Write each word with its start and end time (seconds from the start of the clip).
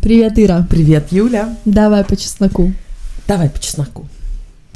Привет, 0.00 0.38
Ира. 0.38 0.64
Привет, 0.70 1.10
Юля. 1.10 1.56
Давай 1.64 2.04
по 2.04 2.16
чесноку. 2.16 2.72
Давай 3.26 3.50
по 3.50 3.58
чесноку. 3.58 4.06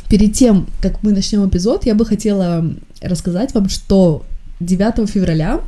Перед 0.08 0.34
тем, 0.34 0.66
как 0.80 1.04
мы 1.04 1.12
начнем 1.12 1.48
эпизод, 1.48 1.86
я 1.86 1.94
бы 1.94 2.04
хотела 2.04 2.68
рассказать 3.00 3.54
вам, 3.54 3.68
что 3.68 4.24
9 4.58 5.08
февраля 5.08 5.60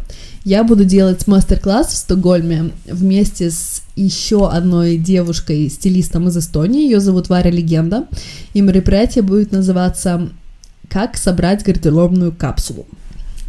я 0.44 0.64
буду 0.64 0.84
делать 0.84 1.28
мастер-класс 1.28 1.86
в 1.86 1.96
Стокгольме 1.96 2.72
вместе 2.86 3.52
с 3.52 3.82
еще 3.94 4.50
одной 4.50 4.96
девушкой, 4.96 5.70
стилистом 5.70 6.26
из 6.26 6.36
Эстонии. 6.36 6.82
Ее 6.82 6.98
зовут 6.98 7.28
Варя 7.28 7.52
Легенда. 7.52 8.08
И 8.54 8.60
мероприятие 8.60 9.22
будет 9.22 9.52
называться 9.52 10.30
«Как 10.88 11.16
собрать 11.16 11.62
гардеробную 11.62 12.32
капсулу». 12.32 12.86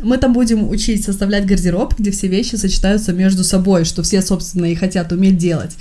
Мы 0.02 0.18
там 0.18 0.34
будем 0.34 0.70
учить 0.70 1.04
составлять 1.04 1.46
гардероб, 1.46 1.96
где 1.98 2.12
все 2.12 2.28
вещи 2.28 2.56
сочетаются 2.56 3.14
между 3.14 3.44
собой, 3.44 3.86
что 3.86 4.04
все, 4.04 4.22
собственно, 4.22 4.66
и 4.66 4.76
хотят 4.76 5.12
уметь 5.12 5.38
делать. 5.38 5.76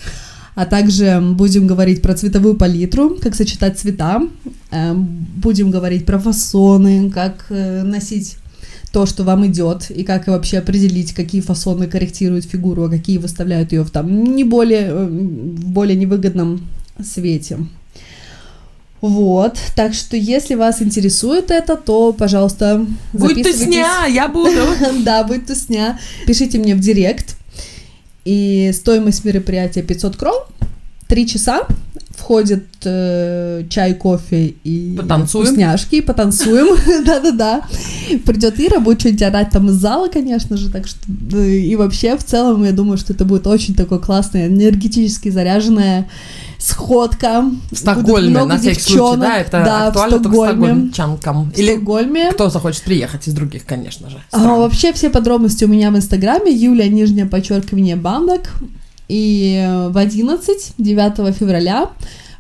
А 0.55 0.67
также 0.67 1.21
будем 1.21 1.67
говорить 1.67 2.01
про 2.01 2.15
цветовую 2.15 2.55
палитру, 2.55 3.17
как 3.21 3.35
сочетать 3.35 3.79
цвета. 3.79 4.23
Эм, 4.71 5.27
будем 5.37 5.71
говорить 5.71 6.07
про 6.07 6.19
фасоны, 6.19 7.11
как 7.11 7.47
э, 7.51 7.83
носить 7.83 8.37
то, 8.93 9.07
что 9.07 9.25
вам 9.25 9.45
идет, 9.47 9.91
и 9.91 10.05
как 10.05 10.29
вообще 10.29 10.59
определить, 10.59 11.13
какие 11.13 11.41
фасоны 11.41 11.89
корректируют 11.89 12.45
фигуру, 12.45 12.85
а 12.85 12.89
какие 12.89 13.19
выставляют 13.19 13.73
ее 13.73 13.83
в 13.83 13.91
там 13.91 14.37
не 14.37 14.45
более, 14.45 14.87
э, 14.87 15.07
в 15.07 15.67
более 15.67 15.97
невыгодном 15.97 16.69
свете. 17.05 17.59
Вот, 19.07 19.59
так 19.77 19.93
что 19.93 20.17
если 20.17 20.55
вас 20.55 20.81
интересует 20.81 21.51
это, 21.51 21.77
то, 21.77 22.15
пожалуйста, 22.15 22.87
Будь 23.13 23.43
тусня, 23.43 24.07
я 24.07 24.29
буду. 24.29 24.63
Да, 25.05 25.25
будь 25.25 25.47
тусня. 25.47 26.01
Пишите 26.27 26.57
мне 26.59 26.75
в 26.75 26.81
директ. 26.81 27.37
И 28.25 28.73
стоимость 28.73 29.23
мероприятия 29.27 29.83
500 29.83 30.17
крон, 30.17 30.43
3 31.09 31.29
часа, 31.29 31.67
входит 32.17 32.65
э, 32.85 33.65
чай, 33.69 33.93
кофе 33.93 34.55
и 34.65 34.97
потанцуем. 34.97 35.47
вкусняшки, 35.49 36.01
потанцуем, 36.01 36.75
да-да-да. 37.05 37.69
Придет 38.25 38.59
Ира, 38.59 38.81
будет 38.81 39.01
что-нибудь 39.01 39.23
орать 39.23 39.51
там 39.51 39.69
из 39.69 39.75
зала, 39.75 40.09
конечно 40.09 40.57
же, 40.57 40.71
так 40.71 40.87
что 40.87 41.39
и 41.39 41.77
вообще 41.77 42.17
в 42.17 42.25
целом 42.25 42.65
я 42.65 42.73
думаю, 42.73 42.97
что 42.97 43.13
это 43.13 43.27
будет 43.27 43.47
очень 43.47 43.75
такое 43.75 43.99
классное, 43.99 44.47
энергетически 44.47 45.29
заряженное 45.29 46.09
сходка. 46.65 47.45
В 47.71 47.77
Стокгольме, 47.77 48.45
на 48.45 48.59
всякий 48.59 48.81
случай, 48.81 49.21
да, 49.21 49.39
это 49.39 49.51
да, 49.65 49.87
актуально 49.89 50.19
в 50.19 50.23
только 50.23 50.29
Стокгольме. 50.37 50.67
стокгольмчанкам. 50.67 51.51
В 51.51 51.57
Стокгольме. 51.57 52.31
кто 52.33 52.51
захочет 52.51 52.83
приехать 52.83 53.29
из 53.29 53.35
других, 53.35 53.65
конечно 53.67 54.09
же. 54.11 54.17
А, 54.33 54.57
вообще 54.57 54.93
все 54.93 55.11
подробности 55.11 55.65
у 55.65 55.69
меня 55.69 55.91
в 55.91 55.97
инстаграме, 55.97 56.53
Юлия, 56.53 56.89
нижнее 56.89 57.27
подчеркивание, 57.27 57.97
бандок. 57.97 58.51
И 59.09 59.63
в 59.91 59.99
11, 59.99 60.75
9 60.79 61.35
февраля 61.37 61.91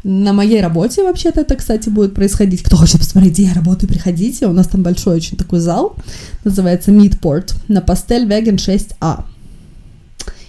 на 0.02 0.32
моей 0.32 0.60
работе 0.62 1.02
вообще-то 1.02 1.40
это, 1.42 1.56
кстати, 1.56 1.88
будет 1.90 2.14
происходить. 2.14 2.62
Кто 2.62 2.76
хочет 2.76 2.98
посмотреть, 3.00 3.32
где 3.34 3.44
я 3.44 3.54
работаю, 3.54 3.88
приходите. 3.88 4.46
У 4.46 4.52
нас 4.52 4.68
там 4.68 4.82
большой 4.82 5.16
очень 5.16 5.36
такой 5.36 5.60
зал, 5.60 5.96
называется 6.44 6.90
Midport, 6.90 7.54
на 7.68 7.80
Пастель 7.82 8.24
Веген 8.26 8.56
6А. 8.56 9.24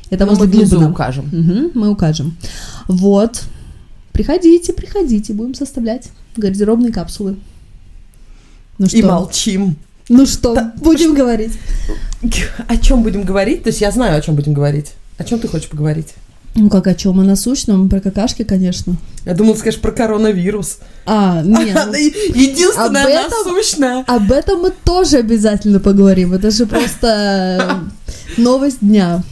Это 0.09 0.25
Ну, 0.25 0.35
возле 0.35 0.45
мы 0.47 0.65
Глубина. 0.65 0.89
укажем. 0.89 1.25
Мгм, 1.31 1.71
мы 1.73 1.89
укажем. 1.89 2.37
Вот. 2.87 3.43
Приходите, 4.15 4.71
приходите, 4.71 5.33
будем 5.33 5.53
составлять 5.53 6.07
гардеробные 6.37 6.93
капсулы. 6.93 7.35
Ну 8.77 8.87
что? 8.87 8.97
И 8.97 9.01
молчим. 9.01 9.75
Ну 10.07 10.25
что, 10.25 10.55
Да, 10.55 10.73
будем 10.77 11.13
говорить. 11.13 11.51
О 12.69 12.77
чем 12.77 13.03
будем 13.03 13.23
говорить? 13.23 13.63
То 13.63 13.67
есть 13.71 13.81
я 13.81 13.91
знаю, 13.91 14.17
о 14.17 14.21
чем 14.21 14.35
будем 14.35 14.53
говорить. 14.53 14.93
О 15.17 15.25
чем 15.25 15.39
ты 15.39 15.49
хочешь 15.49 15.67
поговорить? 15.67 16.13
Ну 16.55 16.69
как 16.69 16.87
о 16.87 16.95
чем? 16.95 17.19
О 17.19 17.23
насущном, 17.23 17.89
про 17.89 17.99
какашки, 17.99 18.43
конечно. 18.43 18.95
Я 19.25 19.33
думала, 19.33 19.55
скажешь 19.55 19.81
про 19.81 19.91
коронавирус. 19.91 20.77
А, 21.05 21.41
нет. 21.43 21.75
Она 21.83 21.97
Единственная 21.97 23.03
Об 23.03 23.09
этом- 23.09 23.31
насущная. 23.53 24.03
Об 24.07 24.31
этом 24.31 24.61
мы 24.61 24.71
тоже 24.85 25.17
обязательно 25.17 25.81
поговорим. 25.81 26.31
Это 26.31 26.51
же 26.51 26.65
просто 26.67 27.81
новость 28.37 28.79
дня. 28.79 29.23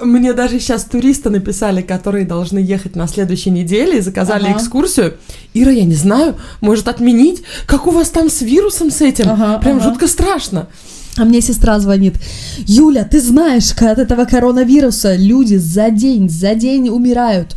Мне 0.00 0.32
даже 0.32 0.60
сейчас 0.60 0.84
туристы 0.84 1.28
написали, 1.28 1.82
которые 1.82 2.24
должны 2.24 2.58
ехать 2.60 2.94
на 2.94 3.08
следующей 3.08 3.50
неделе 3.50 3.98
и 3.98 4.00
заказали 4.00 4.44
Ага. 4.46 4.56
экскурсию. 4.58 5.14
Ира, 5.54 5.72
я 5.72 5.84
не 5.84 5.94
знаю, 5.96 6.36
может 6.60 6.86
отменить? 6.86 7.42
Как 7.66 7.86
у 7.88 7.90
вас 7.90 8.10
там 8.10 8.30
с 8.30 8.40
вирусом 8.42 8.90
с 8.92 9.00
этим? 9.00 9.28
Ага, 9.28 9.58
Прям 9.58 9.78
ага. 9.78 9.88
жутко 9.90 10.06
страшно. 10.06 10.68
А 11.16 11.24
мне 11.24 11.40
сестра 11.40 11.80
звонит. 11.80 12.14
Юля, 12.58 13.02
ты 13.02 13.20
знаешь, 13.20 13.72
от 13.72 13.98
этого 13.98 14.24
коронавируса 14.24 15.16
люди 15.16 15.56
за 15.56 15.90
день, 15.90 16.28
за 16.30 16.54
день 16.54 16.90
умирают. 16.90 17.56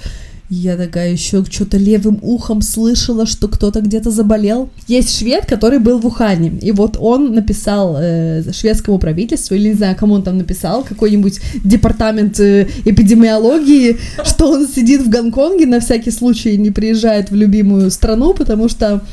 Я 0.54 0.76
такая 0.76 1.14
еще 1.14 1.46
что-то 1.50 1.78
левым 1.78 2.20
ухом 2.22 2.62
слышала, 2.62 3.26
что 3.26 3.48
кто-то 3.48 3.80
где-то 3.80 4.12
заболел. 4.12 4.70
Есть 4.86 5.18
швед, 5.18 5.46
который 5.46 5.80
был 5.80 5.98
в 5.98 6.06
Ухане, 6.06 6.52
и 6.62 6.74
вот 6.74 6.98
он 7.00 7.34
написал 7.34 7.96
э, 7.98 8.44
шведскому 8.52 9.00
правительству, 9.00 9.56
или 9.56 9.70
не 9.70 9.76
знаю, 9.76 9.96
кому 9.96 10.16
он 10.16 10.24
там 10.24 10.38
написал, 10.38 10.84
какой-нибудь 10.84 11.40
департамент 11.64 12.38
э, 12.42 12.68
эпидемиологии, 12.84 13.98
что 14.26 14.52
он 14.52 14.68
сидит 14.68 15.04
в 15.04 15.10
Гонконге 15.10 15.66
на 15.66 15.80
всякий 15.80 16.12
случай 16.12 16.58
не 16.58 16.70
приезжает 16.70 17.32
в 17.32 17.36
любимую 17.36 17.90
страну, 17.90 18.34
потому 18.34 18.68
что 18.68 19.06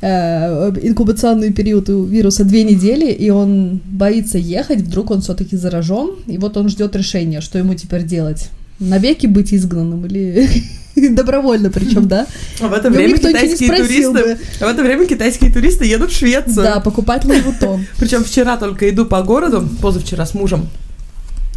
э, 0.00 0.70
инкубационный 0.80 1.52
период 1.52 1.90
у 1.90 2.04
вируса 2.04 2.44
две 2.44 2.64
недели, 2.64 3.12
и 3.12 3.28
он 3.28 3.82
боится 3.84 4.38
ехать, 4.38 4.80
вдруг 4.80 5.10
он 5.10 5.20
все-таки 5.20 5.54
заражен, 5.54 6.12
и 6.26 6.38
вот 6.38 6.56
он 6.56 6.70
ждет 6.70 6.96
решения, 6.96 7.42
что 7.42 7.58
ему 7.58 7.74
теперь 7.74 8.04
делать. 8.04 8.48
Навеки 8.80 9.26
быть 9.26 9.52
изгнанным 9.52 10.06
или 10.06 10.48
добровольно 11.10 11.70
причем, 11.70 12.08
да? 12.08 12.26
А 12.60 12.68
в 12.68 12.72
это 12.72 12.90
Ну, 12.90 12.96
время 12.96 13.18
китайские 13.18 13.70
туристы... 13.76 14.38
А 14.60 14.66
в 14.66 14.68
это 14.68 14.82
время 14.82 15.06
китайские 15.06 15.52
туристы 15.52 15.84
едут 15.84 16.10
в 16.10 16.16
Швецию. 16.16 16.64
Да, 16.64 16.80
покупать 16.80 17.24
Лоuboutin. 17.24 17.84
Причем 17.98 18.24
вчера 18.24 18.56
только 18.56 18.88
иду 18.90 19.06
по 19.06 19.22
городу, 19.22 19.68
позавчера 19.80 20.26
с 20.26 20.34
мужем. 20.34 20.68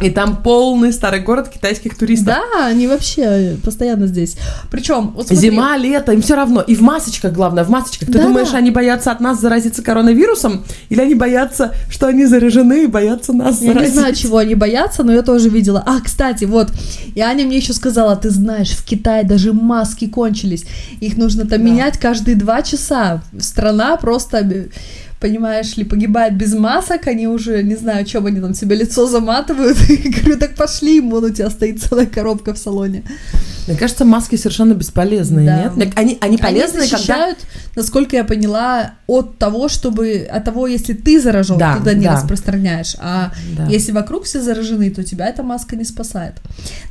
И 0.02 0.10
там 0.10 0.42
полный 0.42 0.92
старый 0.92 1.20
город 1.20 1.48
китайских 1.48 1.96
туристов. 1.96 2.34
Да, 2.34 2.66
они 2.66 2.86
вообще 2.86 3.56
постоянно 3.64 4.06
здесь. 4.06 4.36
Причем, 4.70 5.12
вот 5.14 5.28
смотри, 5.28 5.36
Зима, 5.50 5.76
лето, 5.76 6.12
им 6.12 6.22
все 6.22 6.34
равно. 6.34 6.60
И 6.62 6.74
в 6.74 6.80
масочках, 6.80 7.32
главное, 7.32 7.64
в 7.64 7.70
масочках. 7.70 8.08
Ты 8.08 8.14
Да-да. 8.14 8.26
думаешь, 8.26 8.52
они 8.54 8.70
боятся 8.70 9.12
от 9.12 9.20
нас 9.20 9.40
заразиться 9.40 9.82
коронавирусом? 9.82 10.64
Или 10.88 11.00
они 11.00 11.14
боятся, 11.14 11.74
что 11.90 12.06
они 12.08 12.26
заражены 12.26 12.84
и 12.84 12.86
боятся 12.86 13.32
нас 13.32 13.60
Я 13.60 13.68
не 13.68 13.74
заразить? 13.74 13.94
знаю, 13.94 14.14
чего 14.14 14.38
они 14.38 14.54
боятся, 14.54 15.02
но 15.04 15.12
я 15.12 15.22
тоже 15.22 15.48
видела. 15.48 15.82
А, 15.86 16.00
кстати, 16.00 16.44
вот, 16.44 16.72
и 17.14 17.20
Аня 17.20 17.44
мне 17.44 17.58
еще 17.58 17.72
сказала, 17.72 18.16
ты 18.16 18.30
знаешь, 18.30 18.70
в 18.70 18.84
Китае 18.84 19.24
даже 19.24 19.52
маски 19.52 20.06
кончились. 20.08 20.64
Их 21.00 21.16
нужно 21.16 21.42
там 21.46 21.58
Да. 21.60 21.64
менять 21.64 21.98
каждые 21.98 22.34
два 22.36 22.62
часа. 22.62 23.22
Страна 23.38 23.96
просто, 23.96 24.66
понимаешь 25.22 25.76
ли, 25.76 25.84
погибает 25.84 26.36
без 26.36 26.52
масок. 26.54 27.06
Они 27.06 27.28
уже, 27.28 27.62
не 27.62 27.76
знаю, 27.76 28.04
чем 28.04 28.26
они 28.26 28.40
там 28.40 28.54
себе 28.54 28.76
лицо 28.76 29.06
заматывают. 29.06 29.78
И 29.88 30.08
говорю, 30.08 30.36
так 30.36 30.54
пошли, 30.56 31.00
вон 31.00 31.24
у 31.24 31.30
тебя 31.30 31.48
стоит 31.48 31.80
целая 31.80 32.06
коробка 32.06 32.52
в 32.52 32.58
салоне. 32.58 33.04
Мне 33.68 33.76
кажется, 33.76 34.04
маски 34.04 34.34
совершенно 34.34 34.74
бесполезные, 34.74 35.46
Да. 35.46 35.72
нет? 35.76 35.92
Они, 35.96 36.18
они 36.20 36.36
полезны, 36.36 36.80
они 36.80 36.90
когда... 36.90 37.34
насколько 37.76 38.16
я 38.16 38.24
поняла, 38.24 38.92
от 39.06 39.38
того, 39.38 39.68
чтобы 39.68 40.26
от 40.30 40.44
того, 40.44 40.66
если 40.66 40.92
ты 40.94 41.20
заражен, 41.20 41.58
Да, 41.58 41.72
ты 41.74 41.78
туда 41.80 41.94
не 41.94 42.04
да. 42.06 42.14
распространяешь. 42.14 42.96
А 42.98 43.32
Да. 43.56 43.66
если 43.66 43.92
вокруг 43.92 44.24
все 44.24 44.40
заражены, 44.40 44.90
то 44.90 45.02
тебя 45.04 45.26
эта 45.28 45.42
маска 45.42 45.76
не 45.76 45.84
спасает. 45.84 46.34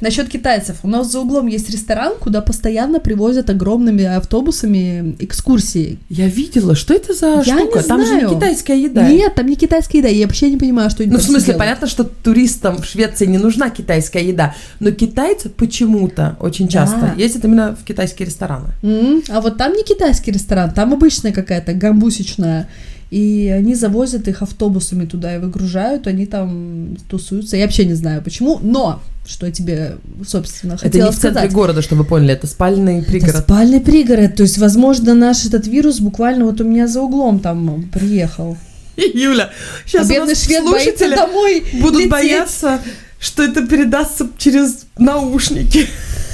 Насчет 0.01 0.29
китайцев. 0.29 0.77
У 0.83 0.87
нас 0.87 1.11
за 1.11 1.19
углом 1.19 1.47
есть 1.47 1.69
ресторан, 1.69 2.13
куда 2.19 2.41
постоянно 2.41 2.99
привозят 2.99 3.49
огромными 3.49 4.03
автобусами 4.03 5.15
экскурсии. 5.19 5.99
Я 6.09 6.27
видела, 6.27 6.75
что 6.75 6.93
это 6.93 7.13
за 7.13 7.27
Я 7.27 7.43
штука? 7.43 7.79
не 7.79 7.83
Там 7.87 8.01
же 8.01 8.07
знаю. 8.07 8.29
не 8.29 8.35
китайская 8.35 8.79
еда. 8.81 9.07
Нет, 9.07 9.35
там 9.35 9.47
не 9.47 9.55
китайская 9.55 9.99
еда. 9.99 10.07
Я 10.09 10.25
вообще 10.25 10.49
не 10.49 10.57
понимаю, 10.57 10.89
что 10.89 11.03
они 11.03 11.11
Ну, 11.11 11.17
в 11.19 11.21
смысле, 11.21 11.53
делают. 11.53 11.59
понятно, 11.59 11.87
что 11.87 12.03
туристам 12.03 12.81
в 12.81 12.85
Швеции 12.85 13.25
не 13.25 13.37
нужна 13.37 13.69
китайская 13.69 14.23
еда, 14.23 14.55
но 14.79 14.91
китайцы 14.91 15.49
почему-то 15.49 16.37
очень 16.39 16.67
часто 16.67 16.99
Да. 16.99 17.13
ездят 17.17 17.45
именно 17.45 17.75
в 17.75 17.83
китайские 17.83 18.25
рестораны. 18.27 18.69
М, 18.83 19.21
А 19.29 19.41
вот 19.41 19.57
там 19.57 19.73
не 19.73 19.83
китайский 19.83 20.31
ресторан, 20.31 20.70
там 20.71 20.93
обычная 20.93 21.31
какая-то 21.31 21.73
гамбусечная. 21.73 22.67
И 23.11 23.53
они 23.53 23.75
завозят 23.75 24.29
их 24.29 24.41
автобусами 24.41 25.05
туда 25.05 25.35
и 25.35 25.39
выгружают, 25.39 26.07
они 26.07 26.25
там 26.25 26.95
тусуются. 27.09 27.57
Я 27.57 27.65
вообще 27.65 27.83
не 27.83 27.93
знаю 27.93 28.21
почему, 28.21 28.57
но 28.61 29.01
что 29.25 29.45
я 29.47 29.51
тебе, 29.51 29.97
собственно, 30.25 30.73
это 30.73 30.83
хотела 30.83 31.05
не 31.07 31.11
в 31.11 31.15
центре 31.15 31.31
сказать. 31.31 31.51
города, 31.51 31.81
чтобы 31.81 32.03
вы 32.03 32.07
поняли, 32.07 32.33
это 32.33 32.47
спальный 32.47 32.99
Это 32.99 33.11
пригород. 33.11 33.35
спальный 33.35 33.81
пригород, 33.81 34.35
то 34.35 34.43
есть, 34.43 34.57
возможно, 34.57 35.13
наш 35.13 35.45
этот 35.45 35.67
вирус 35.67 35.99
буквально 35.99 36.45
вот 36.45 36.61
у 36.61 36.63
меня 36.63 36.87
за 36.87 37.01
углом 37.01 37.39
там 37.41 37.83
приехал. 37.91 38.57
Юля, 38.95 39.49
сейчас 39.85 40.09
а 40.09 40.13
бедный 40.13 40.35
швед 40.35 40.63
боится 40.63 41.09
домой 41.13 41.65
будут 41.81 41.97
лететь. 41.97 42.11
бояться, 42.11 42.79
что 43.19 43.43
это 43.43 43.67
передастся 43.67 44.27
через 44.37 44.85
наушники. 44.97 45.87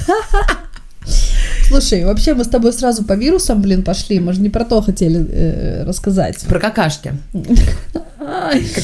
Слушай, 1.68 2.04
вообще 2.04 2.34
мы 2.34 2.44
с 2.44 2.48
тобой 2.48 2.72
сразу 2.72 3.04
по 3.04 3.12
вирусам, 3.12 3.60
блин, 3.60 3.82
пошли. 3.82 4.20
Мы 4.20 4.32
же 4.32 4.40
не 4.40 4.48
про 4.48 4.64
то 4.64 4.80
хотели 4.80 5.24
э, 5.28 5.84
рассказать. 5.84 6.40
Про 6.48 6.60
какашки. 6.60 7.12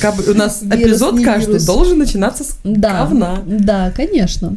Как 0.00 0.14
у 0.28 0.34
нас 0.34 0.62
эпизод 0.62 1.22
каждый 1.22 1.64
должен 1.64 1.98
начинаться 1.98 2.44
с 2.44 2.58
говна. 2.64 3.42
да, 3.46 3.90
конечно. 3.90 4.56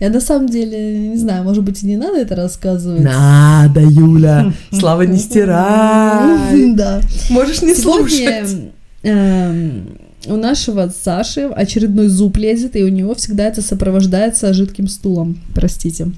Я 0.00 0.10
на 0.10 0.20
самом 0.20 0.48
деле, 0.48 1.08
не 1.08 1.16
знаю, 1.16 1.42
может 1.44 1.64
быть, 1.64 1.82
и 1.82 1.86
не 1.86 1.96
надо 1.96 2.18
это 2.18 2.36
рассказывать. 2.36 3.02
Надо, 3.02 3.80
Юля. 3.80 4.52
Слава 4.72 5.02
не 5.02 5.18
стирай. 5.18 6.72
Да. 6.76 7.00
Можешь 7.30 7.62
не 7.62 7.74
слушать. 7.74 8.54
Эм, 9.02 9.98
у 10.26 10.36
нашего 10.36 10.92
Саши 11.04 11.42
очередной 11.42 12.08
зуб 12.08 12.36
лезет, 12.36 12.76
и 12.76 12.82
у 12.82 12.88
него 12.88 13.14
всегда 13.14 13.44
это 13.44 13.62
сопровождается 13.62 14.52
жидким 14.52 14.88
стулом, 14.88 15.38
простите. 15.54 16.08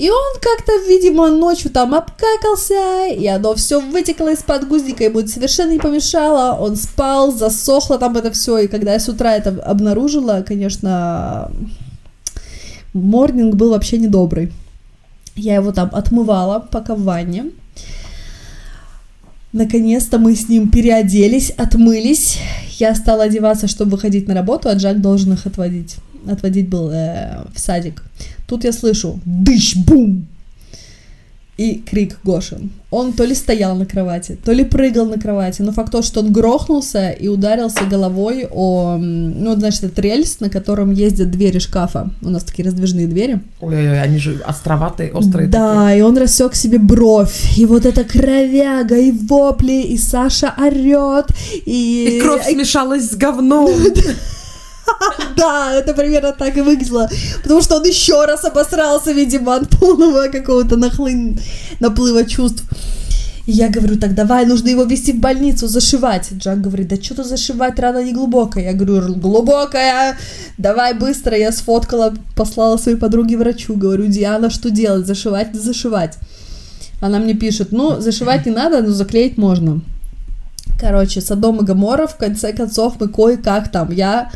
И 0.00 0.08
он 0.08 0.40
как-то, 0.40 0.72
видимо, 0.88 1.28
ночью 1.28 1.70
там 1.70 1.94
обкакался, 1.94 3.08
и 3.08 3.26
оно 3.26 3.54
все 3.54 3.82
вытекло 3.82 4.32
из-под 4.32 4.66
гузника, 4.66 5.04
ему 5.04 5.20
это 5.20 5.28
совершенно 5.28 5.72
не 5.72 5.78
помешало. 5.78 6.58
Он 6.58 6.74
спал, 6.76 7.32
засохло 7.32 7.98
там 7.98 8.16
это 8.16 8.30
все, 8.30 8.60
и 8.60 8.66
когда 8.66 8.94
я 8.94 8.98
с 8.98 9.10
утра 9.10 9.36
это 9.36 9.50
обнаружила, 9.62 10.42
конечно, 10.48 11.52
морнинг 12.94 13.56
был 13.56 13.72
вообще 13.72 13.98
недобрый. 13.98 14.50
Я 15.36 15.56
его 15.56 15.70
там 15.70 15.90
отмывала, 15.92 16.60
пока 16.60 16.94
в 16.94 17.02
ванне. 17.02 17.50
Наконец-то 19.52 20.18
мы 20.18 20.34
с 20.34 20.48
ним 20.48 20.70
переоделись, 20.70 21.50
отмылись. 21.50 22.38
Я 22.78 22.94
стала 22.94 23.24
одеваться, 23.24 23.66
чтобы 23.66 23.90
выходить 23.90 24.26
на 24.28 24.32
работу, 24.32 24.70
а 24.70 24.74
Джак 24.76 25.02
должен 25.02 25.34
их 25.34 25.44
отводить. 25.44 25.96
Отводить 26.26 26.70
был 26.70 26.90
э, 26.90 27.44
в 27.54 27.60
садик. 27.60 28.02
Тут 28.50 28.64
я 28.64 28.72
слышу 28.72 29.20
дыщ-бум! 29.24 30.26
И 31.56 31.74
крик 31.74 32.18
Гоши. 32.24 32.58
Он 32.90 33.12
то 33.12 33.24
ли 33.24 33.34
стоял 33.34 33.76
на 33.76 33.86
кровати, 33.86 34.36
то 34.44 34.50
ли 34.50 34.64
прыгал 34.64 35.06
на 35.06 35.20
кровати, 35.20 35.62
но 35.62 35.70
факт 35.72 35.92
то, 35.92 36.02
что 36.02 36.20
он 36.20 36.32
грохнулся 36.32 37.10
и 37.10 37.28
ударился 37.28 37.84
головой 37.84 38.48
о, 38.50 38.96
ну, 38.96 39.54
значит, 39.54 39.84
это 39.84 40.02
рельс, 40.02 40.40
на 40.40 40.50
котором 40.50 40.90
ездят 40.90 41.30
двери 41.30 41.60
шкафа. 41.60 42.10
У 42.22 42.30
нас 42.30 42.42
такие 42.42 42.64
раздвижные 42.64 43.06
двери. 43.06 43.40
Ой-ой-ой, 43.60 44.02
они 44.02 44.18
же 44.18 44.40
островатые, 44.44 45.12
острые 45.12 45.48
Да, 45.48 45.84
такие. 45.84 45.98
и 45.98 46.02
он 46.02 46.18
рассек 46.18 46.56
себе 46.56 46.78
бровь, 46.78 47.56
и 47.56 47.66
вот 47.66 47.86
эта 47.86 48.02
кровяга, 48.02 48.98
и 48.98 49.12
вопли, 49.12 49.82
и 49.82 49.96
Саша 49.96 50.54
орет, 50.58 51.26
и... 51.66 52.18
И 52.18 52.20
кровь 52.20 52.48
смешалась 52.48 53.10
с 53.10 53.14
говном. 53.14 53.70
Да, 55.36 55.72
это 55.74 55.94
примерно 55.94 56.32
так 56.32 56.56
и 56.56 56.60
выглядело. 56.60 57.08
Потому 57.42 57.62
что 57.62 57.76
он 57.76 57.84
еще 57.84 58.24
раз 58.24 58.44
обосрался, 58.44 59.12
видимо, 59.12 59.56
от 59.56 59.68
полного 59.68 60.28
какого-то 60.28 60.76
нахлын... 60.76 61.38
наплыва 61.80 62.24
чувств. 62.24 62.64
И 63.46 63.52
я 63.52 63.68
говорю, 63.68 63.98
так 63.98 64.14
давай, 64.14 64.46
нужно 64.46 64.68
его 64.68 64.84
вести 64.84 65.12
в 65.12 65.18
больницу, 65.18 65.66
зашивать. 65.66 66.28
Джак 66.32 66.60
говорит, 66.60 66.88
да 66.88 66.96
что-то 66.96 67.24
зашивать, 67.24 67.78
рана 67.78 68.04
не 68.04 68.12
глубокая. 68.12 68.64
Я 68.64 68.72
говорю, 68.74 69.14
глубокая, 69.14 70.16
давай 70.58 70.94
быстро. 70.94 71.36
Я 71.36 71.52
сфоткала, 71.52 72.14
послала 72.36 72.76
своей 72.76 72.98
подруге 72.98 73.36
врачу. 73.36 73.74
Говорю, 73.74 74.06
Диана, 74.06 74.50
что 74.50 74.70
делать, 74.70 75.06
зашивать 75.06 75.48
или 75.52 75.58
зашивать? 75.58 76.18
Она 77.00 77.18
мне 77.18 77.34
пишет, 77.34 77.72
ну, 77.72 78.00
зашивать 78.00 78.46
не 78.46 78.52
надо, 78.52 78.82
но 78.82 78.92
заклеить 78.92 79.38
можно. 79.38 79.80
Короче, 80.78 81.20
Содом 81.20 81.60
и 81.60 81.64
Гамора, 81.64 82.06
в 82.06 82.16
конце 82.16 82.52
концов, 82.52 83.00
мы 83.00 83.08
кое-как 83.08 83.70
там, 83.70 83.90
я... 83.90 84.30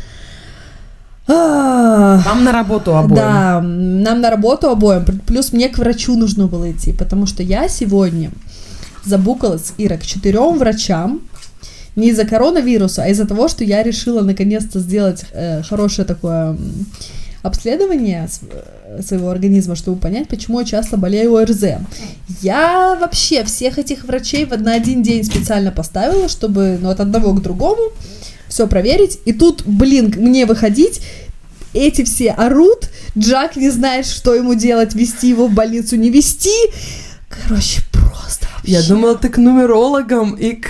А, 1.27 2.21
Вам 2.25 2.43
на 2.43 2.51
работу 2.51 2.95
обоим. 2.95 3.15
Да, 3.15 3.61
нам 3.61 4.21
на 4.21 4.29
работу 4.29 4.69
обоим, 4.69 5.05
плюс 5.25 5.53
мне 5.53 5.69
к 5.69 5.77
врачу 5.77 6.15
нужно 6.15 6.47
было 6.47 6.71
идти, 6.71 6.93
потому 6.93 7.25
что 7.25 7.41
я 7.41 7.67
сегодня 7.67 8.31
забукалась, 9.03 9.73
Ира, 9.77 9.97
к 9.97 10.03
четырем 10.03 10.57
врачам, 10.57 11.21
не 11.95 12.09
из-за 12.09 12.25
коронавируса, 12.25 13.03
а 13.03 13.07
из-за 13.07 13.25
того, 13.25 13.47
что 13.47 13.63
я 13.63 13.81
решила 13.81 14.21
наконец-то 14.21 14.79
сделать 14.79 15.25
э, 15.31 15.63
хорошее 15.63 16.07
такое 16.07 16.57
обследование 17.41 18.27
э, 18.41 19.01
своего 19.01 19.29
организма, 19.29 19.75
чтобы 19.75 19.99
понять, 19.99 20.27
почему 20.27 20.59
я 20.59 20.65
часто 20.65 20.97
болею 20.97 21.35
ОРЗ. 21.35 21.63
Я 22.41 22.97
вообще 22.99 23.43
всех 23.43 23.77
этих 23.77 24.03
врачей 24.03 24.45
в 24.45 24.57
на 24.59 24.73
один 24.73 25.03
день 25.03 25.23
специально 25.23 25.71
поставила, 25.71 26.27
чтобы 26.27 26.77
ну, 26.81 26.89
от 26.89 26.99
одного 26.99 27.33
к 27.33 27.41
другому 27.41 27.91
все 28.55 28.67
проверить. 28.67 29.19
И 29.25 29.33
тут, 29.33 29.63
блин, 29.65 30.13
мне 30.15 30.45
выходить, 30.45 31.01
эти 31.73 32.05
все 32.05 32.31
орут, 32.31 32.89
Джак 33.17 33.57
не 33.57 33.69
знает, 33.69 34.05
что 34.05 34.33
ему 34.33 34.55
делать, 34.55 34.95
вести 34.95 35.27
его 35.27 35.47
в 35.47 35.53
больницу, 35.53 35.97
не 35.97 36.09
вести. 36.09 36.55
Короче, 37.27 37.81
просто 38.19 38.45
вообще. 38.55 38.71
Я 38.71 38.81
думала, 38.83 39.15
ты 39.15 39.29
к 39.29 39.37
нумерологам 39.37 40.33
и 40.35 40.53
к 40.53 40.69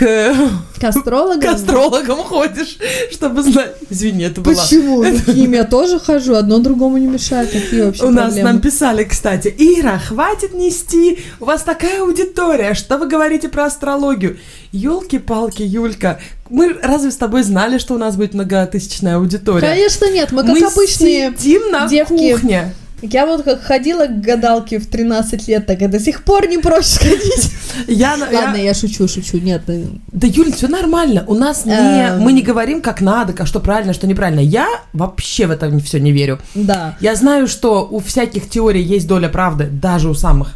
К 0.80 0.84
астрологам? 0.84 1.42
к 1.42 1.46
астрологам 1.46 2.18
ходишь, 2.20 2.78
чтобы 3.12 3.44
знать. 3.44 3.76
Извини, 3.90 4.26
это 4.26 4.42
была... 4.42 4.56
Почему? 4.56 5.04
Ну, 5.04 5.18
К 5.20 5.28
ним 5.28 5.54
я 5.54 5.64
тоже 5.64 6.00
хожу, 6.00 6.36
одно 6.36 6.60
другому 6.60 6.98
не 6.98 7.08
мешает. 7.08 7.52
Какие 7.52 7.82
вообще 7.84 8.04
У 8.06 8.10
нас 8.10 8.26
проблемы? 8.34 8.50
нам 8.52 8.62
писали, 8.62 9.04
кстати, 9.04 9.54
Ира, 9.58 9.98
хватит 10.00 10.54
нести, 10.54 11.20
у 11.40 11.46
вас 11.46 11.64
такая 11.64 12.02
аудитория, 12.02 12.74
что 12.74 12.98
вы 12.98 13.08
говорите 13.08 13.48
про 13.50 13.66
астрологию? 13.66 14.38
Елки-палки, 14.72 15.64
Юлька, 15.64 16.20
мы 16.50 16.74
разве 16.82 17.10
с 17.12 17.16
тобой 17.16 17.44
знали, 17.44 17.78
что 17.78 17.94
у 17.94 17.98
нас 17.98 18.16
будет 18.18 18.34
многотысячная 18.34 19.16
аудитория? 19.18 19.62
Конечно 19.62 20.12
нет, 20.12 20.32
мы 20.34 20.42
как 20.44 20.52
Мы 20.52 20.60
обычные 20.66 21.32
сидим 21.38 21.72
на 21.72 21.88
девки. 21.88 22.34
кухне. 22.34 22.74
Я 23.12 23.26
вот 23.26 23.44
как 23.44 23.62
ходила 23.64 24.08
к 24.08 24.22
гадалке 24.22 24.80
в 24.80 24.88
13 24.88 25.48
лет, 25.48 25.66
так 25.66 25.82
и 25.82 25.88
до 25.88 26.00
сих 26.00 26.24
пор 26.24 26.48
не 26.48 26.58
прочь 26.58 26.86
сходить. 26.86 27.52
Я, 27.88 28.18
на- 28.18 28.30
я- 28.30 28.40
Ладно, 28.46 28.58
я 28.58 28.74
шучу, 28.74 29.08
шучу, 29.08 29.38
нет. 29.38 29.64
э, 29.68 29.84
Да, 30.12 30.28
Юль, 30.28 30.52
все 30.52 30.68
нормально. 30.68 31.24
У 31.28 31.34
нас 31.36 31.66
не, 31.66 31.74
Эм. 31.74 32.22
мы 32.22 32.32
не 32.34 32.42
говорим, 32.42 32.82
как 32.82 33.02
надо, 33.02 33.34
как 33.34 33.48
что 33.48 33.60
правильно, 33.60 33.94
что 33.94 34.08
неправильно. 34.08 34.40
Я 34.40 34.68
вообще 34.94 35.46
в 35.48 35.52
это 35.52 35.78
все 35.80 36.00
не 36.00 36.12
верю. 36.12 36.40
Да. 36.56 36.96
Я 37.02 37.16
знаю, 37.16 37.48
что 37.48 37.88
у 37.90 38.00
всяких 38.00 38.50
теорий 38.50 38.82
есть 38.82 39.08
доля 39.08 39.30
правды, 39.30 39.68
даже 39.72 40.10
у 40.10 40.14
самых 40.14 40.54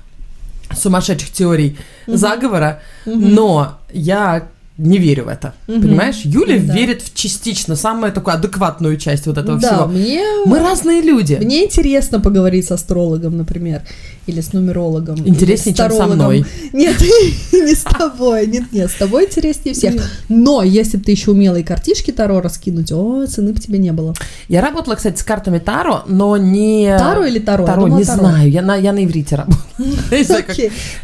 сумасшедших 0.76 1.32
теорий 1.32 1.78
заговора, 2.08 2.82
но 3.06 3.80
я 3.92 4.44
не 4.80 4.98
верю 4.98 5.26
в 5.26 5.28
это. 5.28 5.54
Мгм. 5.68 5.82
Понимаешь? 5.82 6.22
Юля 6.24 6.58
Да. 6.60 6.74
верит 6.74 7.02
в 7.02 7.14
частично 7.14 7.76
самую 7.76 8.12
такую 8.14 8.34
адекватную 8.36 8.98
часть 8.98 9.28
вот 9.28 9.38
этого 9.38 9.60
Да, 9.60 9.68
всего. 9.74 9.88
мне... 9.88 10.22
Мы 10.46 10.60
разные 10.60 11.02
люди. 11.02 11.38
Мне 11.42 11.66
интересно 11.66 12.20
поговорить 12.20 12.66
с 12.66 12.72
астрологом, 12.72 13.38
например, 13.38 13.82
или 14.30 14.42
с 14.42 14.54
нумерологом. 14.54 15.18
Интереснее, 15.28 15.76
чем 15.76 15.92
со 15.92 16.08
мной. 16.08 16.46
Нет, 16.74 16.96
не 17.52 17.76
с 17.76 17.84
тобой, 17.84 18.48
нет, 18.48 18.72
нет, 18.72 18.90
с 18.90 18.96
тобой 18.96 19.26
интереснее 19.26 19.74
всех. 19.74 19.96
Но 20.30 20.64
если 20.64 20.98
бы 20.98 21.04
ты 21.04 21.12
еще 21.12 21.32
умела 21.32 21.56
и 21.58 21.64
картишки 21.64 22.12
Таро 22.12 22.42
раскинуть, 22.42 22.92
о, 22.92 23.26
цены 23.28 23.54
бы 23.54 23.60
тебе 23.60 23.80
не 23.80 23.92
было. 23.92 24.14
Я 24.48 24.62
работала, 24.62 24.96
кстати, 24.96 25.20
с 25.20 25.24
картами 25.24 25.60
Таро, 25.60 26.04
но 26.08 26.38
не... 26.38 26.96
Таро 26.98 27.26
или 27.26 27.40
Таро? 27.40 27.66
Таро, 27.66 27.88
не 27.88 28.04
знаю. 28.04 28.50
Я 28.50 28.62
на, 28.62 28.76
я 28.76 28.94
на 28.94 29.04
иврите 29.04 29.36
работала. 29.36 29.64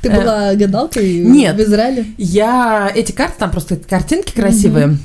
Ты 0.02 0.10
Э, 0.10 0.16
была 0.22 0.54
гадалкой 0.56 1.20
нет. 1.20 1.56
в 1.56 1.60
Израиле? 1.62 2.06
Я 2.18 2.92
эти 2.94 3.12
карты, 3.12 3.36
там 3.40 3.52
просто 3.52 3.76
картинки 3.78 4.34
красивые. 4.34 4.98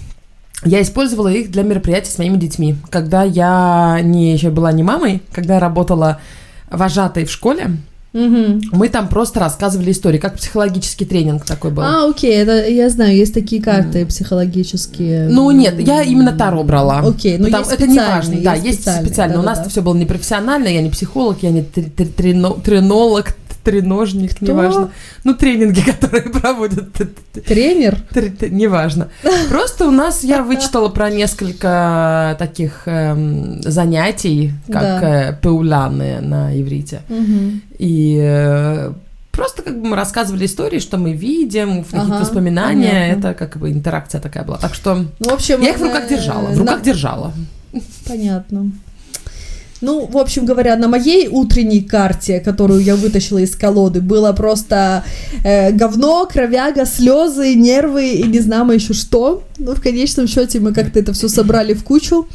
Я 0.64 0.82
использовала 0.82 1.28
их 1.28 1.50
для 1.50 1.62
мероприятий 1.62 2.10
с 2.10 2.18
моими 2.18 2.36
детьми. 2.36 2.76
Когда 2.90 3.22
я 3.22 4.00
не 4.02 4.32
еще 4.32 4.50
была 4.50 4.72
не 4.72 4.82
мамой, 4.82 5.22
когда 5.32 5.54
я 5.54 5.60
работала 5.60 6.20
вожатой 6.70 7.24
в 7.24 7.30
школе, 7.30 7.76
Мгм. 8.12 8.60
мы 8.72 8.88
там 8.88 9.08
просто 9.08 9.38
рассказывали 9.38 9.92
истории, 9.92 10.18
как 10.18 10.34
психологический 10.36 11.04
тренинг 11.04 11.44
такой 11.44 11.70
был. 11.70 11.82
А, 11.84 12.08
окей, 12.08 12.34
это 12.34 12.66
я 12.68 12.90
знаю, 12.90 13.14
есть 13.16 13.32
такие 13.34 13.62
карты 13.62 14.04
психологические. 14.06 15.28
Ну 15.28 15.50
нет, 15.52 15.78
я 15.80 16.02
именно 16.02 16.32
Таро 16.32 16.62
брала. 16.64 17.00
Окей, 17.00 17.38
ну 17.38 17.44
Потому- 17.46 17.64
есть 17.64 17.72
это 17.72 17.86
не 17.86 17.98
важно, 17.98 18.36
да, 18.42 18.54
есть 18.54 18.82
специально. 18.82 19.38
У 19.38 19.42
нас 19.42 19.58
да-да-да. 19.58 19.70
все 19.70 19.82
было 19.82 19.94
непрофессионально, 19.94 20.68
я 20.68 20.82
не 20.82 20.90
психолог, 20.90 21.38
я 21.42 21.50
не 21.50 21.60
тр- 21.60 21.90
тр- 21.94 22.12
трено- 22.12 22.60
тренолог, 22.60 23.36
треножник, 23.62 24.36
Кто? 24.36 24.46
неважно. 24.46 24.90
Ну, 25.24 25.34
тренинги, 25.34 25.80
которые 25.86 26.22
проводят, 26.24 26.88
Тренер? 27.46 27.98
неважно. 28.50 29.08
Просто 29.48 29.86
у 29.86 29.90
нас 29.90 30.24
я 30.24 30.42
вычитала 30.42 30.88
про 30.88 31.10
несколько 31.10 32.36
таких 32.38 32.82
эм, 32.86 33.62
занятий, 33.62 34.52
как 34.66 34.82
Да. 34.82 35.28
э, 35.30 35.32
пауляны 35.42 36.20
на 36.20 36.58
иврите. 36.60 37.02
Мгм. 37.08 37.62
И 37.78 38.18
э, 38.20 38.92
просто 39.32 39.62
как 39.62 39.80
бы 39.80 39.88
мы 39.88 39.96
рассказывали 39.96 40.44
истории, 40.46 40.78
что 40.80 40.96
мы 40.98 41.12
видим, 41.12 41.84
какие-то 41.84 42.06
Ага, 42.06 42.20
воспоминания. 42.20 42.90
понятно. 43.14 43.28
Это 43.28 43.34
как 43.34 43.56
бы 43.58 43.70
интеракция 43.70 44.20
такая 44.20 44.44
была. 44.44 44.58
Так 44.58 44.74
что 44.74 44.94
Ну, 45.18 45.28
в 45.30 45.32
общем... 45.32 45.60
я 45.62 45.70
их 45.70 45.78
в 45.78 45.82
руках 45.82 46.04
э, 46.06 46.08
держала. 46.08 46.46
В 46.48 46.52
на- 46.52 46.58
руках 46.60 46.82
держала. 46.82 47.32
Понятно. 48.06 48.72
Ну, 49.80 50.06
в 50.06 50.18
общем 50.18 50.44
говоря, 50.44 50.76
на 50.76 50.88
моей 50.88 51.28
утренней 51.28 51.80
карте, 51.80 52.40
которую 52.40 52.82
я 52.82 52.96
вытащила 52.96 53.38
из 53.38 53.56
колоды, 53.56 54.00
было 54.00 54.32
просто 54.32 55.04
э, 55.42 55.72
говно, 55.72 56.26
кровяга, 56.26 56.84
слезы, 56.84 57.54
нервы 57.54 58.12
и 58.12 58.22
не 58.24 58.40
знамо 58.40 58.74
еще 58.74 58.92
что. 58.92 59.42
Но 59.58 59.74
в 59.74 59.80
конечном 59.80 60.26
счете 60.26 60.60
мы 60.60 60.74
как-то 60.74 60.98
это 60.98 61.12
все 61.12 61.28
собрали 61.28 61.72
в 61.72 61.82
кучу. 61.82 62.28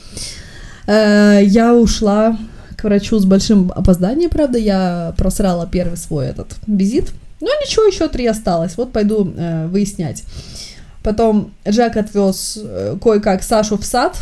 Э, 0.87 1.39
я 1.43 1.75
ушла 1.75 2.37
к 2.77 2.83
врачу 2.83 3.19
с 3.19 3.25
большим 3.25 3.71
опозданием, 3.75 4.29
правда, 4.29 4.57
я 4.57 5.13
просрала 5.17 5.67
первый 5.67 5.97
свой 5.97 6.27
этот 6.27 6.55
визит. 6.67 7.11
Но 7.41 7.47
ничего, 7.63 7.85
еще 7.85 8.07
три 8.07 8.25
осталось. 8.25 8.75
Вот 8.77 8.91
пойду 8.91 9.31
э, 9.35 9.67
выяснять. 9.67 10.23
Потом 11.03 11.53
Джек 11.67 11.97
отвез 11.97 12.57
э, 12.59 12.97
кое-как 13.01 13.43
Сашу 13.43 13.77
в 13.77 13.85
сад. 13.85 14.17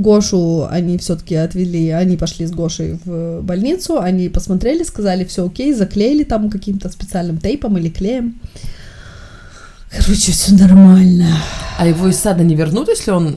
Гошу 0.00 0.66
они 0.70 0.98
все-таки 0.98 1.34
отвели, 1.34 1.90
они 1.90 2.16
пошли 2.16 2.46
с 2.46 2.50
Гошей 2.50 2.98
в 3.04 3.40
больницу, 3.42 4.00
они 4.00 4.28
посмотрели, 4.28 4.82
сказали, 4.82 5.24
все 5.24 5.46
окей, 5.46 5.72
заклеили 5.72 6.24
там 6.24 6.50
каким-то 6.50 6.88
специальным 6.90 7.38
тейпом 7.38 7.76
или 7.78 7.88
клеем. 7.88 8.36
Короче, 9.90 10.32
все 10.32 10.54
нормально. 10.54 11.38
А 11.78 11.86
его 11.86 12.08
из 12.08 12.16
сада 12.16 12.42
не 12.44 12.54
вернут, 12.54 12.88
если 12.88 13.10
он 13.10 13.36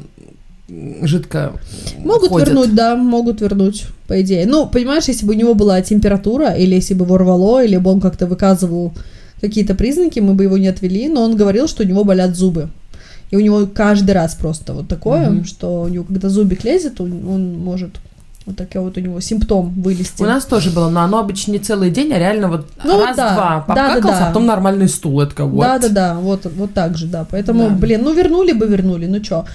жидко 1.01 1.53
Могут 1.97 2.29
ходит? 2.29 2.49
вернуть, 2.49 2.75
да, 2.75 2.95
могут 2.95 3.41
вернуть, 3.41 3.85
по 4.07 4.21
идее. 4.21 4.45
Ну, 4.45 4.67
понимаешь, 4.67 5.05
если 5.07 5.25
бы 5.25 5.33
у 5.33 5.37
него 5.37 5.55
была 5.55 5.81
температура, 5.81 6.51
или 6.51 6.75
если 6.75 6.93
бы 6.93 7.05
его 7.05 7.17
рвало, 7.17 7.63
или 7.63 7.77
бы 7.77 7.91
он 7.91 7.99
как-то 7.99 8.27
выказывал 8.27 8.93
какие-то 9.41 9.75
признаки, 9.75 10.19
мы 10.19 10.33
бы 10.33 10.43
его 10.43 10.57
не 10.57 10.67
отвели, 10.67 11.07
но 11.07 11.23
он 11.23 11.35
говорил, 11.35 11.67
что 11.67 11.83
у 11.83 11.85
него 11.85 12.03
болят 12.03 12.35
зубы. 12.35 12.69
И 13.31 13.36
у 13.36 13.39
него 13.39 13.67
каждый 13.67 14.12
раз 14.12 14.33
просто 14.36 14.74
вот 14.74 14.88
такое, 14.88 15.29
Мгм. 15.29 15.45
что 15.45 15.81
у 15.83 15.88
него, 15.88 16.03
когда 16.03 16.29
зубик 16.29 16.63
лезет, 16.63 17.00
он, 17.01 17.27
он 17.27 17.57
может 17.59 17.91
вот 18.45 18.55
такой 18.57 18.81
вот 18.81 18.98
у 18.98 19.00
него 19.01 19.19
симптом 19.19 19.69
вылезти. 19.81 20.24
У 20.24 20.25
нас 20.25 20.45
тоже 20.45 20.71
было, 20.71 20.89
но 20.89 21.01
оно 21.01 21.19
обычно 21.19 21.51
не 21.51 21.59
целый 21.59 21.91
день, 21.91 22.12
а 22.13 22.17
реально 22.17 22.48
вот 22.48 22.65
Ну 22.83 23.00
раз-два 23.05 23.15
да, 23.36 23.63
попкакался, 23.67 24.01
да-да-да. 24.01 24.24
а 24.25 24.27
потом 24.29 24.45
нормальный 24.48 24.88
стул. 24.89 25.21
Это 25.21 25.45
вот. 25.45 25.62
Да-да-да, 25.62 26.15
вот, 26.15 26.45
вот 26.55 26.74
так 26.74 26.98
же, 26.98 27.05
да. 27.05 27.25
Поэтому, 27.29 27.69
Да. 27.69 27.75
блин, 27.75 28.01
ну 28.03 28.13
вернули 28.13 28.53
бы, 28.53 28.65
вернули, 28.65 29.05
ну 29.05 29.19
чё. 29.19 29.45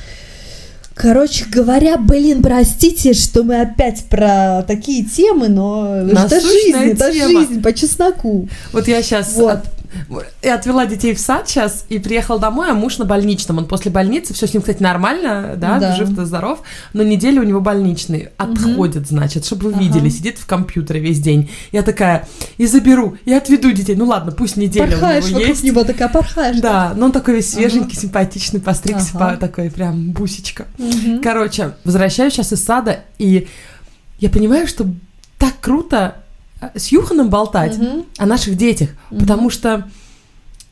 Короче 0.94 1.46
говоря, 1.46 1.96
блин, 1.96 2.40
простите, 2.40 3.14
что 3.14 3.42
мы 3.42 3.60
опять 3.62 4.04
про 4.08 4.62
такие 4.64 5.04
темы, 5.04 5.48
но 5.48 5.96
это 5.96 6.14
Насущная 6.14 6.40
жизнь, 6.40 6.76
это 6.92 7.12
тема. 7.12 7.40
жизнь, 7.40 7.62
по 7.62 7.72
чесноку. 7.72 8.48
Вот 8.72 8.86
я 8.86 9.02
сейчас 9.02 9.34
Вот. 9.34 9.58
Я 10.42 10.54
отвела 10.56 10.86
детей 10.86 11.14
в 11.14 11.20
сад 11.20 11.48
сейчас 11.48 11.84
и 11.88 11.98
приехал 11.98 12.38
домой, 12.38 12.70
а 12.70 12.74
муж 12.74 12.98
на 12.98 13.04
больничном. 13.04 13.58
Он 13.58 13.66
после 13.66 13.90
больницы, 13.90 14.34
все 14.34 14.46
с 14.46 14.52
ним, 14.52 14.62
кстати, 14.62 14.82
нормально, 14.82 15.54
да, 15.56 15.78
Да. 15.78 15.96
жив-то 15.96 16.24
здоров, 16.26 16.62
но 16.92 17.02
неделю 17.02 17.42
у 17.42 17.44
него 17.44 17.60
больничный. 17.60 18.28
Отходит, 18.36 19.08
значит, 19.08 19.44
чтобы 19.44 19.66
вы 19.66 19.72
Ага. 19.72 19.80
видели, 19.80 20.08
сидит 20.08 20.38
в 20.38 20.46
компьютере 20.46 21.00
весь 21.00 21.20
день. 21.20 21.50
Я 21.72 21.82
такая, 21.82 22.26
и 22.58 22.66
заберу, 22.66 23.16
и 23.24 23.32
отведу 23.32 23.70
детей. 23.72 23.94
Ну 23.96 24.06
ладно, 24.06 24.32
пусть 24.32 24.56
неделя 24.56 24.90
Порхаешь 24.92 25.24
у 25.26 25.28
него 25.30 25.40
есть. 25.40 25.62
него, 25.64 25.84
такая 25.84 26.08
порхаешь. 26.08 26.60
Да, 26.60 26.92
но 26.96 27.06
он 27.06 27.12
такой 27.12 27.34
весь 27.36 27.52
Ага. 27.52 27.60
свеженький, 27.68 27.96
симпатичный, 27.98 28.60
постригся, 28.60 29.10
Ага. 29.14 29.30
по- 29.32 29.36
такой 29.36 29.70
прям 29.70 30.10
бусечка. 30.12 30.66
Мгм. 30.78 31.20
Короче, 31.22 31.72
возвращаюсь 31.84 32.32
сейчас 32.34 32.52
из 32.52 32.64
сада, 32.64 33.00
и 33.18 33.48
я 34.18 34.30
понимаю, 34.30 34.66
что 34.66 34.86
так 35.38 35.54
круто 35.60 36.16
с 36.74 36.88
Юханом 36.88 37.28
болтать 37.30 37.78
Мгм. 37.78 38.04
о 38.18 38.26
наших 38.26 38.56
детях, 38.56 38.90
Мгм. 39.10 39.20
потому 39.20 39.50
что 39.50 39.88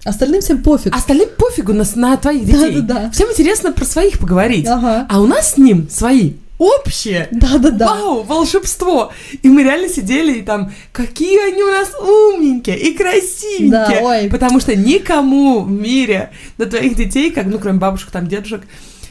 Остальным 0.04 0.40
всем 0.40 0.62
пофиг. 0.62 0.94
остальным 0.96 1.28
пофигу 1.38 1.72
на, 1.72 1.84
на 1.94 2.16
твоих 2.16 2.44
детей. 2.44 2.80
Да-да-да. 2.80 3.10
Всем 3.10 3.30
интересно 3.30 3.72
про 3.72 3.84
своих 3.84 4.18
поговорить. 4.18 4.66
Ага. 4.66 5.06
А 5.08 5.20
у 5.20 5.26
нас 5.26 5.54
с 5.54 5.56
ним 5.58 5.88
свои 5.88 6.32
общие. 6.58 7.28
Да-да-да. 7.32 7.86
Вау, 7.88 8.22
волшебство! 8.22 9.12
И 9.42 9.48
мы 9.48 9.62
реально 9.64 9.88
сидели 9.88 10.38
и 10.38 10.42
там, 10.42 10.72
какие 10.92 11.38
они 11.52 11.62
у 11.62 11.66
нас 11.68 11.90
умненькие 12.00 12.78
и 12.78 12.94
красивенькие. 12.96 13.70
Да, 13.70 13.98
ой. 14.02 14.28
Потому 14.28 14.60
что 14.60 14.74
никому 14.76 15.60
в 15.60 15.70
мире 15.70 16.30
на 16.58 16.66
твоих 16.66 16.94
детей, 16.96 17.30
как, 17.30 17.46
ну, 17.46 17.58
кроме 17.58 17.78
бабушек, 17.78 18.10
там, 18.10 18.26
дедушек, 18.28 18.62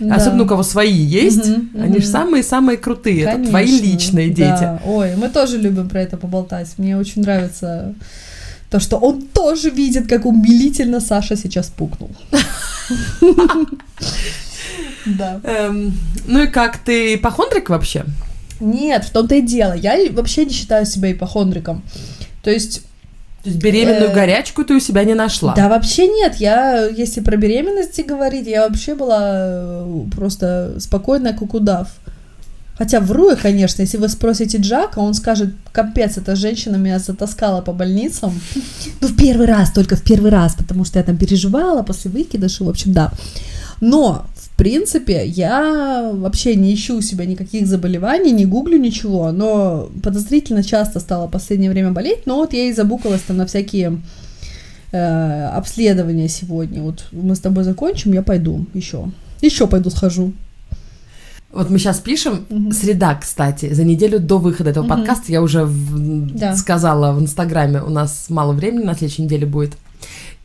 Да. 0.09 0.15
особенно 0.15 0.43
у 0.43 0.47
кого 0.47 0.63
свои 0.63 0.91
есть, 0.91 1.45
Мгм, 1.47 1.69
они 1.81 1.93
же 1.99 1.99
мгм. 2.05 2.11
самые-самые 2.11 2.77
крутые. 2.77 3.21
Это 3.23 3.43
твои 3.49 3.67
Конечно, 3.67 3.85
личные 3.85 4.29
дети. 4.29 4.47
да. 4.49 4.81
Ой, 4.85 5.15
мы 5.15 5.29
тоже 5.29 5.57
любим 5.57 5.87
про 5.89 6.01
это 6.01 6.17
поболтать. 6.17 6.69
Мне 6.77 6.97
очень 6.97 7.21
нравится 7.21 7.93
то, 8.69 8.79
что 8.79 8.97
он 8.97 9.21
тоже 9.21 9.69
видит, 9.69 10.07
как 10.07 10.25
умилительно 10.25 10.99
Саша 10.99 11.35
сейчас 11.35 11.67
пукнул. 11.67 12.09
Да. 15.05 15.39
Эм, 15.43 15.93
ну 16.27 16.43
и 16.43 16.47
как, 16.47 16.77
ты 16.77 17.15
ипохондрик 17.15 17.69
вообще? 17.69 18.05
Нет, 18.59 19.05
в 19.05 19.09
том-то 19.11 19.35
и 19.35 19.41
дело. 19.41 19.73
Я 19.73 19.97
вообще 20.11 20.45
не 20.45 20.53
считаю 20.53 20.85
себя 20.85 21.11
ипохондриком. 21.11 21.81
То 22.43 22.51
есть, 22.51 22.83
То 23.43 23.49
есть 23.49 23.61
беременную 23.61 24.11
Э, 24.11 24.13
горячку 24.13 24.63
ты 24.63 24.75
у 24.75 24.79
себя 24.79 25.03
не 25.03 25.15
нашла? 25.15 25.53
да 25.55 25.67
вообще 25.67 26.07
нет. 26.07 26.35
Я, 26.35 26.85
если 26.85 27.21
про 27.21 27.37
беременности 27.37 28.01
говорить, 28.01 28.47
я 28.47 28.67
вообще 28.67 28.93
была 28.95 29.19
э, 29.23 30.03
просто 30.15 30.75
спокойная, 30.79 31.33
как 31.33 31.53
удав. 31.53 31.87
Хотя 32.77 32.99
вру 32.99 33.29
я, 33.29 33.35
конечно, 33.35 33.83
если 33.83 33.97
вы 33.97 34.09
спросите 34.09 34.57
Джака, 34.57 34.99
он 34.99 35.13
скажет, 35.13 35.53
капец, 35.71 36.17
эта 36.17 36.35
женщина 36.35 36.77
меня 36.77 36.97
затаскала 36.99 37.61
по 37.61 37.73
больницам. 37.73 38.39
Ну, 39.01 39.07
в 39.07 39.15
первый 39.15 39.45
раз, 39.45 39.71
только 39.71 39.95
в 39.95 40.01
первый 40.01 40.31
раз, 40.31 40.55
потому 40.55 40.83
что 40.85 40.97
я 40.97 41.03
там 41.05 41.17
переживала 41.17 41.83
после 41.83 42.09
выкидыша, 42.09 42.63
в 42.63 42.69
общем, 42.69 42.93
да. 42.93 43.11
Но, 43.81 44.25
принципе, 44.61 45.25
я 45.25 46.11
вообще 46.13 46.53
не 46.55 46.71
ищу 46.71 46.97
у 46.97 47.01
себя 47.01 47.25
никаких 47.25 47.65
заболеваний, 47.65 48.31
не 48.31 48.45
гуглю 48.45 48.77
ничего, 48.77 49.31
но 49.31 49.89
подозрительно 50.03 50.63
часто 50.63 50.99
стала 50.99 51.27
в 51.27 51.31
последнее 51.31 51.71
время 51.71 51.91
болеть, 51.91 52.27
но 52.27 52.35
вот 52.35 52.53
я 52.53 52.65
и 52.69 52.73
забукалась 52.73 53.21
там 53.21 53.37
на 53.37 53.45
всякие 53.47 53.97
э, 54.91 55.45
обследования 55.57 56.29
сегодня. 56.29 56.83
Вот 56.83 57.05
мы 57.11 57.33
с 57.35 57.39
тобой 57.39 57.63
закончим, 57.63 58.13
я 58.13 58.21
пойду 58.21 58.65
еще. 58.75 59.09
Еще 59.41 59.65
пойду 59.65 59.89
схожу. 59.89 60.31
Вот 61.51 61.69
мы 61.71 61.79
сейчас 61.79 61.99
пишем, 61.99 62.45
Мгм. 62.49 62.71
среда, 62.71 63.15
кстати, 63.15 63.73
за 63.73 63.83
неделю 63.83 64.19
до 64.19 64.37
выхода 64.37 64.69
этого 64.69 64.85
Мгм. 64.85 64.95
подкаста, 64.97 65.31
я 65.31 65.41
уже 65.41 65.63
в- 65.65 66.35
Да. 66.37 66.55
сказала 66.55 67.13
в 67.13 67.19
Инстаграме, 67.19 67.81
у 67.81 67.89
нас 67.89 68.27
мало 68.29 68.53
времени 68.53 68.83
на 68.83 68.93
следующей 68.93 69.23
неделе 69.23 69.45
будет. 69.47 69.71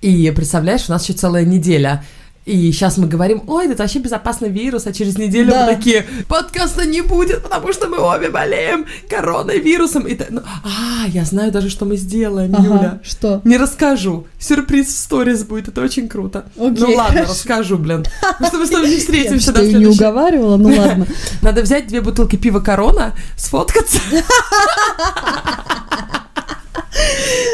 И 0.00 0.32
представляешь, 0.34 0.88
у 0.88 0.92
нас 0.92 1.04
еще 1.04 1.12
целая 1.12 1.44
неделя. 1.44 2.02
И 2.46 2.70
сейчас 2.70 2.96
мы 2.96 3.08
говорим, 3.08 3.42
ой, 3.48 3.66
это 3.66 3.82
вообще 3.82 3.98
безопасный 3.98 4.48
вирус, 4.50 4.86
а 4.86 4.92
через 4.92 5.18
неделю 5.18 5.50
Да. 5.50 5.66
мы 5.66 5.74
такие, 5.74 6.06
подкаста 6.28 6.86
не 6.86 7.00
будет, 7.00 7.42
потому 7.42 7.72
что 7.72 7.88
мы 7.88 7.98
обе 7.98 8.28
болеем 8.30 8.86
коронавирусом. 9.10 10.04
И 10.06 10.14
та- 10.14 10.26
ну, 10.30 10.42
а, 10.64 11.08
я 11.08 11.24
знаю 11.24 11.50
даже, 11.50 11.68
что 11.70 11.84
мы 11.86 11.96
сделаем, 11.96 12.54
Ага, 12.54 12.64
Юля. 12.64 13.00
что? 13.02 13.40
Не 13.42 13.56
расскажу. 13.56 14.28
Сюрприз 14.38 14.86
в 14.86 14.96
сторис 14.96 15.42
будет, 15.42 15.66
это 15.66 15.80
очень 15.80 16.08
круто. 16.08 16.44
Окей, 16.56 16.70
ну 16.78 16.94
ладно, 16.94 17.14
хорошо. 17.14 17.32
расскажу, 17.32 17.78
блин. 17.78 18.04
Потому 18.38 18.46
что 18.48 18.58
мы 18.58 18.66
с 18.66 18.70
тобой 18.70 18.88
не 18.90 18.94
Я 18.94 19.00
встретимся 19.00 19.62
и 19.62 19.74
не 19.74 19.86
уговаривала, 19.86 20.56
ну 20.56 20.68
ладно. 20.68 21.04
надо 21.42 21.62
взять 21.62 21.88
две 21.88 22.00
бутылки 22.00 22.36
пива 22.36 22.60
Корона, 22.60 23.12
сфоткаться. 23.36 23.98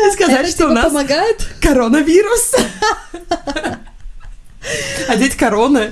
И 0.07 0.11
сказать, 0.13 0.49
что 0.49 0.67
у 0.67 0.69
типа 0.69 0.75
нас 0.75 0.85
помогает? 0.93 1.49
коронавирус. 1.61 2.53
Одеть 5.09 5.37
короны. 5.37 5.91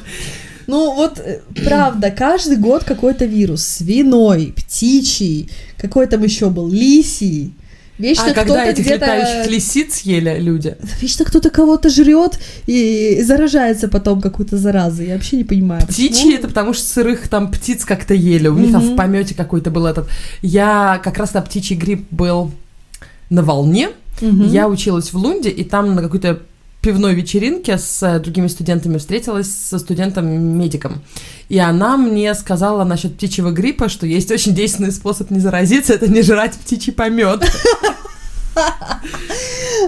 Ну 0.67 0.95
вот, 0.95 1.19
э, 1.19 1.41
правда, 1.65 2.11
каждый 2.11 2.57
год 2.57 2.85
какой-то 2.85 3.25
вирус. 3.25 3.65
Свиной, 3.65 4.55
птичий, 4.57 5.51
какой 5.77 6.07
там 6.07 6.23
еще 6.23 6.49
был, 6.51 6.69
лисий. 6.69 7.53
Вечно 8.01 8.31
А 8.31 8.33
когда 8.33 8.65
этих 8.65 8.85
где-то... 8.85 9.05
летающих 9.05 9.51
лисиц 9.51 9.95
съели 9.97 10.39
люди? 10.39 10.75
Вечно 11.03 11.27
кто-то 11.27 11.51
кого-то 11.51 11.91
жрет 11.91 12.39
и 12.67 13.21
заражается 13.23 13.89
потом 13.89 14.23
какой-то 14.23 14.57
заразой. 14.57 15.09
Я 15.09 15.15
вообще 15.15 15.37
не 15.37 15.45
понимаю. 15.45 15.87
почему. 15.87 16.09
Птичьи 16.09 16.35
это 16.35 16.49
потому 16.49 16.73
что 16.73 16.85
сырых 16.85 17.29
там 17.29 17.51
птиц 17.51 17.85
как-то 17.85 18.15
ели. 18.15 18.49
У 18.49 18.57
них 18.57 18.73
там 18.73 18.81
в 18.81 18.97
помете 18.97 19.35
какой-то 19.35 19.71
был 19.71 19.85
этот. 19.85 20.09
Я 20.41 20.99
как 21.05 21.19
раз 21.19 21.35
на 21.35 21.43
птичий 21.43 21.77
грипп 21.77 22.07
был 22.11 22.53
на 23.29 23.43
волне. 23.43 23.91
Я 24.21 24.69
училась 24.69 25.13
в 25.13 25.17
Лунде, 25.17 25.51
и 25.51 25.65
там 25.65 25.95
на 25.95 26.03
какой-то 26.03 26.41
пивной 26.81 27.15
вечеринке 27.15 27.79
с 27.79 28.03
э, 28.03 28.19
другими 28.21 28.47
студентами 28.47 28.99
встретилась 28.99 29.51
со 29.51 29.79
студентом-медиком. 29.79 31.03
И 31.49 31.59
она 31.59 31.97
мне 31.97 32.35
сказала 32.35 32.85
насчет 32.85 33.15
птичьего 33.17 33.51
гриппа, 33.51 33.89
что 33.89 34.07
есть 34.07 34.31
очень 34.31 34.55
действенный 34.55 34.93
способ 34.93 35.31
не 35.31 35.41
заразиться, 35.41 35.93
это 35.93 36.09
не 36.09 36.23
жрать 36.23 36.55
птичий 36.55 36.93
помет. 36.93 37.45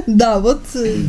Да, 0.06 0.38
вот 0.38 0.62
э, 0.74 1.04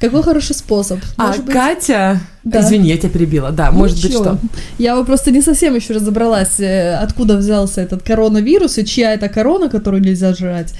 какой 0.00 0.22
хороший 0.22 0.54
способ. 0.54 1.00
А 1.16 1.28
Может 1.28 1.44
быть, 1.44 1.54
Катя... 1.54 2.20
Да. 2.44 2.60
Извини, 2.60 2.90
я 2.90 2.96
тебя 2.96 3.10
перебила. 3.10 3.50
Да, 3.50 3.72
может 3.72 3.96
быть, 3.96 4.04
ничего. 4.04 4.24
что. 4.24 4.38
Я 4.78 4.94
вот 4.94 5.06
просто 5.06 5.32
не 5.32 5.42
совсем 5.42 5.74
еще 5.74 5.94
разобралась, 5.94 6.60
э, 6.60 6.94
откуда 6.94 7.36
взялся 7.36 7.80
этот 7.80 8.02
коронавирус 8.02 8.78
и 8.78 8.84
чья 8.84 9.14
это 9.14 9.28
корона, 9.28 9.68
которую 9.68 10.02
нельзя 10.02 10.32
жрать. 10.34 10.74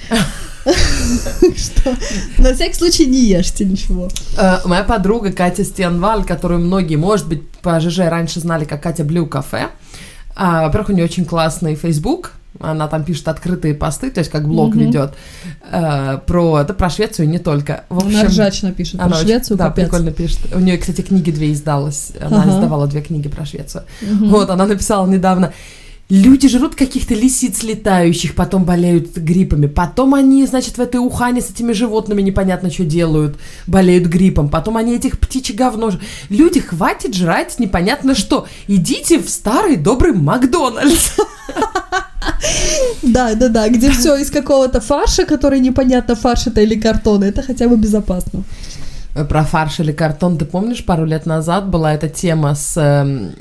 Что? 1.55 1.95
На 2.37 2.53
всякий 2.53 2.73
случай 2.75 3.05
не 3.05 3.19
ешьте 3.25 3.65
ничего. 3.65 4.09
Э, 4.37 4.59
Моя 4.65 4.83
подруга 4.83 5.31
Катя 5.31 5.63
Стенваль, 5.63 6.23
которую 6.23 6.59
многие, 6.61 6.95
может 6.95 7.27
быть, 7.27 7.47
по 7.61 7.79
ЖЖ 7.79 7.99
раньше 8.09 8.39
знали 8.39 8.65
как 8.65 8.81
Катя 8.83 9.03
Блю 9.03 9.25
Кафе. 9.27 9.69
А, 10.35 10.63
Во-первых, 10.65 10.89
у 10.89 10.93
нее 10.93 11.05
очень 11.05 11.25
классный 11.25 11.75
Facebook. 11.75 12.33
Она 12.59 12.87
там 12.87 13.03
пишет 13.03 13.27
открытые 13.27 13.75
посты, 13.75 14.09
то 14.09 14.19
есть 14.19 14.31
как 14.31 14.47
блог 14.47 14.69
Мгм. 14.73 14.79
ведет 14.79 15.13
э, 15.71 16.17
про, 16.25 16.63
да, 16.63 16.73
про 16.73 16.89
Швецию 16.89 17.29
не 17.29 17.37
только. 17.37 17.83
В 17.89 18.07
Она 18.07 18.23
ржачно 18.23 18.71
пишет 18.71 18.97
про 18.97 19.05
она 19.05 19.15
очень- 19.17 19.27
Швецию, 19.27 19.57
да, 19.57 19.65
капец. 19.69 19.83
прикольно 19.85 20.11
пишет. 20.11 20.39
У 20.55 20.59
нее, 20.59 20.77
кстати, 20.79 21.01
книги 21.01 21.29
две 21.29 21.53
издалась. 21.53 22.13
Она 22.19 22.41
Ага. 22.41 22.49
издавала 22.49 22.87
две 22.87 23.01
книги 23.01 23.27
про 23.27 23.45
Швецию. 23.45 23.83
Мгм. 24.01 24.29
Вот, 24.29 24.49
она 24.49 24.65
написала 24.65 25.05
недавно. 25.05 25.53
Люди 26.09 26.47
жрут 26.47 26.75
каких-то 26.75 27.13
лисиц 27.13 27.63
летающих, 27.63 28.33
потом 28.33 28.63
болеют 28.63 29.17
гриппами. 29.17 29.67
Потом 29.67 30.13
они, 30.13 30.45
значит, 30.47 30.77
в 30.77 30.81
этой 30.81 30.97
Ухане 30.97 31.41
с 31.41 31.49
этими 31.49 31.73
животными 31.73 32.21
непонятно 32.21 32.71
что 32.71 32.85
делают, 32.85 33.37
болеют 33.67 34.05
гриппом. 34.05 34.47
Потом 34.47 34.77
они 34.77 34.95
этих 34.95 35.19
птичьи 35.19 35.53
говно... 35.53 35.91
Люди, 36.29 36.61
хватит 36.61 37.13
жрать 37.13 37.59
непонятно 37.59 38.15
что. 38.15 38.47
Идите 38.69 39.19
в 39.19 39.29
старый 39.29 39.75
добрый 39.75 40.13
Макдональдс. 40.13 41.11
Да, 43.01 43.33
да, 43.35 43.49
да, 43.49 43.67
где 43.67 43.91
все 43.91 44.15
из 44.15 44.29
какого-то 44.29 44.79
фарша, 44.79 45.25
который 45.25 45.59
непонятно, 45.59 46.15
фарш 46.15 46.47
это 46.47 46.61
или 46.61 46.79
картон, 46.79 47.23
это 47.23 47.41
хотя 47.41 47.67
бы 47.67 47.75
безопасно. 47.77 48.43
Про 49.27 49.43
фарш 49.43 49.79
или 49.79 49.91
картон, 49.91 50.37
ты 50.37 50.45
помнишь, 50.45 50.85
пару 50.85 51.05
лет 51.05 51.25
назад 51.25 51.69
была 51.69 51.93
эта 51.93 52.07
тема 52.07 52.55
с... 52.55 52.77
эм, 52.77 53.33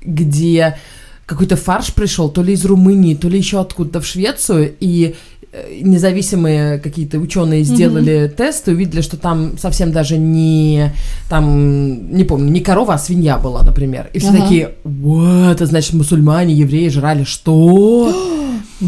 где 0.00 0.78
какой-то 1.28 1.56
фарш 1.56 1.92
пришел, 1.92 2.30
то 2.30 2.42
ли 2.42 2.54
из 2.54 2.64
Румынии, 2.64 3.14
то 3.14 3.28
ли 3.28 3.36
еще 3.36 3.60
откуда-то 3.60 4.00
в 4.00 4.06
Швецию, 4.06 4.74
и 4.80 5.14
э, 5.52 5.80
независимые 5.82 6.78
какие-то 6.78 7.18
ученые 7.18 7.64
сделали 7.64 8.32
тест 8.34 8.66
и 8.68 8.72
увидели, 8.72 9.02
что 9.02 9.18
там 9.18 9.58
совсем 9.58 9.92
даже 9.92 10.16
не, 10.16 10.90
там, 11.28 12.10
не 12.16 12.24
помню, 12.24 12.50
не 12.50 12.60
корова, 12.60 12.94
а 12.94 12.98
свинья 12.98 13.36
была, 13.36 13.62
например. 13.62 14.08
И 14.14 14.18
все 14.20 14.30
Ага. 14.30 14.40
такие, 14.40 14.70
вот, 14.84 15.50
это 15.56 15.66
значит, 15.66 15.92
мусульмане, 15.92 16.54
евреи 16.54 16.88
жрали 16.88 17.24
что? 17.24 18.10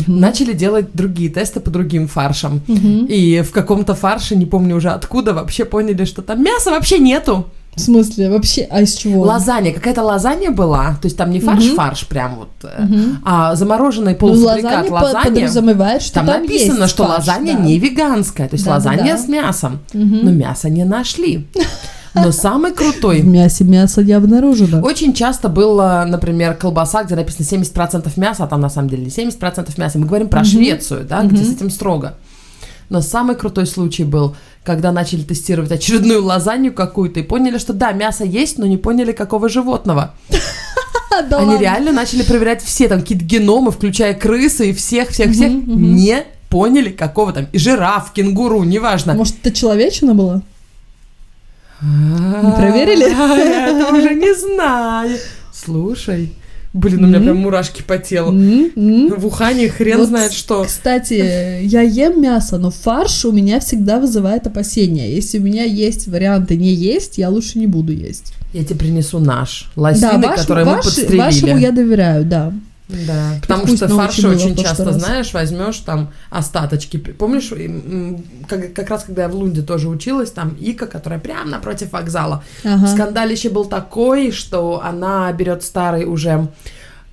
Начали 0.07 0.55
делать 0.55 0.87
другие 0.95 1.29
тесты 1.31 1.61
по 1.61 1.71
другим 1.71 2.09
фаршам. 2.09 2.63
И 2.67 3.43
в 3.47 3.51
каком-то 3.51 3.95
фарше, 3.95 4.35
не 4.35 4.47
помню 4.47 4.77
уже 4.77 4.89
откуда, 4.89 5.35
вообще 5.35 5.67
поняли, 5.67 6.07
что 6.07 6.23
там 6.23 6.43
мяса 6.43 6.71
вообще 6.71 6.99
нету. 6.99 7.45
В 7.77 7.81
смысле, 7.81 8.29
вообще, 8.31 8.67
а 8.71 8.83
из 8.83 8.95
чего? 8.95 9.23
Лазанья, 9.23 9.73
какая-то 9.73 10.03
лазанья 10.03 10.51
была, 10.51 10.97
то 11.01 11.07
есть 11.07 11.17
там 11.17 11.31
не 11.31 11.41
фарш-фарш 11.41 12.07
прям 12.09 12.35
вот, 12.37 12.49
э, 12.65 12.85
а 13.25 13.55
замороженный 13.55 14.13
Ну, 14.13 14.19
полуфабрикат 14.19 14.73
лазанья 14.73 14.91
по- 14.91 14.95
лазанья. 15.05 15.25
подразумевает, 15.25 16.03
что 16.03 16.15
Там, 16.15 16.27
там 16.27 16.43
написано, 16.43 16.81
есть 16.83 16.91
что 16.93 17.05
фарш, 17.07 17.19
лазанья 17.29 17.55
да. 17.55 17.61
не 17.61 17.79
веганская, 17.79 18.49
то 18.49 18.55
есть 18.55 18.65
Да-да-да. 18.67 18.91
лазанья 18.91 19.17
с 19.17 19.29
мясом. 19.29 19.79
Мгм. 19.95 20.21
Но 20.25 20.31
мясо 20.33 20.69
не 20.69 20.85
нашли. 20.85 21.47
Но 22.13 22.33
самый 22.33 22.73
В 22.73 22.75
крутой... 22.75 23.23
мясе 23.23 23.63
мясо 23.63 24.03
не 24.03 24.13
обнаружено. 24.15 24.81
Очень 24.83 25.13
часто 25.15 25.49
было, 25.49 26.05
например, 26.09 26.55
колбаса, 26.55 27.05
где 27.05 27.15
написано 27.15 27.45
70% 27.47 28.11
мяса, 28.17 28.45
а 28.45 28.47
там 28.49 28.61
на 28.61 28.69
самом 28.69 28.91
деле 28.91 29.05
не 29.05 29.11
70% 29.11 29.79
мяса. 29.79 29.97
Мы 30.01 30.07
говорим 30.07 30.29
про 30.29 30.41
Мгм. 30.41 30.49
Швецию, 30.49 31.07
да, 31.09 31.23
где 31.23 31.37
Мгм. 31.41 31.45
с 31.51 31.53
этим 31.55 31.71
строго. 31.71 32.15
Но 32.91 33.01
самый 33.01 33.37
крутой 33.37 33.67
случай 33.67 34.05
был, 34.05 34.37
когда 34.65 34.91
начали 34.93 35.23
тестировать 35.23 35.71
очередную 35.73 36.23
лазанью 36.25 36.75
какую-то 36.75 37.21
и 37.21 37.23
поняли, 37.23 37.57
что 37.59 37.73
да, 37.73 37.93
мясо 37.93 38.25
есть, 38.25 38.59
но 38.59 38.67
не 38.67 38.77
поняли, 38.77 39.13
какого 39.13 39.49
животного. 39.49 40.15
Да 41.29 41.39
Они 41.39 41.51
ладно. 41.51 41.61
реально 41.61 41.93
начали 41.93 42.23
проверять 42.23 42.63
все 42.63 42.89
там 42.89 43.01
какие-то 43.01 43.25
геномы, 43.25 43.73
включая 43.73 44.15
крысы 44.15 44.71
и 44.71 44.73
всех-всех-всех. 44.73 45.51
Мгм, 45.51 45.73
мгм. 45.73 45.95
Не 45.97 46.25
поняли, 46.49 46.91
какого 46.91 47.33
там. 47.33 47.47
И 47.53 47.59
жираф, 47.59 48.13
кенгуру, 48.13 48.63
неважно. 48.63 49.15
Может, 49.15 49.35
это 49.43 49.51
человечина 49.55 50.15
была? 50.15 50.41
Не 51.83 52.53
проверили? 52.53 53.11
Я 53.11 53.69
это 53.69 53.93
уже 53.93 54.15
не 54.15 54.33
знаю. 54.55 55.19
Слушай, 55.53 56.33
блин, 56.73 57.05
у 57.05 57.07
меня 57.09 57.21
прям 57.21 57.39
мурашки 57.39 57.83
по 57.83 57.99
телу. 57.99 58.33
В 58.33 59.27
Ухане 59.27 59.69
хрен 59.69 59.99
Вот, 59.99 60.09
знает 60.09 60.33
что. 60.33 60.65
Кстати, 60.65 61.63
я 61.63 61.83
ем 61.83 62.21
мясо, 62.23 62.59
но 62.59 62.71
фарш 62.71 63.25
у 63.25 63.33
меня 63.33 63.61
всегда 63.61 63.99
вызывает 63.99 64.47
опасения. 64.47 65.13
Если 65.15 65.39
у 65.39 65.43
меня 65.43 65.65
есть 65.65 66.09
варианты 66.09 66.57
не 66.57 66.73
есть, 66.73 67.19
я 67.19 67.29
лучше 67.29 67.59
не 67.59 67.67
буду 67.67 67.93
есть. 67.93 68.33
Я 68.53 68.65
тебе 68.65 68.77
принесу 68.77 69.19
наш. 69.19 69.71
Лосины, 69.77 70.19
ваш- 70.27 70.41
которые 70.41 70.65
мы 70.67 70.77
подстрелили. 70.77 71.17
вашему 71.19 71.59
я 71.59 71.71
доверяю, 71.71 72.25
да. 72.25 72.53
Да, 73.07 73.35
потому 73.41 73.67
что 73.77 73.89
фарши 73.89 74.29
очень 74.29 74.57
часто, 74.57 74.87
раз. 74.87 74.97
знаешь, 74.97 75.33
возьмешь 75.33 75.79
там 75.79 76.13
остаточки. 76.31 76.97
Помнишь, 76.97 77.53
как, 78.49 78.73
как 78.73 78.91
раз 78.91 79.05
когда 79.05 79.23
я 79.23 79.29
в 79.29 79.35
Лунде 79.35 79.63
тоже 79.63 79.89
училась, 79.89 80.31
там 80.31 80.57
Ика, 80.61 80.87
которая 80.87 81.21
прямо 81.21 81.51
напротив 81.51 81.93
вокзала. 81.93 82.45
Ага. 82.65 82.87
Скандалище 82.87 83.51
был 83.51 83.65
такой, 83.65 84.31
что 84.33 84.83
она 84.83 85.33
берет 85.33 85.63
старый 85.63 86.05
уже 86.05 86.49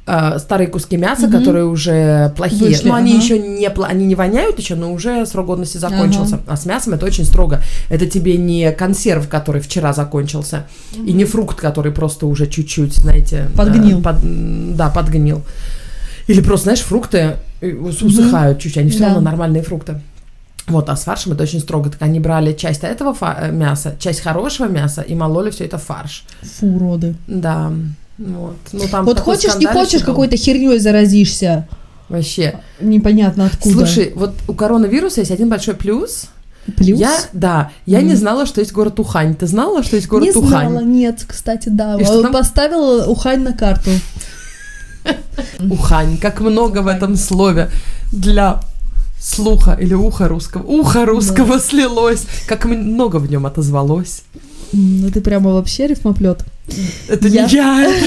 э, 0.07 0.39
старые 0.39 0.67
куски 0.67 0.97
мяса, 0.97 1.27
Мгм. 1.27 1.37
которые 1.37 1.65
уже 1.65 2.33
плохие. 2.35 2.69
Вышли, 2.69 2.87
но 2.87 2.95
они 2.95 3.13
ага. 3.13 3.21
еще 3.23 3.37
не 3.39 3.67
они 3.67 4.05
не 4.05 4.15
воняют 4.15 4.57
еще, 4.57 4.75
но 4.75 4.91
уже 4.93 5.25
срок 5.25 5.47
годности 5.47 5.77
закончился. 5.77 6.39
А 6.47 6.55
с 6.57 6.65
мясом 6.65 6.93
это 6.93 7.05
очень 7.05 7.25
строго. 7.25 7.61
Это 7.89 8.07
тебе 8.07 8.37
не 8.37 8.71
консерв, 8.71 9.27
который 9.29 9.61
вчера 9.61 9.93
закончился, 9.93 10.65
и 10.93 11.13
не 11.13 11.25
фрукт, 11.25 11.59
который 11.59 11.91
просто 11.91 12.25
уже 12.27 12.47
чуть-чуть, 12.47 12.95
знаете, 12.95 13.47
э, 13.53 13.55
Подгнил. 13.57 14.01
под- 14.01 14.23
м, 14.23 14.75
да, 14.75 14.89
подгнил. 14.89 15.41
Или 16.27 16.41
просто, 16.41 16.63
знаешь, 16.65 16.81
фрукты 16.81 17.35
э, 17.61 17.71
ус- 17.73 18.01
усыхают 18.01 18.59
чуть, 18.59 18.77
они 18.77 18.89
все 18.89 18.99
Да. 18.99 19.05
равно 19.07 19.21
нормальные 19.21 19.63
фрукты. 19.63 20.01
Вот, 20.67 20.89
а 20.89 20.95
с 20.97 21.03
фаршем 21.05 21.31
это 21.31 21.43
очень 21.43 21.61
строго. 21.61 21.89
Так 21.89 22.01
они 22.01 22.19
брали 22.19 22.51
часть 22.53 22.83
этого 22.83 23.15
э, 23.39 23.51
мяса, 23.51 23.95
часть 23.99 24.19
хорошего 24.19 24.67
мяса 24.67 25.01
и 25.01 25.15
мололи 25.15 25.49
все 25.49 25.63
это 25.65 25.77
в 25.77 25.83
фарш. 25.83 26.25
Фу, 26.41 26.67
уроды. 26.75 27.15
Да. 27.27 27.71
Вот. 28.17 28.55
Ну, 28.71 28.87
там 28.89 29.05
Вот 29.05 29.19
хочешь, 29.19 29.55
не 29.57 29.65
хочешь, 29.67 30.01
был. 30.01 30.07
какой-то 30.07 30.37
херней 30.37 30.79
заразишься. 30.79 31.67
Вообще. 32.09 32.59
Непонятно 32.79 33.45
откуда. 33.45 33.85
Слушай, 33.85 34.13
вот 34.15 34.33
у 34.47 34.53
коронавируса 34.53 35.19
есть 35.21 35.31
один 35.31 35.49
большой 35.49 35.75
плюс. 35.75 36.25
Плюс? 36.75 36.99
Я, 36.99 37.17
да, 37.31 37.71
я 37.85 38.01
не 38.01 38.09
Мгм. 38.09 38.17
знала, 38.17 38.45
что 38.45 38.59
есть 38.59 38.73
город 38.73 38.99
Ухань. 38.99 39.35
Ты 39.35 39.47
знала, 39.47 39.83
что 39.83 39.95
есть 39.95 40.07
город 40.07 40.23
не 40.25 40.31
Ухань? 40.31 40.69
знала, 40.69 40.79
нет, 40.83 41.23
кстати, 41.27 41.69
да. 41.69 41.95
И 41.99 42.03
что 42.03 42.21
там? 42.21 42.33
Поставила 42.33 43.05
Ухань 43.05 43.41
на 43.43 43.53
карту. 43.53 43.91
Ухань. 45.69 46.17
Как 46.17 46.39
много 46.41 46.79
в 46.79 46.87
этом 46.87 47.15
слове 47.15 47.69
для 48.11 48.59
слуха 49.19 49.77
или 49.79 49.93
уха 49.93 50.27
русского. 50.27 50.63
Ухо 50.63 51.05
русского 51.05 51.59
слилось. 51.59 52.25
Как 52.47 52.65
много 52.65 53.17
в 53.17 53.29
нем 53.29 53.45
отозвалось. 53.45 54.23
Ну 54.73 55.09
ты 55.11 55.21
прямо 55.21 55.51
вообще 55.51 55.87
рифмоплет. 55.87 56.45
Это 57.07 57.27
Я- 57.27 57.45
не 57.45 57.53
я. 57.53 57.91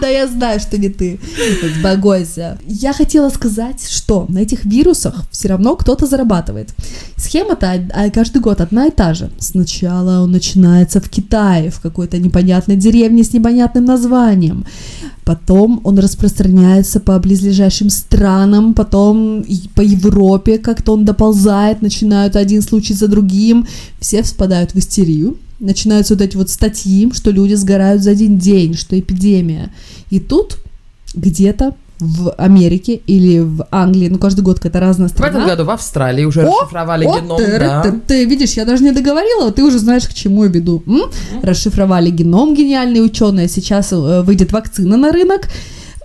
Да 0.00 0.06
я 0.06 0.28
знаю, 0.28 0.60
что 0.60 0.78
не 0.78 0.90
ты. 0.90 1.18
Успокойся. 1.62 2.58
Я 2.66 2.92
хотела 2.92 3.30
сказать, 3.30 3.84
что 3.88 4.26
на 4.28 4.38
этих 4.38 4.64
вирусах 4.64 5.24
все 5.32 5.48
равно 5.48 5.74
кто-то 5.76 6.06
зарабатывает. 6.06 6.68
Схема-то 7.16 7.88
а, 7.92 8.10
каждый 8.10 8.40
год 8.40 8.60
одна 8.60 8.86
и 8.86 8.90
та 8.90 9.14
же. 9.14 9.30
Сначала 9.38 10.22
он 10.22 10.30
начинается 10.30 11.00
в 11.00 11.08
Китае, 11.08 11.70
в 11.70 11.80
какой-то 11.80 12.18
непонятной 12.18 12.76
деревне 12.76 13.24
с 13.24 13.32
непонятным 13.32 13.86
названием. 13.86 14.66
Потом 15.24 15.80
он 15.84 15.98
распространяется 15.98 17.00
по 17.00 17.18
близлежащим 17.18 17.90
странам, 17.90 18.74
потом 18.74 19.44
по 19.74 19.80
Европе 19.80 20.58
как-то 20.58 20.92
он 20.92 21.04
доползает, 21.04 21.82
начинают 21.82 22.36
один 22.36 22.62
случай 22.62 22.94
за 22.94 23.08
другим, 23.08 23.66
все 24.00 24.22
впадают 24.22 24.72
в 24.72 24.76
истерию, 24.78 25.36
начинаются 25.60 26.14
вот 26.14 26.22
эти 26.22 26.36
вот 26.36 26.50
статьи, 26.50 27.10
что 27.12 27.30
люди 27.30 27.54
сгорают 27.54 28.02
за 28.02 28.10
один 28.10 28.38
день, 28.38 28.74
что 28.74 28.98
эпидемия. 28.98 29.70
И 30.10 30.20
тут 30.20 30.58
где-то 31.14 31.74
в 32.00 32.30
Америке 32.38 33.00
или 33.08 33.40
в 33.40 33.66
Англии, 33.72 34.08
ну 34.08 34.18
каждый 34.18 34.42
год 34.42 34.58
какая-то 34.60 34.78
разная 34.78 35.08
В 35.08 35.12
этом 35.14 35.30
страна. 35.30 35.46
году 35.46 35.64
в 35.64 35.70
Австралии 35.70 36.24
уже 36.24 36.42
О, 36.46 36.60
расшифровали 36.62 37.06
О, 37.06 37.16
геном. 37.20 37.36
ты, 37.38 37.58
да. 37.58 37.82
ты, 37.82 37.92
ты 38.06 38.24
видишь, 38.24 38.52
я 38.52 38.64
даже 38.64 38.84
не 38.84 38.92
договорила, 38.92 39.50
ты 39.50 39.64
уже 39.64 39.80
знаешь, 39.80 40.06
к 40.06 40.14
чему 40.14 40.44
я 40.44 40.50
веду. 40.50 40.82
М? 40.86 41.02
Расшифровали 41.42 42.10
геном 42.10 42.54
гениальные 42.54 43.02
ученые. 43.02 43.48
Сейчас 43.48 43.92
э, 43.92 44.22
выйдет 44.22 44.52
вакцина 44.52 44.96
на 44.96 45.10
рынок. 45.10 45.48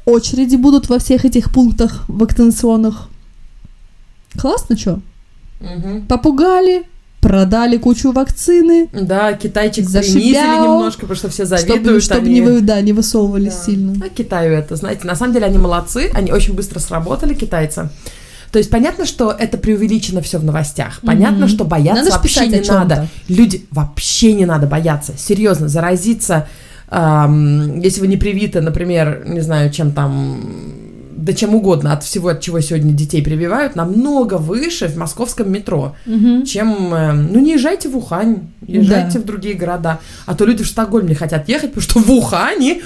Очереди 0.06 0.56
будут 0.56 0.90
во 0.90 0.98
всех 0.98 1.26
этих 1.26 1.54
пунктах 1.54 2.06
вакцинационных. 2.08 3.08
Классно, 4.38 4.76
что? 4.78 5.00
Мгм. 5.62 6.08
Попугали, 6.08 6.84
продали 7.24 7.78
кучу 7.78 8.12
вакцины, 8.12 8.90
Да, 8.94 9.34
китайчик 9.34 9.88
принизили 9.90 10.34
немножко, 10.62 11.02
потому 11.02 11.16
что 11.18 11.30
все 11.30 11.46
чтобы, 11.46 11.58
завидуют. 11.62 12.04
чтобы 12.04 12.22
они- 12.22 12.34
не, 12.36 12.42
вы, 12.42 12.62
да, 12.62 12.80
не 12.82 12.94
высовывались 12.94 13.56
Да. 13.56 13.64
сильно. 13.66 14.06
А 14.06 14.10
Китаю 14.10 14.54
это, 14.54 14.76
знаете, 14.76 15.08
на 15.08 15.16
самом 15.16 15.34
деле 15.34 15.46
они 15.46 15.58
молодцы, 15.58 16.12
они 16.14 16.32
очень 16.32 16.54
быстро 16.54 16.80
сработали, 16.80 17.34
китайцы. 17.34 17.90
То 18.52 18.60
есть 18.60 18.70
понятно, 18.70 19.06
что 19.08 19.32
это 19.32 19.58
преувеличено 19.58 20.22
все 20.22 20.38
в 20.38 20.44
новостях. 20.44 21.00
Понятно, 21.04 21.46
Мгм. 21.48 21.48
что 21.48 21.64
бояться 21.64 22.04
Надо 22.04 22.16
вообще 22.18 22.48
не 22.48 22.62
надо. 22.62 23.08
Люди 23.28 23.66
вообще 23.72 24.34
не 24.34 24.46
надо 24.46 24.68
бояться. 24.68 25.14
Серьезно, 25.18 25.68
заразиться, 25.70 26.48
ам, 26.90 27.80
если 27.80 28.02
вы 28.02 28.08
не 28.08 28.18
привиты, 28.18 28.62
например, 28.62 29.24
не 29.28 29.42
знаю, 29.42 29.72
чем 29.72 29.92
там, 29.92 30.40
да 31.24 31.34
чем 31.34 31.56
угодно, 31.56 31.94
от 31.94 32.04
всего, 32.04 32.30
от 32.30 32.42
чего 32.42 32.60
сегодня 32.60 32.92
детей 32.92 33.24
прививают, 33.24 33.76
намного 33.76 34.34
выше 34.36 34.88
в 34.88 34.98
московском 34.98 35.52
метро, 35.52 35.96
Мгм. 36.06 36.44
чем, 36.46 36.94
э, 36.94 37.14
ну 37.14 37.40
не 37.40 37.54
езжайте 37.54 37.88
в 37.90 37.96
Ухань, 37.98 38.38
езжайте 38.68 39.20
в 39.20 39.26
другие 39.26 39.56
города. 39.56 40.00
А 40.26 40.36
то 40.36 40.46
люди 40.46 40.64
в 40.64 40.68
Стокгольм 40.68 41.08
не 41.08 41.16
хотят 41.16 41.48
ехать, 41.48 41.70
потому 41.74 41.82
что 41.82 42.00
в 42.00 42.12
Ухане 42.12 42.82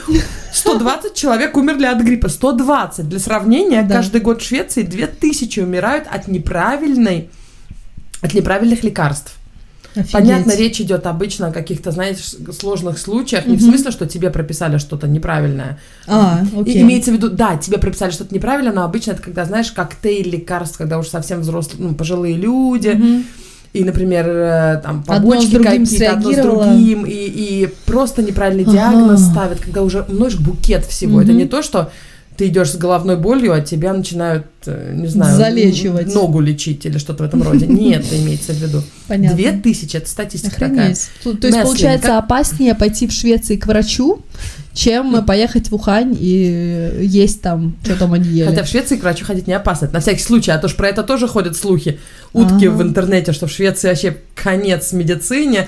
120 0.54 1.14
человек 1.16 1.58
умерли 1.58 1.86
от 1.86 2.00
гриппа. 2.02 2.30
120. 2.30 3.10
Для 3.10 3.20
сравнения, 3.20 3.82
Да. 3.82 3.96
каждый 3.96 4.22
год 4.22 4.42
в 4.42 4.46
Швеции 4.46 4.84
2000 4.84 5.60
умирают 5.62 6.06
от 6.12 6.28
неправильной, 6.28 7.30
от 8.22 8.34
неправильных 8.34 8.84
лекарств. 8.84 9.36
Офигеть. 9.98 10.12
Понятно, 10.12 10.56
речь 10.56 10.80
идет 10.80 11.06
обычно 11.08 11.48
о 11.48 11.52
каких-то, 11.52 11.92
знаешь, 11.92 12.18
сложных 12.58 12.98
случаях. 13.00 13.46
Не 13.48 13.58
в 13.58 13.62
смысле, 13.62 13.92
что 13.92 14.06
тебе 14.06 14.30
прописали 14.30 14.78
что-то 14.78 15.08
неправильное. 15.08 15.80
А, 16.08 16.42
И 16.56 16.62
окей. 16.62 16.82
имеется 16.82 17.12
в 17.12 17.16
виду, 17.16 17.30
да, 17.30 17.58
тебе 17.58 17.78
прописали 17.78 18.12
что-то 18.12 18.34
неправильно, 18.34 18.72
но 18.72 18.84
обычно 18.84 19.12
это 19.12 19.22
когда, 19.24 19.46
знаешь, 19.46 19.72
коктейль 19.72 20.30
лекарств, 20.30 20.78
когда 20.78 20.98
уже 21.00 21.10
совсем 21.10 21.42
взрослые, 21.42 21.88
ну, 21.90 21.96
пожилые 21.96 22.36
люди, 22.36 22.90
Мгм. 22.90 23.24
и, 23.74 23.84
например, 23.84 24.26
э, 24.28 24.82
там 24.84 25.04
побочки 25.04 25.58
какие-то, 25.58 26.12
одно 26.14 26.32
с 26.32 26.38
другим, 26.38 27.06
и, 27.06 27.12
и 27.12 27.70
просто 27.86 28.22
неправильный 28.22 28.64
Ага. 28.64 28.72
диагноз 28.74 29.22
ставят, 29.22 29.60
когда 29.60 29.82
уже 29.84 30.06
множишь 30.08 30.40
букет 30.40 30.86
всего. 30.86 31.22
Это 31.22 31.32
Мгм. 31.32 31.40
не 31.40 31.46
то, 31.46 31.62
что 31.64 31.92
ты 32.38 32.48
идешь 32.48 32.72
с 32.72 32.76
головной 32.78 33.18
болью, 33.18 33.52
а 33.52 33.62
тебя 33.62 33.94
начинают, 33.94 34.46
э, 34.68 34.94
не 34.96 35.08
знаю, 35.08 35.36
Залечивать. 35.36 36.14
ногу 36.14 36.40
лечить 36.40 36.86
или 36.86 36.98
что-то 37.00 37.24
в 37.24 37.26
этом 37.28 37.42
роде. 37.44 37.66
Нет, 37.68 38.06
это 38.06 38.18
имеется 38.22 38.54
в 38.54 38.58
виду. 38.58 38.84
Понятно. 39.08 39.36
Две 39.36 39.52
тысячи, 39.54 39.98
это 39.98 40.08
статистика 40.08 40.54
такая. 40.56 40.92
Охренеть. 40.92 41.10
То, 41.24 41.34
то 41.34 41.48
есть, 41.48 41.58
Меслин, 41.58 41.64
получается, 41.64 42.08
как- 42.10 42.24
опаснее 42.26 42.76
пойти 42.76 43.08
в 43.08 43.12
Швеции 43.12 43.56
к 43.56 43.66
врачу, 43.66 44.22
чем 44.74 45.26
поехать 45.26 45.70
в 45.72 45.76
Ухань 45.76 46.16
и 46.20 47.00
есть 47.02 47.42
там, 47.42 47.76
что 47.84 47.96
там 47.96 48.14
они 48.14 48.30
ели. 48.30 48.48
Хотя 48.50 48.64
в 48.64 48.68
Швеции 48.68 48.98
к 48.98 49.02
врачу 49.02 49.26
ходить 49.26 49.48
не 49.48 49.54
опасно. 49.54 49.86
Это 49.86 49.96
на 49.96 50.00
всякий 50.02 50.22
случай, 50.22 50.52
а 50.52 50.60
то 50.60 50.68
ж 50.68 50.76
про 50.76 50.90
это 50.90 51.02
тоже 51.02 51.28
ходят 51.28 51.58
слухи. 51.58 52.00
Утки 52.34 52.68
Ага. 52.68 52.76
в 52.76 52.82
интернете, 52.84 53.32
что 53.32 53.48
в 53.48 53.52
Швеции 53.52 53.88
вообще 53.88 54.18
конец 54.36 54.94
медицине. 54.94 55.68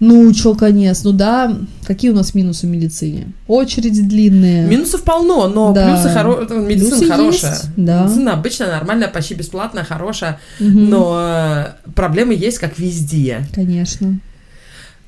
Ну, 0.00 0.32
чё, 0.32 0.54
конец, 0.54 1.04
ну 1.04 1.12
да, 1.12 1.54
какие 1.86 2.10
у 2.10 2.14
нас 2.14 2.34
минусы 2.34 2.66
в 2.66 2.70
медицине? 2.70 3.32
Очереди 3.46 4.00
длинные. 4.00 4.66
Минусов 4.66 5.02
полно, 5.02 5.46
но 5.46 5.72
Да. 5.74 5.94
плюсы 5.94 6.08
хоро... 6.14 6.40
медицина 6.58 6.96
Плюсы 6.98 7.08
хорошая. 7.10 7.50
есть, 7.52 7.68
да. 7.76 8.04
Медицина 8.04 8.32
обычная, 8.32 8.68
нормальная, 8.68 9.08
почти 9.08 9.34
бесплатная, 9.34 9.84
хорошая. 9.84 10.40
Мгм. 10.58 10.88
Но 10.88 11.18
э, 11.20 11.90
проблемы 11.94 12.32
есть, 12.34 12.58
как 12.58 12.78
везде. 12.78 13.46
Конечно. 13.54 14.18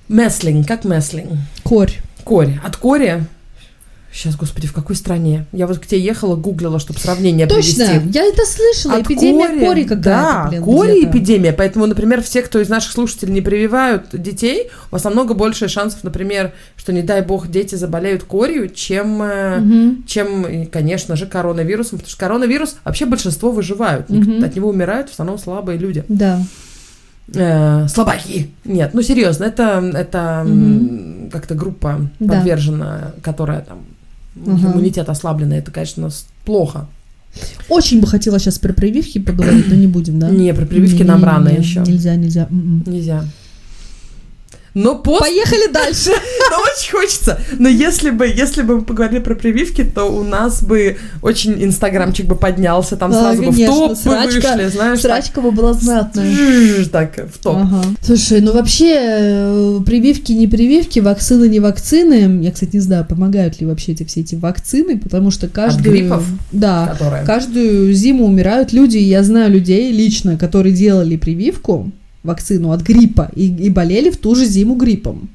Меслинг, 0.09 0.69
как 0.69 0.85
меслинг? 0.85 1.31
Корь. 1.63 1.93
Корь. 2.25 2.59
От 2.63 2.77
кори... 2.77 3.25
Сейчас, 4.13 4.37
господи, 4.37 4.67
в 4.67 4.75
какой 4.75 4.95
стране? 4.95 5.47
Я 5.53 5.67
вот 5.67 5.79
к 5.79 5.87
тебе 5.87 6.01
ехала, 6.03 6.37
гуглила, 6.37 6.79
чтобы 6.79 6.99
сравнение 7.01 7.47
Точно, 7.47 7.87
привести. 7.87 8.11
я 8.19 8.25
это 8.27 8.43
слышала, 8.45 8.97
От 9.01 9.07
эпидемия 9.07 9.49
кори, 9.49 9.61
кори 9.65 9.83
какая-то, 9.85 10.03
Да, 10.03 10.47
блин, 10.51 10.63
кори 10.63 11.05
эпидемия. 11.05 11.53
Поэтому, 11.55 11.87
например, 11.87 12.23
все, 12.23 12.43
кто 12.43 12.61
из 12.61 12.69
наших 12.69 12.93
слушателей 12.93 13.33
не 13.33 13.41
прививают 13.41 14.09
детей, 14.13 14.69
у 14.91 14.93
вас 14.95 15.05
намного 15.05 15.33
больше 15.33 15.67
шансов, 15.69 16.05
например, 16.05 16.53
что, 16.77 16.93
не 16.93 17.01
дай 17.01 17.23
бог, 17.23 17.49
дети 17.49 17.75
заболеют 17.75 18.25
корью, 18.25 18.69
чем, 18.69 19.17
Мгм. 19.23 20.05
чем 20.07 20.67
конечно 20.71 21.17
же, 21.17 21.27
коронавирусом. 21.27 21.99
Потому 21.99 22.11
что 22.11 22.19
коронавирус 22.21 22.77
вообще 22.85 23.07
большинство 23.07 23.51
выживают. 23.51 24.11
Мгм. 24.11 24.45
От 24.45 24.55
него 24.55 24.69
умирают 24.69 25.09
в 25.09 25.13
основном 25.13 25.39
слабые 25.39 25.79
люди. 25.79 26.05
Да. 26.09 26.39
Э, 27.35 27.89
слабаки. 27.89 28.51
Нет, 28.65 28.91
ну 28.93 29.01
серьезно, 29.01 29.45
это, 29.45 29.91
это 29.95 30.43
м, 30.47 31.31
как-то 31.33 31.55
группа 31.55 32.01
Да. 32.21 32.35
подвержена, 32.35 33.13
которая 33.23 33.63
там 33.63 33.79
Ага. 34.35 34.69
иммунитет 34.73 35.09
ослабленный. 35.09 35.59
Это, 35.59 35.71
конечно, 35.71 36.09
плохо. 36.45 36.87
Очень 37.69 38.01
бы 38.01 38.07
хотела 38.07 38.39
сейчас 38.39 38.59
про 38.59 38.73
прививки 38.73 39.19
поговорить, 39.19 39.67
но 39.69 39.75
не 39.75 39.87
будем, 39.87 40.19
да? 40.19 40.29
Не, 40.29 40.53
про 40.53 40.67
прививки 40.67 41.03
нам 41.03 41.21
Не-не-не, 41.21 41.33
рано 41.33 41.49
еще. 41.49 41.81
Нельзя, 41.81 42.15
нельзя. 42.15 42.47
м-м. 42.51 42.85
Нельзя. 42.87 43.25
Но 44.75 44.95
пост 44.95 45.21
Поехали 45.21 45.71
дальше. 45.71 46.11
Но 46.51 46.57
очень 46.57 46.93
хочется. 46.93 47.39
Но 47.59 47.69
если 47.69 48.11
бы, 48.11 48.27
если 48.27 48.63
бы 48.63 48.77
мы 48.77 48.83
поговорили 48.83 49.21
про 49.21 49.35
прививки, 49.35 49.85
то 49.85 50.05
у 50.05 50.23
нас 50.25 50.63
бы 50.63 50.97
очень 51.21 51.63
инстаграмчик 51.63 52.27
бы 52.27 52.37
поднялся, 52.37 52.97
там 52.97 53.13
сразу 53.13 53.43
бы 53.43 53.51
в 53.51 53.67
топ 53.67 53.93
срачка- 53.93 54.57
вышли, 54.57 54.69
знаешь, 54.69 55.01
так, 55.01 55.13
Срачка 55.13 55.41
бы 55.41 55.51
была 55.51 55.75
знатная. 55.75 56.35
так, 56.91 57.17
в 57.33 57.39
топ. 57.39 57.57
Ага. 57.57 57.83
Слушай, 58.03 58.41
ну 58.41 58.53
вообще 58.53 58.97
э, 58.99 59.81
прививки, 59.85 60.33
не 60.33 60.47
прививки, 60.47 61.01
вакцины, 61.01 61.49
не 61.49 61.61
вакцины. 61.61 62.43
Я, 62.43 62.51
кстати, 62.51 62.77
не 62.77 62.81
знаю, 62.81 63.05
помогают 63.05 63.61
ли 63.61 63.67
вообще 63.67 63.93
эти 63.93 64.05
все 64.05 64.21
эти 64.21 64.35
вакцины, 64.35 64.99
потому 64.99 65.31
что 65.31 65.49
каждую... 65.49 65.93
гриппов? 65.93 66.25
Да. 66.51 66.97
Каждую 67.27 67.93
зиму 67.93 68.27
умирают 68.27 68.73
люди, 68.73 68.97
я 68.97 69.23
знаю 69.23 69.51
людей 69.51 69.93
лично, 69.93 70.37
которые 70.37 70.75
делали 70.75 71.17
прививку, 71.17 71.91
вакцину 72.23 72.73
от 72.73 72.83
гриппа, 72.83 73.31
и, 73.35 73.47
и 73.49 73.71
болели 73.71 74.11
в 74.11 74.17
ту 74.17 74.35
же 74.35 74.45
зиму 74.45 74.75
гриппом. 74.77 75.29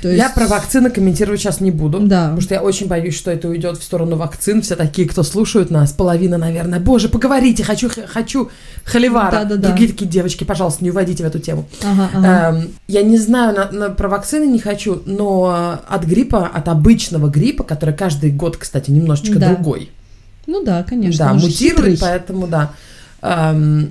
То 0.00 0.08
Я 0.08 0.24
есть- 0.26 0.34
про 0.36 0.46
вакцины 0.46 0.90
комментировать 0.90 1.40
сейчас 1.40 1.60
не 1.60 1.72
буду. 1.72 1.98
Да. 1.98 2.26
Потому 2.26 2.40
что 2.40 2.54
я 2.54 2.62
очень 2.62 2.86
боюсь, 2.86 3.16
что 3.16 3.32
это 3.32 3.48
уйдет 3.48 3.78
в 3.78 3.82
сторону 3.82 4.14
вакцин. 4.14 4.62
Все 4.62 4.76
такие, 4.76 5.08
кто 5.08 5.24
слушают 5.24 5.70
нас, 5.72 5.90
половина, 5.92 6.38
наверное. 6.38 6.78
Боже, 6.78 7.08
поговорите, 7.08 7.64
хочу, 7.64 7.90
хочу 8.06 8.48
холивара. 8.84 9.32
Да-да-да. 9.32 9.68
Другие 9.70 9.90
такие 9.90 10.06
девочки, 10.08 10.44
пожалуйста, 10.44 10.84
не 10.84 10.90
уводите 10.92 11.24
в 11.24 11.26
эту 11.26 11.40
тему. 11.40 11.68
Ага, 11.82 12.10
ага. 12.14 12.58
Эм, 12.58 12.68
я 12.86 13.02
не 13.02 13.18
знаю, 13.18 13.56
на- 13.56 13.72
на- 13.72 13.90
про 13.90 14.08
вакцины 14.08 14.44
не 14.44 14.60
хочу, 14.60 15.02
но 15.04 15.80
от 15.88 16.04
гриппа, 16.04 16.46
от 16.46 16.68
обычного 16.68 17.26
гриппа, 17.28 17.64
который 17.64 17.92
каждый 17.92 18.30
год, 18.30 18.56
кстати, 18.56 18.92
немножечко 18.92 19.40
Да. 19.40 19.48
другой, 19.48 19.90
Ну 20.46 20.62
да, 20.62 20.84
конечно. 20.84 21.26
да, 21.26 21.34
мутирует, 21.34 21.56
хитрый. 21.58 21.98
поэтому 22.00 22.46
да, 22.46 22.70
эм, 23.20 23.90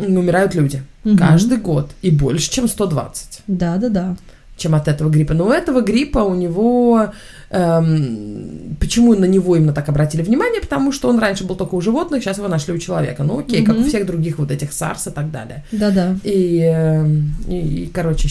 умирают 0.00 0.54
люди 0.54 0.82
Мгм. 1.04 1.18
каждый 1.18 1.58
год 1.58 1.90
и 2.02 2.10
больше, 2.10 2.50
чем 2.50 2.68
120 2.68 3.40
Да, 3.46 3.76
да, 3.76 3.88
да. 3.88 4.16
чем 4.56 4.74
от 4.74 4.88
этого 4.88 5.08
гриппа. 5.08 5.32
Но 5.34 5.46
у 5.46 5.50
этого 5.50 5.80
гриппа 5.80 6.18
у 6.18 6.34
него... 6.34 7.08
эм, 7.50 8.76
почему 8.78 9.14
на 9.14 9.24
него 9.24 9.56
именно 9.56 9.72
так 9.72 9.88
обратили 9.88 10.22
внимание? 10.22 10.60
Потому 10.60 10.92
что 10.92 11.08
он 11.08 11.18
раньше 11.18 11.44
был 11.44 11.56
только 11.56 11.74
у 11.74 11.80
животных, 11.80 12.22
сейчас 12.22 12.38
его 12.38 12.48
нашли 12.48 12.74
у 12.74 12.78
человека. 12.78 13.22
Ну 13.24 13.38
окей, 13.38 13.64
как 13.64 13.78
у 13.78 13.84
всех 13.84 14.06
других 14.06 14.38
вот 14.38 14.50
этих 14.50 14.70
SARS 14.70 15.08
и 15.10 15.12
так 15.12 15.30
далее. 15.30 15.64
Да, 15.72 15.90
да. 15.90 16.16
И, 16.24 16.58
эм, 16.60 17.34
и, 17.48 17.84
и, 17.84 17.86
короче, 17.86 18.28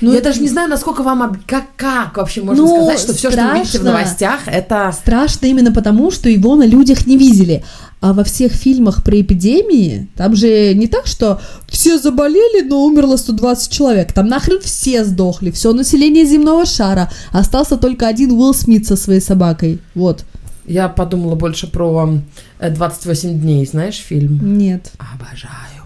Ну, 0.00 0.10
я 0.12 0.18
это 0.18 0.30
даже 0.30 0.40
не 0.40 0.48
знаю, 0.48 0.68
насколько 0.68 1.02
вам... 1.04 1.22
об- 1.22 1.36
Как, 1.46 1.64
как 1.76 2.16
вообще 2.16 2.42
можно 2.42 2.64
Ну, 2.64 2.76
сказать, 2.76 2.98
что 2.98 3.12
все, 3.14 3.30
что 3.30 3.46
вы 3.48 3.58
видите 3.60 3.78
в 3.78 3.84
новостях, 3.84 4.40
это... 4.46 4.90
Страшно 4.92 5.46
именно 5.46 5.70
потому, 5.72 6.10
что 6.10 6.28
его 6.28 6.56
на 6.56 6.66
людях 6.66 7.06
не 7.06 7.16
видели. 7.16 7.62
А 8.02 8.12
во 8.12 8.24
всех 8.24 8.50
фильмах 8.50 9.04
про 9.04 9.20
эпидемии, 9.20 10.08
там 10.16 10.34
же 10.34 10.74
не 10.74 10.88
так, 10.88 11.06
что 11.06 11.40
все 11.68 11.98
заболели, 11.98 12.66
но 12.68 12.84
умерло 12.84 13.16
120 13.16 13.70
человек. 13.70 14.12
Там 14.12 14.26
нахрен 14.26 14.60
все 14.60 15.04
сдохли, 15.04 15.52
все 15.52 15.72
население 15.72 16.26
земного 16.26 16.66
шара. 16.66 17.12
Остался 17.30 17.76
только 17.76 18.08
один 18.08 18.32
Уилл 18.32 18.54
Смит 18.54 18.88
со 18.88 18.96
своей 18.96 19.20
собакой. 19.20 19.78
Вот. 19.94 20.24
Я 20.66 20.88
подумала 20.88 21.36
больше 21.36 21.68
про 21.70 22.18
э, 22.58 22.70
28 22.70 23.40
дней, 23.40 23.64
знаешь, 23.66 23.98
фильм? 23.98 24.58
Нет. 24.58 24.90
Обожаю. 24.98 25.84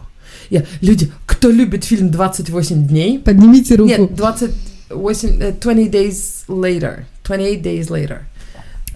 Я, 0.48 0.64
люди, 0.80 1.12
кто 1.26 1.50
любит 1.50 1.84
фильм 1.84 2.10
28 2.10 2.86
дней? 2.86 3.18
Поднимите 3.18 3.74
руку. 3.74 3.90
Нет, 3.90 4.14
28... 4.14 5.42
э, 5.42 5.52
20 5.52 5.90
days 5.90 6.46
later. 6.48 7.04
28 7.24 7.62
days 7.62 7.88
later. 7.90 8.20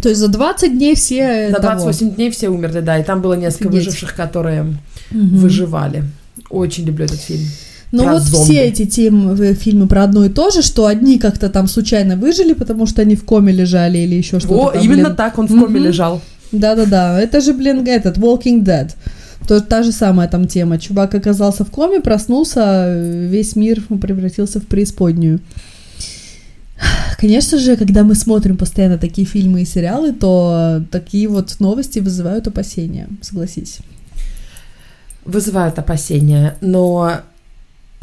То 0.02 0.08
есть 0.08 0.20
за 0.20 0.28
20 0.28 0.72
дней 0.78 0.94
все 0.94 1.48
За 1.50 1.56
того. 1.56 1.74
28 1.84 2.14
дней 2.14 2.30
все 2.30 2.48
умерли, 2.48 2.80
да, 2.80 2.98
и 2.98 3.04
там 3.04 3.20
было 3.20 3.34
несколько 3.34 3.68
Офигеть. 3.68 3.86
выживших, 3.86 4.14
которые 4.14 4.62
Мгм. 5.10 5.36
выживали. 5.38 6.04
Очень 6.50 6.84
люблю 6.86 7.04
этот 7.04 7.20
фильм. 7.20 7.46
Ну 7.92 8.08
вот 8.08 8.22
зомби. 8.22 8.44
все 8.44 8.60
эти 8.64 8.86
темы, 8.86 9.36
э, 9.44 9.54
фильмы 9.54 9.88
про 9.88 10.04
одно 10.04 10.24
и 10.24 10.28
то 10.28 10.50
же, 10.50 10.62
что 10.62 10.86
одни 10.86 11.18
как-то 11.18 11.48
там 11.48 11.66
случайно 11.66 12.16
выжили, 12.16 12.52
потому 12.54 12.86
что 12.86 13.02
они 13.02 13.16
в 13.16 13.24
коме 13.24 13.52
лежали 13.52 13.98
или 13.98 14.14
еще 14.14 14.38
что-то. 14.40 14.54
О, 14.68 14.70
там, 14.70 14.82
именно 14.82 15.04
блин. 15.04 15.16
так 15.16 15.38
он 15.38 15.46
в 15.46 15.50
коме 15.50 15.78
Мгм. 15.80 15.84
лежал. 15.86 16.20
Да-да-да, 16.52 17.20
это 17.20 17.40
же, 17.40 17.52
блин, 17.52 17.84
этот 17.86 18.16
Walking 18.18 18.62
Dead. 18.64 18.90
То, 19.48 19.60
та 19.60 19.82
же 19.82 19.90
самая 19.92 20.28
там 20.28 20.46
тема. 20.46 20.78
Чувак 20.78 21.14
оказался 21.14 21.64
в 21.64 21.70
коме, 21.70 22.00
проснулся, 22.00 22.92
весь 23.28 23.56
мир 23.56 23.82
превратился 24.00 24.60
в 24.60 24.66
преисподнюю. 24.66 25.40
Конечно 27.18 27.58
же, 27.58 27.76
когда 27.76 28.02
мы 28.02 28.14
смотрим 28.14 28.56
постоянно 28.56 28.96
такие 28.96 29.26
фильмы 29.26 29.62
и 29.62 29.66
сериалы, 29.66 30.12
то 30.12 30.82
такие 30.90 31.28
вот 31.28 31.56
новости 31.60 31.98
вызывают 31.98 32.46
опасения, 32.46 33.08
согласись. 33.20 33.78
Вызывают 35.24 35.78
опасения, 35.78 36.56
но 36.62 37.20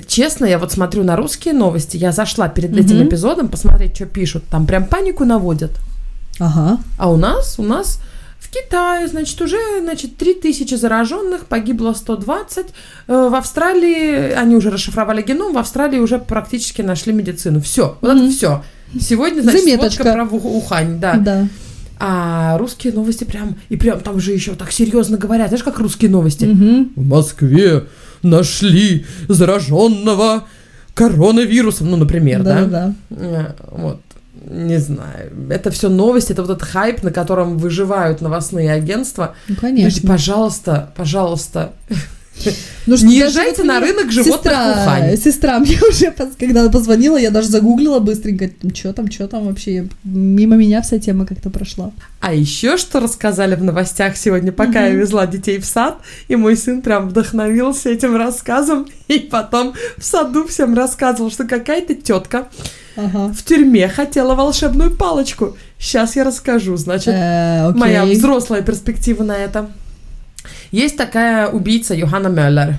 честно, 0.06 0.46
я 0.46 0.60
вот 0.60 0.72
смотрю 0.72 1.04
на 1.04 1.16
русские 1.16 1.56
новости, 1.56 1.98
я 1.98 2.12
зашла 2.12 2.48
перед 2.48 2.78
этим 2.78 2.98
Мгм. 2.98 3.08
эпизодом 3.08 3.48
посмотреть, 3.50 3.96
что 3.96 4.06
пишут, 4.06 4.44
там 4.52 4.68
прям 4.68 4.86
панику 4.86 5.26
наводят. 5.26 5.72
Ага. 6.40 6.78
А 7.00 7.12
у 7.12 7.18
нас, 7.18 7.56
у 7.58 7.64
нас 7.64 8.00
в 8.48 8.54
Китае, 8.54 9.08
значит, 9.08 9.42
уже, 9.42 9.58
значит, 9.82 10.16
3000 10.18 10.76
зараженных, 10.76 11.46
погибло 11.48 11.94
120. 11.94 12.68
Э, 13.08 13.28
В 13.30 13.36
Австралии, 13.36 14.32
они 14.32 14.56
уже 14.56 14.70
расшифровали 14.70 15.22
геном, 15.22 15.54
в 15.54 15.58
Австралии 15.58 16.00
уже 16.00 16.18
практически 16.20 16.82
нашли 16.82 17.14
медицину. 17.14 17.60
Все, 17.62 17.98
вот 18.02 18.14
Мгм. 18.16 18.24
это 18.26 18.32
все. 18.34 18.64
Сегодня, 19.00 19.42
значит, 19.42 19.62
Заметочка. 19.62 20.04
сводка 20.04 20.14
про 20.26 20.36
Ух- 20.38 20.46
Ухань, 20.46 21.00
да. 21.00 21.16
Да. 21.18 21.48
А 22.00 22.58
русские 22.60 22.94
новости 22.94 23.24
прям, 23.24 23.56
и 23.70 23.76
прям 23.76 24.00
там 24.00 24.20
же 24.20 24.32
еще 24.32 24.54
так 24.54 24.72
серьезно 24.72 25.18
говорят, 25.18 25.48
знаешь, 25.50 25.64
как 25.64 25.80
русские 25.80 26.12
новости? 26.12 26.46
Мгм. 26.46 26.92
В 26.96 27.08
Москве 27.08 27.86
нашли 28.22 29.06
зараженного 29.28 30.48
коронавирусом, 30.94 31.90
ну, 31.92 31.98
например, 31.98 32.44
да? 32.44 32.62
Да-да-да. 32.66 32.94
Э, 33.10 33.54
Вот, 33.72 34.02
не 34.50 34.78
знаю. 34.80 35.32
Это 35.50 35.72
все 35.72 35.90
новости, 35.90 36.32
это 36.32 36.42
вот 36.44 36.52
этот 36.52 36.68
хайп, 36.68 37.04
на 37.04 37.12
котором 37.12 37.58
выживают 37.58 38.22
новостные 38.22 38.72
агентства. 38.72 39.36
Ну, 39.48 39.56
Люди, 39.56 39.62
конечно. 39.62 40.08
пожалуйста, 40.10 40.92
пожалуйста, 40.96 41.74
Ну, 42.86 42.96
Не 42.96 43.20
даже 43.20 43.30
езжайте 43.30 43.64
вот 43.64 43.68
на 43.68 43.80
рынок 43.82 44.12
животных 44.12 44.54
сестра, 44.54 44.74
в 44.74 44.82
Ухане. 44.84 45.18
Сестра 45.18 45.60
мне 45.60 45.78
уже, 45.90 46.14
когда 46.40 46.62
она 46.62 46.70
позвонила, 46.70 47.18
я 47.18 47.32
даже 47.32 47.50
загуглила 47.50 48.00
быстренько, 48.00 48.50
что 48.74 48.94
там, 48.94 49.12
что 49.12 49.28
там 49.28 49.46
вообще. 49.48 49.88
Мимо 50.04 50.56
меня 50.56 50.82
вся 50.82 50.98
тема 51.00 51.26
как-то 51.26 51.50
прошла. 51.50 51.92
А 52.22 52.34
еще 52.34 52.78
что 52.78 53.00
рассказали 53.02 53.56
в 53.56 53.64
новостях 53.64 54.16
сегодня, 54.16 54.52
пока 54.52 54.86
я 54.86 54.92
Мгм. 54.92 55.00
везла 55.02 55.28
детей 55.28 55.58
в 55.60 55.66
сад, 55.66 55.98
и 56.30 56.36
мой 56.36 56.56
сын 56.56 56.82
прям 56.82 57.10
вдохновился 57.10 57.90
этим 57.90 58.16
рассказом, 58.16 58.88
и 59.10 59.20
потом 59.20 59.74
в 59.98 60.04
саду 60.06 60.48
всем 60.48 60.74
рассказывал, 60.74 61.30
что 61.32 61.44
какая-то 61.46 61.94
тетка 61.96 62.48
Ага. 62.96 63.34
в 63.34 63.44
тюрьме 63.44 63.88
хотела 63.90 64.34
волшебную 64.36 64.92
палочку. 64.96 65.58
Сейчас 65.78 66.16
я 66.16 66.24
расскажу, 66.24 66.78
значит, 66.78 67.14
Э, 67.14 67.68
окей. 67.68 67.80
моя 67.80 68.06
взрослая 68.06 68.62
перспектива 68.62 69.24
на 69.24 69.36
это. 69.38 69.70
Есть 70.72 70.98
такая 70.98 71.50
убийца 71.50 71.94
Йоханна 71.94 72.28
Мюллер. 72.28 72.78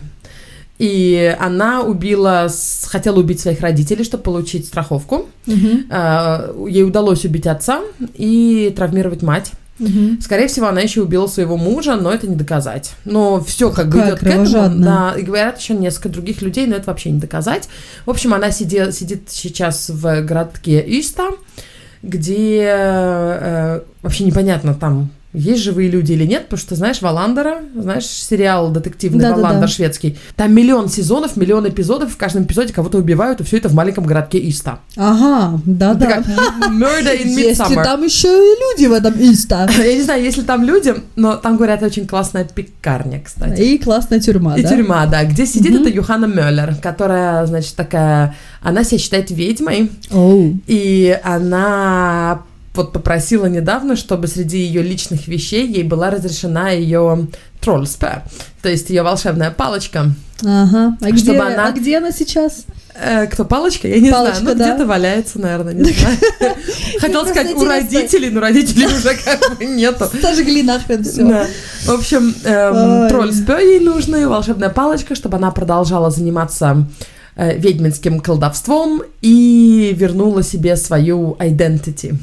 И 0.79 1.37
она 1.41 1.83
убила, 1.83 2.49
хотела 2.87 3.19
убить 3.19 3.41
своих 3.41 3.61
родителей, 3.61 4.05
чтобы 4.05 4.23
получить 4.23 4.67
страховку. 4.67 5.29
А, 5.91 6.55
Ей 6.69 6.85
удалось 6.85 7.25
убить 7.25 7.47
отца 7.49 7.81
и 8.15 8.73
травмировать 8.77 9.23
мать. 9.23 9.51
мгм. 9.81 10.21
Скорее 10.21 10.47
всего, 10.47 10.69
она 10.69 10.81
еще 10.81 11.03
убила 11.03 11.27
своего 11.27 11.57
мужа, 11.57 11.97
но 11.97 12.13
это 12.13 12.29
не 12.29 12.37
доказать. 12.37 12.93
Но 13.05 13.41
все 13.43 13.71
как 13.71 13.89
бы 13.89 13.99
идет 13.99 14.21
к 14.21 14.23
этому. 14.23 14.45
Да, 14.85 15.15
и 15.19 15.23
говорят 15.23 15.59
еще 15.59 15.75
несколько 15.75 16.11
других 16.11 16.43
людей, 16.43 16.67
но 16.67 16.77
это 16.77 16.87
вообще 16.87 17.11
не 17.11 17.19
доказать. 17.19 17.69
В 18.07 18.11
общем, 18.11 18.33
она 18.35 18.53
сидит, 18.53 18.95
сидит 18.95 19.23
сейчас 19.29 19.89
в 19.89 20.23
городке 20.23 20.81
Иста, 20.81 21.31
где 22.03 22.63
э, 22.71 23.81
вообще 24.03 24.23
непонятно 24.25 24.75
там 24.75 25.11
есть 25.35 25.63
живые 25.63 25.91
люди 25.91 26.13
или 26.13 26.25
нет, 26.25 26.45
потому 26.45 26.59
что, 26.59 26.75
знаешь, 26.75 27.03
Валандера, 27.03 27.59
знаешь, 27.77 28.07
сериал 28.07 28.71
детективный 28.71 29.21
Да-да-да. 29.21 29.43
Валандер 29.43 29.69
шведский, 29.69 30.17
там 30.37 30.55
миллион 30.55 30.89
сезонов, 30.89 31.37
миллион 31.37 31.69
эпизодов, 31.69 32.13
в 32.13 32.17
каждом 32.17 32.45
эпизоде 32.45 32.73
кого-то 32.73 32.97
убивают, 32.99 33.41
и 33.41 33.45
все 33.45 33.59
это 33.59 33.69
в 33.69 33.75
маленьком 33.75 34.05
городке 34.05 34.39
Иста. 34.39 34.79
Ага, 34.97 35.57
Это 35.57 35.63
да-да. 35.67 36.07
как 36.07 36.27
Murder 36.71 37.23
in 37.23 37.37
Midsummer. 37.37 37.85
там 37.85 38.03
еще 38.05 38.29
и 38.29 38.57
люди 38.81 38.87
в 38.89 38.93
этом 38.95 39.15
инста? 39.21 39.69
Я 39.79 39.95
не 39.95 40.03
знаю, 40.03 40.23
есть 40.25 40.39
ли 40.39 40.45
там 40.45 40.65
люди, 40.65 40.95
но 41.17 41.37
там, 41.37 41.57
говорят, 41.57 41.83
очень 41.83 42.07
классная 42.07 42.45
пекарня, 42.45 43.21
кстати. 43.23 43.61
И 43.61 43.79
классная 43.79 44.21
тюрьма, 44.21 44.57
И 44.57 44.63
да? 44.63 44.69
тюрьма, 44.71 45.07
да, 45.07 45.25
где 45.25 45.45
сидит 45.47 45.73
Мгм. 45.73 45.83
эта 45.83 45.91
Юхана 45.91 46.25
Мюллер, 46.27 46.75
которая, 46.83 47.45
значит, 47.47 47.75
такая, 47.77 48.35
она 48.63 48.83
себя 48.83 48.99
считает 48.99 49.31
ведьмой, 49.31 49.91
Оу. 50.11 50.59
и 50.67 51.19
она 51.23 52.43
вот 52.79 52.93
попросила 52.93 53.47
недавно, 53.47 53.95
чтобы 53.97 54.27
среди 54.29 54.59
ее 54.59 54.83
личных 54.83 55.29
вещей 55.29 55.67
ей 55.67 55.83
была 55.83 56.11
разрешена 56.11 56.71
ее 56.71 57.27
троллспе, 57.61 58.23
то 58.63 58.69
есть 58.71 58.89
ее 58.89 59.03
волшебная 59.03 59.51
палочка. 59.51 60.07
Ага. 60.45 60.97
А 61.01 61.11
где, 61.11 61.19
Чтобы 61.33 61.41
она- 61.41 61.67
а 61.67 61.73
где 61.73 61.99
она 61.99 62.13
сейчас? 62.13 62.65
Э, 63.01 63.27
кто 63.27 63.45
палочка? 63.45 63.87
Я 63.89 64.01
не 64.01 64.11
Палочка, 64.11 64.41
знаю, 64.41 64.57
ну 64.57 64.65
да. 64.65 64.71
где-то 64.71 64.87
валяется, 64.87 65.39
наверное, 65.41 65.73
не 65.75 65.93
знаю. 65.93 66.17
Хотела 67.01 67.25
сказать, 67.27 67.55
у 67.55 67.65
родителей, 67.65 68.31
но 68.31 68.41
родителей 68.41 68.87
уже 68.87 69.17
как 69.25 69.57
бы 69.59 69.65
нету. 69.65 70.09
Сожгли 70.21 70.63
нахрен 70.63 71.05
все. 71.05 71.47
В 71.85 71.91
общем, 71.91 72.35
эм, 72.45 73.03
Ой. 73.03 73.09
тролль 73.09 73.33
спё 73.33 73.59
ей 73.59 73.81
нужна, 73.81 74.19
и 74.19 74.25
волшебная 74.25 74.71
палочка, 74.71 75.15
чтобы 75.15 75.37
она 75.37 75.51
продолжала 75.53 76.11
заниматься 76.11 76.87
э, 77.37 77.57
ведьминским 77.57 78.19
колдовством 78.19 79.03
и 79.23 79.95
вернула 79.97 80.43
себе 80.43 80.77
свою 80.77 81.37
identity. 81.39 82.17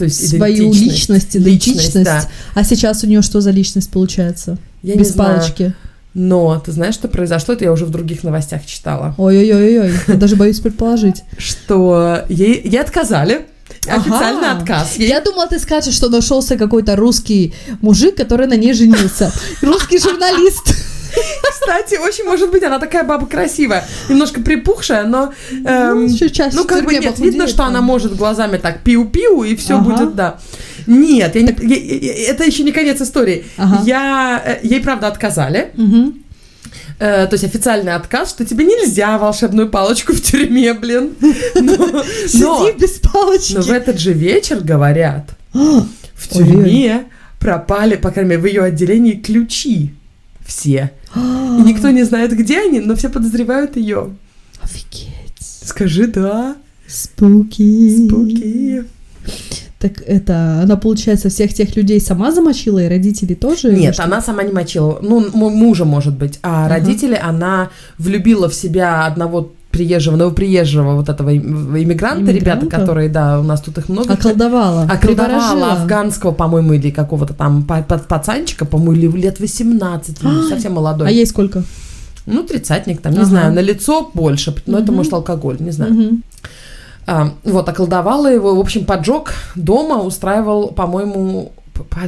То 0.00 0.04
есть 0.06 0.30
Свою 0.30 0.70
идентичность. 0.70 0.92
личность, 1.34 1.36
идентичность. 1.36 2.02
да. 2.04 2.28
А 2.54 2.64
сейчас 2.64 3.04
у 3.04 3.06
нее 3.06 3.20
что 3.22 3.40
за 3.42 3.50
личность 3.50 3.90
получается? 3.90 4.56
Я 4.82 4.94
Без 4.94 5.08
не 5.08 5.12
знаю, 5.12 5.38
палочки. 5.40 5.74
но 6.14 6.58
ты 6.64 6.72
знаешь, 6.72 6.94
что 6.94 7.06
произошло? 7.06 7.52
Это 7.52 7.64
я 7.64 7.72
уже 7.72 7.84
в 7.84 7.90
других 7.90 8.24
новостях 8.24 8.64
читала. 8.64 9.14
Ой-ой-ой-ой, 9.18 9.92
я 10.08 10.14
даже 10.14 10.36
боюсь 10.36 10.58
предположить. 10.60 11.16
Что 11.38 12.24
ей, 12.30 12.62
ей 12.64 12.80
отказали. 12.80 13.42
Официальный 13.86 14.48
Ага. 14.48 14.58
отказ. 14.60 14.96
Ей 14.96 15.08
Я 15.10 15.20
думала, 15.20 15.46
ты 15.46 15.58
скажешь, 15.58 15.94
что 15.94 16.08
нашелся 16.08 16.56
какой-то 16.56 16.96
русский 16.96 17.54
мужик, 17.82 18.14
который 18.16 18.46
на 18.46 18.56
ней 18.56 18.72
женился. 18.72 19.30
Русский 19.62 19.98
журналист. 19.98 20.74
Кстати, 21.50 21.96
очень 21.98 22.24
может 22.24 22.50
быть, 22.50 22.62
она 22.62 22.78
такая 22.78 23.04
баба 23.04 23.26
красивая, 23.26 23.84
немножко 24.08 24.40
припухшая, 24.40 25.04
но 25.04 25.32
эм, 25.64 26.06
Ну, 26.06 26.28
часть 26.28 26.56
ну 26.56 26.64
как 26.64 26.84
бы 26.84 26.92
нет, 26.92 27.02
видно, 27.02 27.12
похудеет 27.12 27.48
что 27.48 27.58
там. 27.58 27.66
она 27.68 27.80
может 27.80 28.16
глазами 28.16 28.56
так 28.56 28.80
пиу-пиу 28.82 29.44
и 29.44 29.54
все 29.56 29.74
Ага. 29.74 29.84
будет, 29.84 30.14
да. 30.14 30.38
Нет, 30.86 31.34
я 31.36 31.42
не- 31.42 31.56
я- 31.60 32.12
я- 32.12 32.30
это 32.30 32.44
еще 32.44 32.62
не 32.62 32.72
конец 32.72 33.00
истории. 33.00 33.44
Ага. 33.56 33.82
Я 33.84 34.42
э, 34.44 34.58
ей 34.62 34.80
правда 34.80 35.08
отказали, 35.08 35.70
Мгм. 35.74 36.24
э, 36.98 37.26
то 37.26 37.34
есть 37.34 37.44
официальный 37.44 37.94
отказ, 37.94 38.30
что 38.30 38.44
тебе 38.44 38.64
нельзя 38.64 39.18
волшебную 39.18 39.68
палочку 39.68 40.12
в 40.14 40.20
тюрьме, 40.22 40.72
блин. 40.74 41.10
Но, 41.54 42.04
Сиди 42.26 42.78
без 42.78 42.98
палочки. 42.98 43.54
но 43.54 43.62
в 43.62 43.70
этот 43.70 43.98
же 44.00 44.12
вечер 44.12 44.60
говорят, 44.60 45.30
в 45.52 46.28
тюрьме 46.32 47.04
пропали, 47.38 47.96
по 47.96 48.10
крайней 48.10 48.30
мере, 48.30 48.42
в 48.42 48.46
ее 48.46 48.62
отделении 48.64 49.12
ключи 49.12 49.94
все. 50.50 50.90
И 51.14 51.62
никто 51.62 51.90
не 51.90 52.02
знает, 52.02 52.36
где 52.36 52.60
они, 52.60 52.80
но 52.80 52.96
все 52.96 53.08
подозревают 53.08 53.76
ее. 53.76 54.10
Офигеть. 54.60 55.14
Скажи 55.38 56.06
да, 56.08 56.56
Спуки. 56.88 58.06
спуки. 58.08 58.84
Так 59.78 60.02
это, 60.06 60.60
она, 60.62 60.76
получается, 60.76 61.30
всех 61.30 61.54
тех 61.54 61.74
людей 61.76 62.00
сама 62.00 62.32
замочила, 62.32 62.80
и 62.84 62.88
родителей 62.88 63.34
тоже? 63.34 63.72
Нет, 63.72 63.94
что? 63.94 64.04
она 64.04 64.20
сама 64.20 64.42
не 64.42 64.52
мочила. 64.52 64.98
Ну, 65.00 65.30
мужа, 65.32 65.84
может 65.84 66.16
быть. 66.18 66.38
А 66.42 66.66
Ага. 66.66 66.74
родители, 66.74 67.14
она 67.14 67.70
влюбила 67.96 68.48
в 68.50 68.54
себя 68.54 69.06
одного 69.06 69.52
приезжего, 69.70 70.16
новоприезжего 70.16 70.94
вот 70.96 71.08
этого 71.08 71.30
им- 71.30 71.76
иммигранта, 71.76 72.32
ребята, 72.32 72.60
Иммигранта? 72.62 72.66
которые, 72.76 73.08
да, 73.08 73.38
у 73.40 73.42
нас 73.42 73.60
тут 73.60 73.78
их 73.78 73.88
много. 73.88 74.12
Околдовала. 74.14 74.82
Околдовала 74.84 74.98
приворожила. 74.98 75.72
афганского, 75.72 76.32
по-моему, 76.32 76.72
или 76.74 76.90
какого-то 76.90 77.34
там 77.34 77.62
па- 77.62 77.82
па- 77.86 77.98
пацанчика, 77.98 78.64
по-моему, 78.64 79.16
лет 79.16 79.38
18, 79.40 80.22
или 80.22 80.48
совсем 80.48 80.72
молодой. 80.72 81.08
А 81.08 81.10
ей 81.10 81.26
сколько? 81.26 81.62
Ну, 82.26 82.42
тридцатник 82.42 83.00
там, 83.00 83.12
не 83.12 83.18
Ага. 83.18 83.26
знаю, 83.26 83.52
на 83.54 83.60
лицо 83.60 84.10
больше, 84.14 84.54
но 84.66 84.78
это 84.78 84.88
Мгм. 84.88 84.96
может 84.96 85.12
алкоголь, 85.12 85.56
не 85.60 85.70
знаю. 85.70 85.92
Мгм. 85.94 86.22
А, 87.06 87.30
вот, 87.44 87.68
околдовала 87.68 88.26
его, 88.32 88.54
в 88.54 88.60
общем, 88.60 88.84
поджог 88.84 89.32
дома 89.56 90.02
устраивал, 90.02 90.68
по-моему, 90.68 91.52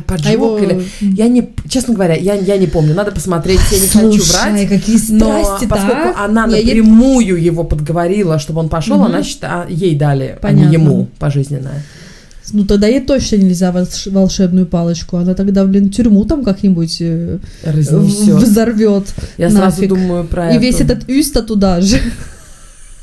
поджог 0.06 0.26
А 0.26 0.30
его... 0.30 0.58
или... 0.58 0.84
Я 1.00 1.28
не, 1.28 1.48
честно 1.68 1.94
говоря, 1.94 2.14
я, 2.14 2.34
я 2.34 2.56
не 2.58 2.66
помню, 2.66 2.94
надо 2.94 3.10
посмотреть, 3.12 3.60
я 3.70 3.78
не 3.78 3.86
хочу 3.86 4.22
Слушай, 4.22 4.52
врать. 4.52 4.68
какие 4.68 4.98
Но 5.12 5.42
страсти 5.42 5.66
поскольку 5.66 6.18
она 6.18 6.46
Я- 6.46 6.56
я- 6.58 6.64
напрямую 6.66 7.42
его 7.42 7.64
подговорила, 7.64 8.38
чтобы 8.38 8.60
он 8.60 8.68
пошел, 8.68 8.96
Мгм. 8.96 9.06
она 9.06 9.22
считает, 9.22 9.70
ей 9.70 9.94
дали, 9.96 10.34
а 10.36 10.40
Понятно. 10.40 10.68
не 10.68 10.74
ему 10.74 11.08
пожизненное. 11.18 11.82
Ну 12.54 12.64
тогда 12.66 12.86
ей 12.86 13.00
точно 13.00 13.36
нельзя 13.36 13.70
волш- 13.70 14.10
волшебную 14.10 14.66
палочку. 14.66 15.16
Она 15.16 15.32
тогда, 15.34 15.64
блин, 15.64 15.88
тюрьму 15.90 16.24
там 16.26 16.44
как-нибудь 16.44 16.98
э, 17.00 17.38
Разнесет. 17.64 18.34
взорвет. 18.34 19.04
Я 19.38 19.48
сразу 19.48 19.64
нафиг. 19.82 19.88
думаю 19.88 20.24
про 20.24 20.48
И 20.50 20.54
эту. 20.54 20.60
весь 20.60 20.80
этот 20.80 21.08
Юста 21.08 21.42
туда 21.42 21.80
же. 21.80 21.98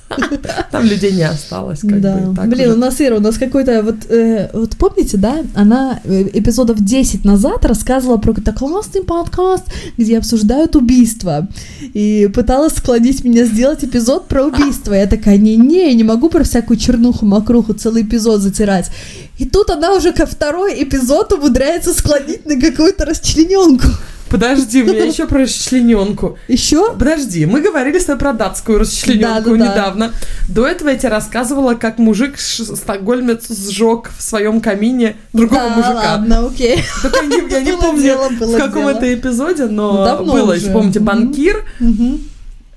Там 0.71 0.85
людей 0.85 1.11
не 1.11 1.23
осталось, 1.23 1.81
как 1.81 2.01
да. 2.01 2.15
бы. 2.15 2.35
так 2.35 2.49
Блин, 2.49 2.69
уже. 2.69 2.77
у 2.77 2.79
нас 2.79 2.99
Ира, 2.99 3.17
у 3.17 3.19
нас 3.19 3.37
какой-то 3.37 3.83
вот, 3.83 4.09
э, 4.09 4.49
вот 4.53 4.75
помните, 4.77 5.17
да, 5.17 5.43
она 5.55 5.99
э, 6.03 6.23
эпизодов 6.33 6.83
10 6.83 7.25
назад 7.25 7.65
рассказывала 7.65 8.17
про 8.17 8.33
какой-то 8.33 8.53
классный 8.53 9.03
подкаст, 9.03 9.65
где 9.97 10.17
обсуждают 10.17 10.75
убийства. 10.75 11.47
И 11.93 12.29
пыталась 12.33 12.73
склонить 12.73 13.23
меня 13.23 13.45
сделать 13.45 13.83
эпизод 13.83 14.27
про 14.27 14.45
убийство. 14.45 14.93
Я 14.93 15.07
такая, 15.07 15.37
не-не, 15.37 15.89
я 15.89 15.93
не 15.93 16.03
могу 16.03 16.29
про 16.29 16.43
всякую 16.43 16.77
чернуху, 16.77 17.25
мокруху 17.25 17.73
целый 17.73 18.03
эпизод 18.03 18.41
затирать. 18.41 18.89
И 19.37 19.45
тут 19.45 19.69
она 19.69 19.93
уже 19.93 20.11
ко 20.11 20.25
второй 20.25 20.83
эпизод 20.83 21.31
умудряется 21.33 21.93
склонить 21.93 22.45
на 22.45 22.59
какую-то 22.59 23.05
расчлененку. 23.05 23.87
Подожди, 24.29 24.83
у 24.83 24.85
меня 24.85 25.05
еще 25.05 25.25
про 25.27 25.39
расчлененку. 25.39 26.37
Еще? 26.47 26.93
Подожди, 26.93 27.45
мы 27.45 27.61
говорили 27.61 27.97
с 27.99 28.05
тобой 28.05 28.19
про 28.19 28.33
датскую 28.33 28.79
расчлененку 28.79 29.55
недавно. 29.55 30.13
До 30.47 30.67
этого 30.67 30.89
я 30.89 30.95
тебе 30.97 31.09
рассказывала, 31.09 31.73
как 31.75 31.97
мужик 31.97 32.39
стокгольмец 32.39 33.47
сжег 33.49 34.11
в 34.17 34.21
своем 34.21 34.61
камине 34.61 35.15
другого 35.33 35.63
Да, 35.69 35.75
мужика. 35.75 35.93
ладно, 36.11 36.47
окей. 36.47 36.83
Только 37.01 37.19
я 37.23 37.25
не, 37.27 37.51
я 37.51 37.61
не 37.61 37.71
Было 37.73 37.81
помню, 37.81 38.01
дело, 38.03 38.29
в 38.29 38.57
каком 38.57 38.81
дело. 38.83 38.89
это 38.91 39.13
эпизоде, 39.13 39.65
но 39.65 39.93
Ну, 39.93 40.03
давно 40.05 40.33
было, 40.33 40.51
уже. 40.51 40.59
если 40.59 40.71
помните, 40.73 40.99
банкир 40.99 41.63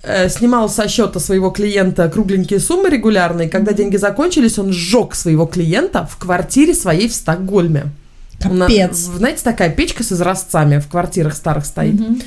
э, 0.02 0.28
снимал 0.28 0.68
со 0.68 0.88
счета 0.88 1.20
своего 1.20 1.50
клиента 1.50 2.08
кругленькие 2.08 2.60
суммы 2.60 2.88
регулярные. 2.90 3.48
Когда 3.48 3.72
деньги 3.72 3.96
закончились, 3.96 4.58
он 4.58 4.72
сжег 4.72 5.14
своего 5.14 5.46
клиента 5.46 6.08
в 6.10 6.16
квартире 6.16 6.74
своей 6.74 7.08
в 7.08 7.14
Стокгольме. 7.14 7.84
У 8.44 8.54
на- 8.54 8.66
Капец. 8.66 8.96
Знаете, 8.96 9.42
такая 9.42 9.70
печка 9.70 10.02
с 10.02 10.12
изразцами 10.12 10.78
в 10.78 10.88
квартирах 10.88 11.34
старых 11.34 11.64
стоит. 11.66 11.94
Мгм. 11.94 12.20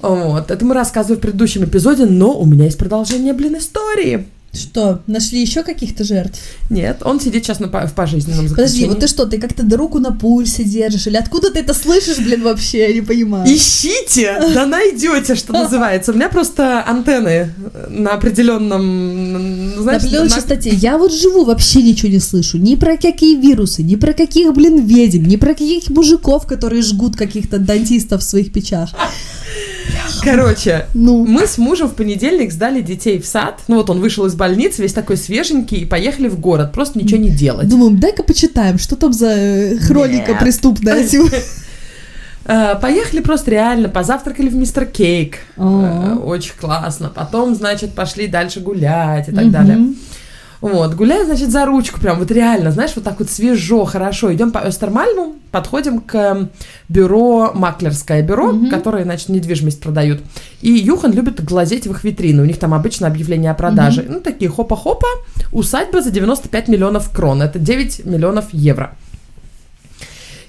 Вот, 0.00 0.50
это 0.50 0.64
мы 0.64 0.74
рассказывали 0.74 1.16
в 1.16 1.20
предыдущем 1.22 1.64
эпизоде, 1.64 2.04
но 2.04 2.38
у 2.38 2.44
меня 2.44 2.64
есть 2.64 2.78
продолжение, 2.78 3.32
блин, 3.32 3.56
истории. 3.56 4.26
Что, 4.54 5.00
нашли 5.06 5.40
еще 5.40 5.62
каких-то 5.62 6.04
жертв? 6.04 6.38
Нет, 6.70 6.98
он 7.04 7.20
сидит 7.20 7.44
сейчас 7.44 7.60
на, 7.60 7.68
по- 7.68 7.86
в 7.86 7.92
пожизненном 7.94 8.48
Подожди, 8.48 8.64
заключении. 8.64 8.88
вот 8.88 9.00
ты 9.00 9.06
что, 9.08 9.26
ты 9.26 9.38
как-то 9.38 9.64
руку 9.76 9.98
на 9.98 10.12
пульсе 10.12 10.64
держишь? 10.64 11.06
Или 11.06 11.16
откуда 11.16 11.50
ты 11.50 11.58
это 11.60 11.74
слышишь, 11.74 12.18
блин, 12.18 12.42
вообще? 12.42 12.88
Я 12.88 12.92
не 12.94 13.00
понимаю. 13.00 13.46
Ищите, 13.52 14.36
да 14.54 14.66
найдете, 14.66 15.34
что 15.34 15.52
называется. 15.52 16.12
У 16.12 16.14
меня 16.14 16.28
просто 16.28 16.82
антенны 16.86 17.52
на 17.88 18.10
определенном, 18.14 19.76
На 19.76 19.82
знаешь, 19.82 20.02
определенной 20.02 20.28
на- 20.28 20.34
частоте. 20.34 20.70
Я 20.70 20.98
вот 20.98 21.12
живу, 21.12 21.44
вообще 21.44 21.82
ничего 21.82 22.10
не 22.10 22.20
слышу. 22.20 22.58
Ни 22.58 22.74
про 22.76 22.96
какие 22.96 23.36
вирусы, 23.40 23.82
ни 23.82 23.96
про 23.96 24.12
каких, 24.12 24.52
блин, 24.54 24.84
ведьм, 24.86 25.24
ни 25.26 25.36
про 25.36 25.48
каких 25.54 25.88
мужиков, 25.90 26.46
которые 26.46 26.82
жгут 26.82 27.16
каких-то 27.16 27.58
дантистов 27.58 28.20
в 28.20 28.24
своих 28.24 28.52
печах. 28.52 28.90
Короче, 30.22 30.86
Ну, 30.94 31.24
мы 31.26 31.46
с 31.46 31.58
мужем 31.58 31.88
в 31.88 31.94
понедельник 31.94 32.52
сдали 32.52 32.80
детей 32.80 33.18
в 33.20 33.26
сад. 33.26 33.60
Ну 33.68 33.76
вот 33.76 33.90
он 33.90 34.00
вышел 34.00 34.24
из 34.26 34.34
больницы, 34.34 34.82
весь 34.82 34.92
такой 34.92 35.16
свеженький, 35.16 35.78
и 35.78 35.84
поехали 35.84 36.28
в 36.28 36.38
город, 36.40 36.72
просто 36.72 36.98
ничего 36.98 37.20
не 37.20 37.30
делать. 37.30 37.68
думаем, 37.68 37.98
дай-ка 37.98 38.22
почитаем, 38.22 38.78
что 38.78 38.96
там 38.96 39.12
за 39.12 39.28
э, 39.28 39.76
хроника 39.78 40.32
Нет. 40.32 40.40
преступная. 40.40 41.06
Э, 42.46 42.74
Поехали 42.78 43.20
просто 43.20 43.50
реально, 43.52 43.88
позавтракали 43.88 44.48
в 44.48 44.54
Мистер 44.54 44.84
Кейк. 44.84 45.38
Э, 45.56 46.16
Очень 46.22 46.52
классно. 46.60 47.08
Потом, 47.08 47.54
значит, 47.54 47.94
пошли 47.94 48.26
дальше 48.26 48.60
гулять 48.60 49.28
и 49.30 49.32
так 49.32 49.50
далее. 49.50 49.78
Вот, 50.64 50.94
гуляем, 50.94 51.26
значит, 51.26 51.50
за 51.50 51.66
ручку, 51.66 52.00
прям 52.00 52.18
вот 52.18 52.30
реально, 52.30 52.70
знаешь, 52.70 52.92
вот 52.94 53.04
так 53.04 53.18
вот 53.18 53.28
свежо, 53.28 53.84
хорошо. 53.84 54.32
Идем 54.32 54.50
по 54.50 54.58
Östermalm, 54.58 55.34
подходим 55.50 56.00
к 56.00 56.14
эм, 56.14 56.48
бюро, 56.88 57.52
маклерское 57.54 58.22
бюро, 58.22 58.50
Мгм. 58.52 58.70
которое, 58.70 59.04
значит, 59.04 59.28
недвижимость 59.28 59.82
продают. 59.82 60.22
И 60.62 60.70
Юхан 60.70 61.12
любит 61.12 61.44
глазеть 61.44 61.86
в 61.86 61.90
их 61.90 62.02
витрины, 62.02 62.42
у 62.42 62.46
них 62.46 62.58
там 62.58 62.72
обычно 62.72 63.06
объявления 63.06 63.50
о 63.50 63.54
продаже. 63.54 64.06
Ну, 64.08 64.20
такие 64.20 64.50
хопа-хопа, 64.50 65.06
усадьба 65.52 66.00
за 66.00 66.10
95 66.10 66.68
миллионов 66.68 67.10
крон, 67.10 67.42
это 67.42 67.58
9 67.58 68.06
миллионов 68.06 68.46
евро. 68.52 68.96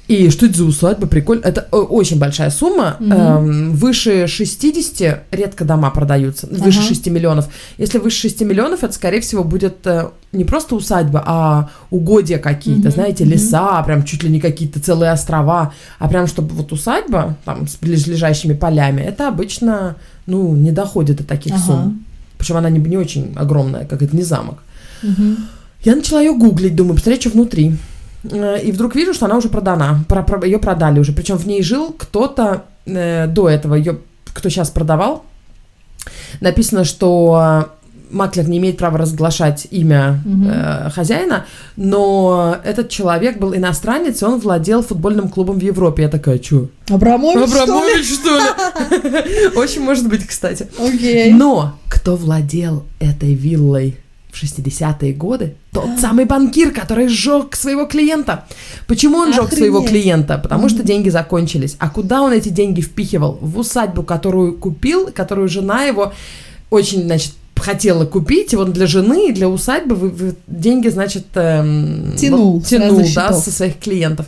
И 0.07 0.29
что 0.29 0.45
это 0.45 0.57
за 0.57 0.65
усадьба? 0.65 1.07
Прикольно. 1.07 1.41
Это 1.41 1.67
о, 1.71 1.77
очень 1.77 2.19
большая 2.19 2.51
сумма. 2.51 2.97
Мгм. 2.99 3.11
Эм, 3.11 3.71
выше 3.71 4.27
60 4.27 5.23
редко 5.31 5.65
дома 5.65 5.89
продаются. 5.89 6.45
Выше 6.47 6.79
Ага. 6.79 6.87
6 6.89 7.07
миллионов. 7.09 7.47
Если 7.79 7.97
выше 7.97 8.21
6 8.21 8.41
миллионов, 8.41 8.83
это, 8.83 8.93
скорее 8.93 9.21
всего, 9.21 9.43
будет 9.43 9.77
э, 9.87 10.09
не 10.31 10.45
просто 10.45 10.75
усадьба, 10.75 11.23
а 11.25 11.69
угодья 11.89 12.37
какие-то, 12.37 12.89
Мгм, 12.89 12.91
знаете, 12.91 13.23
мгм. 13.23 13.33
леса, 13.33 13.81
прям 13.83 14.03
чуть 14.03 14.21
ли 14.21 14.29
не 14.29 14.39
какие-то 14.39 14.79
целые 14.79 15.11
острова. 15.11 15.73
А 15.97 16.07
прям, 16.07 16.27
чтобы 16.27 16.53
вот 16.53 16.71
усадьба, 16.71 17.35
там, 17.43 17.67
с 17.67 17.75
близлежащими 17.77 18.53
полями, 18.53 19.01
это 19.01 19.27
обычно, 19.27 19.95
ну, 20.27 20.55
не 20.55 20.71
доходит 20.71 21.17
до 21.17 21.23
таких 21.23 21.53
Ага. 21.53 21.63
сумм. 21.63 22.05
Причем 22.37 22.57
она 22.57 22.69
не, 22.69 22.79
не 22.79 22.97
очень 22.97 23.33
огромная, 23.35 23.85
как 23.85 24.03
это 24.03 24.15
не 24.15 24.23
замок. 24.23 24.59
Мгм. 25.01 25.37
Я 25.83 25.95
начала 25.95 26.19
ее 26.21 26.33
гуглить, 26.35 26.75
думаю, 26.75 26.95
посмотреть, 26.95 27.21
что 27.21 27.31
внутри. 27.31 27.75
Э, 28.31 28.61
И 28.61 28.71
вдруг 28.71 28.95
вижу, 28.95 29.13
что 29.13 29.25
она 29.25 29.37
уже 29.37 29.49
продана. 29.49 30.03
Про, 30.07 30.45
ее 30.45 30.59
продали 30.59 30.99
уже. 30.99 31.11
Причем 31.13 31.37
в 31.37 31.47
ней 31.47 31.63
жил 31.63 31.93
кто-то 31.97 32.63
э, 32.85 33.27
до 33.27 33.49
этого, 33.49 33.75
ее, 33.75 33.97
кто 34.33 34.49
сейчас 34.49 34.69
продавал. 34.69 35.23
Написано, 36.41 36.83
что 36.83 37.69
маклер 38.11 38.47
не 38.47 38.57
имеет 38.57 38.77
права 38.77 38.97
разглашать 38.97 39.67
имя 39.71 40.21
э, 40.25 40.89
хозяина, 40.91 41.45
но 41.75 42.57
этот 42.63 42.89
человек 42.89 43.39
был 43.39 43.55
иностранец, 43.55 44.21
и 44.21 44.25
он 44.25 44.39
владел 44.39 44.81
футбольным 44.83 45.29
клубом 45.29 45.59
в 45.59 45.63
Европе. 45.63 46.03
Я 46.03 46.09
такая, 46.09 46.37
чё? 46.39 46.67
Абрамович? 46.89 47.49
Абрамович, 47.49 48.05
что 48.13 48.37
ли? 48.37 49.55
Очень 49.55 49.81
может 49.81 50.07
быть, 50.07 50.25
кстати. 50.27 50.67
Окей. 50.79 51.33
Но 51.33 51.77
кто 51.89 52.15
владел 52.15 52.85
этой 52.99 53.33
виллой 53.33 53.97
в 54.35 54.43
60-е 54.43 55.13
годы? 55.13 55.55
Тот 55.71 55.99
самый 55.99 56.25
банкир, 56.25 56.71
который 56.71 57.07
сжег 57.07 57.55
своего 57.55 57.85
клиента. 57.85 58.45
Почему 58.87 59.17
он 59.17 59.33
сжег 59.33 59.53
своего 59.53 59.79
Охренеть. 59.79 60.03
клиента? 60.03 60.37
Потому 60.37 60.69
что 60.69 60.83
деньги 60.83 61.09
закончились. 61.09 61.75
А 61.79 61.89
куда 61.89 62.21
он 62.21 62.31
эти 62.33 62.49
деньги 62.49 62.81
впихивал? 62.81 63.37
В 63.41 63.57
усадьбу, 63.59 64.03
которую 64.03 64.57
купил, 64.57 65.09
которую 65.13 65.47
жена 65.47 65.83
его 65.83 66.13
очень, 66.69 67.03
значит, 67.03 67.33
хотела 67.55 68.05
купить, 68.05 68.53
и 68.53 68.57
вот 68.57 68.73
для 68.73 68.85
жены 68.85 69.29
и 69.29 69.31
для 69.31 69.47
усадьбы 69.47 69.95
вы- 69.95 70.09
вы 70.09 70.35
деньги, 70.47 70.89
значит, 70.89 71.25
эм, 71.35 72.13
Тянул 72.17 72.53
вот 72.55 72.65
с 72.65 72.69
тянул, 72.69 73.01
да, 73.15 73.31
со 73.33 73.51
своих 73.51 73.79
клиентов. 73.79 74.25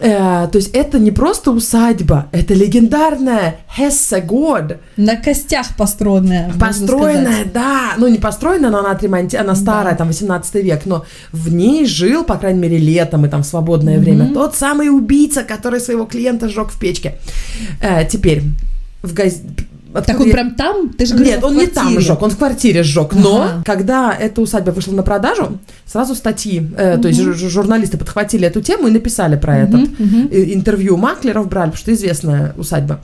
Э, 0.00 0.48
то 0.50 0.56
есть 0.58 0.70
это 0.74 0.98
не 0.98 1.10
просто 1.12 1.52
усадьба, 1.52 2.26
это 2.32 2.52
легендарная 2.54 3.56
Хессегод, 3.76 4.78
На 4.96 5.16
костях 5.16 5.76
построенная. 5.76 6.52
Построенная, 6.58 7.44
да. 7.52 7.92
Ну, 7.96 8.08
не 8.08 8.18
построенная, 8.18 8.70
но 8.70 8.78
она 8.78 8.90
отремонти... 8.90 9.36
она 9.36 9.54
старая, 9.54 9.92
Да. 9.92 9.98
там, 9.98 10.08
18 10.08 10.54
век, 10.56 10.82
но 10.86 11.04
в 11.32 11.52
ней 11.52 11.86
жил, 11.86 12.24
по 12.24 12.36
крайней 12.36 12.60
мере, 12.60 12.78
летом 12.78 13.24
и 13.24 13.28
там 13.28 13.42
в 13.42 13.46
свободное 13.46 13.94
Мгм. 13.94 14.04
время 14.04 14.34
тот 14.34 14.56
самый 14.56 14.88
убийца, 14.88 15.42
который 15.44 15.80
своего 15.80 16.06
клиента 16.06 16.48
сжег 16.48 16.70
в 16.70 16.78
печке. 16.78 17.14
Э, 17.80 18.04
теперь, 18.04 18.42
в 19.02 19.12
газ... 19.14 19.40
Так 20.00 20.08
откуда 20.10 20.22
он 20.22 20.26
я- 20.28 20.32
прям 20.34 20.54
там? 20.54 20.88
Ты 20.90 21.06
же 21.06 21.14
говорила, 21.14 21.34
Нет, 21.36 21.44
он 21.44 21.56
не 21.56 21.66
там 21.66 22.00
сжег, 22.00 22.20
он 22.22 22.30
в 22.30 22.36
квартире 22.36 22.82
сжег. 22.82 23.12
Но 23.14 23.42
Ага. 23.42 23.62
когда 23.64 24.12
эта 24.12 24.40
усадьба 24.40 24.70
вышла 24.72 24.92
на 24.92 25.02
продажу, 25.02 25.58
сразу 25.86 26.14
статьи, 26.14 26.68
э, 26.76 26.98
то 26.98 27.08
есть 27.08 27.20
журналисты 27.20 27.96
подхватили 27.96 28.46
эту 28.46 28.60
тему 28.60 28.88
и 28.88 28.90
написали 28.90 29.36
про 29.36 29.56
этот 29.58 29.80
Мгм, 29.80 29.96
мгм. 29.98 30.28
э, 30.32 30.52
интервью 30.54 30.96
маклеров 30.96 31.48
брали, 31.48 31.70
потому 31.70 31.78
что 31.82 31.92
известная 31.94 32.54
усадьба. 32.58 33.00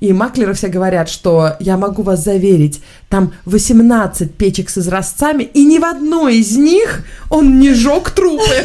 И 0.00 0.12
маклеры 0.12 0.54
все 0.54 0.68
говорят, 0.68 1.08
что 1.08 1.56
я 1.60 1.76
могу 1.76 2.02
вас 2.02 2.22
заверить, 2.22 2.82
там 3.08 3.32
18 3.44 4.34
печек 4.34 4.70
с 4.70 4.78
изразцами, 4.78 5.44
и 5.44 5.64
ни 5.64 5.78
в 5.78 5.84
одной 5.84 6.36
из 6.38 6.56
них 6.56 7.04
он 7.30 7.58
не 7.58 7.72
жег 7.72 8.10
трупы. 8.10 8.64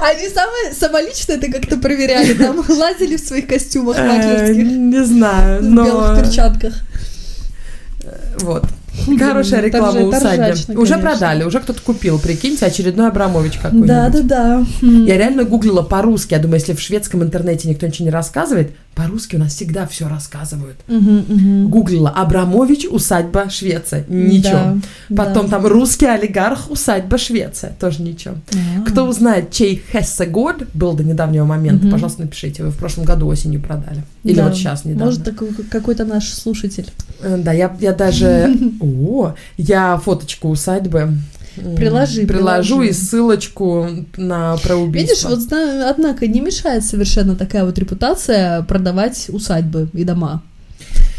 Они 0.00 0.28
самые 0.28 0.72
самолично 0.72 1.32
это 1.32 1.50
как-то 1.50 1.76
проверяли, 1.78 2.34
там 2.34 2.64
лазили 2.68 3.16
в 3.16 3.20
своих 3.20 3.46
костюмах 3.46 3.98
Э, 3.98 4.06
маклерских, 4.06 4.64
Не 4.64 5.04
знаю, 5.04 5.60
в 5.60 5.64
но... 5.64 5.84
белых 5.84 6.22
перчатках. 6.22 6.74
Вот. 8.40 8.64
Хорошая 9.18 9.60
реклама 9.62 9.92
Торжа- 10.00 10.08
усадьбы. 10.08 10.80
Уже 10.82 10.94
конечно. 10.94 10.98
продали, 10.98 11.44
уже 11.44 11.60
кто-то 11.60 11.80
купил, 11.82 12.18
прикиньте, 12.18 12.66
очередной 12.66 13.08
Абрамович 13.08 13.58
какой-нибудь. 13.58 13.88
Да, 13.88 14.08
да, 14.08 14.22
да. 14.22 14.66
Я 14.82 15.16
реально 15.16 15.44
гуглила 15.44 15.82
по-русски. 15.82 16.34
Я 16.34 16.40
думаю, 16.40 16.58
если 16.60 16.74
в 16.74 16.80
шведском 16.80 17.22
интернете 17.22 17.68
никто 17.68 17.86
ничего 17.86 18.06
не 18.06 18.10
рассказывает, 18.12 18.72
по-русски 18.98 19.36
у 19.36 19.38
нас 19.38 19.54
всегда 19.54 19.86
все 19.86 20.08
рассказывают. 20.08 20.76
Мгм, 20.88 21.24
мгм. 21.28 21.68
Гуглила 21.70 22.10
Абрамович, 22.10 22.86
усадьба 22.90 23.48
Швеция. 23.48 24.04
Ничего. 24.08 24.80
Да, 25.08 25.24
Потом 25.24 25.46
да. 25.46 25.52
там 25.58 25.66
русский 25.66 26.06
олигарх, 26.06 26.68
усадьба 26.70 27.16
Швеция. 27.16 27.72
Тоже 27.78 28.02
ничего. 28.02 28.34
А. 28.52 28.82
Кто 28.90 29.06
узнает, 29.06 29.52
чей 29.52 29.80
Хессегод 29.92 30.64
был 30.74 30.94
до 30.94 31.04
недавнего 31.04 31.44
момента, 31.44 31.84
Мгм. 31.84 31.92
пожалуйста, 31.92 32.22
напишите. 32.22 32.64
Вы 32.64 32.70
в 32.70 32.76
прошлом 32.76 33.04
году 33.04 33.28
осенью 33.28 33.60
продали. 33.62 34.02
Или 34.24 34.36
Да. 34.36 34.46
вот 34.48 34.56
сейчас 34.56 34.84
недавно. 34.84 35.04
Может, 35.06 35.22
такой- 35.24 35.50
какой-то 35.70 36.04
наш 36.04 36.28
слушатель. 36.32 36.86
Э, 37.20 37.36
Да, 37.38 37.52
я, 37.52 37.74
я 37.80 37.92
даже... 37.92 38.52
О, 38.80 39.34
я 39.56 39.96
фоточку 39.98 40.48
усадьбы 40.48 41.12
Приложи, 41.76 42.26
приложу 42.26 42.76
приложи. 42.76 42.90
и 42.90 42.92
ссылочку 42.92 43.88
на 44.16 44.56
про 44.56 44.76
убийство. 44.76 45.28
Видишь, 45.28 45.48
вот 45.48 45.52
однако 45.84 46.26
не 46.26 46.40
мешает 46.40 46.84
совершенно 46.84 47.36
такая 47.36 47.64
вот 47.64 47.78
репутация 47.78 48.62
продавать 48.62 49.26
усадьбы 49.28 49.88
и 49.92 50.04
дома. 50.04 50.42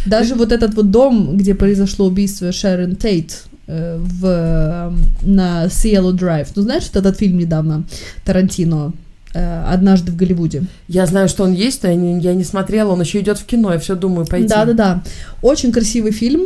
Даже 0.06 0.36
вот 0.36 0.52
этот 0.52 0.74
вот 0.76 0.92
дом, 0.92 1.38
где 1.38 1.54
произошло 1.54 2.08
убийство 2.08 2.52
Шерон 2.52 2.96
Тейт 2.96 3.44
э, 3.68 3.98
в, 4.00 4.26
э, 4.26 4.92
на 5.24 5.66
Cielo 5.66 6.12
Drive. 6.12 6.48
Ну, 6.56 6.62
знаешь, 6.62 6.84
вот 6.94 6.96
этот 6.96 7.18
фильм 7.18 7.38
недавно 7.38 7.84
Тарантино 8.26 8.94
э, 9.34 9.64
«Однажды 9.68 10.12
в 10.12 10.16
Голливуде». 10.16 10.64
Я 10.88 11.06
знаю, 11.06 11.28
что 11.28 11.44
он 11.44 11.54
есть, 11.54 11.84
но 11.84 11.90
я 11.90 11.96
не, 11.96 12.20
я 12.22 12.34
не 12.34 12.44
смотрела, 12.44 12.94
он 12.94 13.02
еще 13.02 13.20
идет 13.20 13.38
в 13.38 13.46
кино, 13.46 13.74
я 13.74 13.80
все 13.80 13.96
думаю 13.96 14.26
пойти. 14.26 14.48
Да-да-да. 14.48 15.04
Очень 15.42 15.72
красивый 15.72 16.12
фильм. 16.12 16.42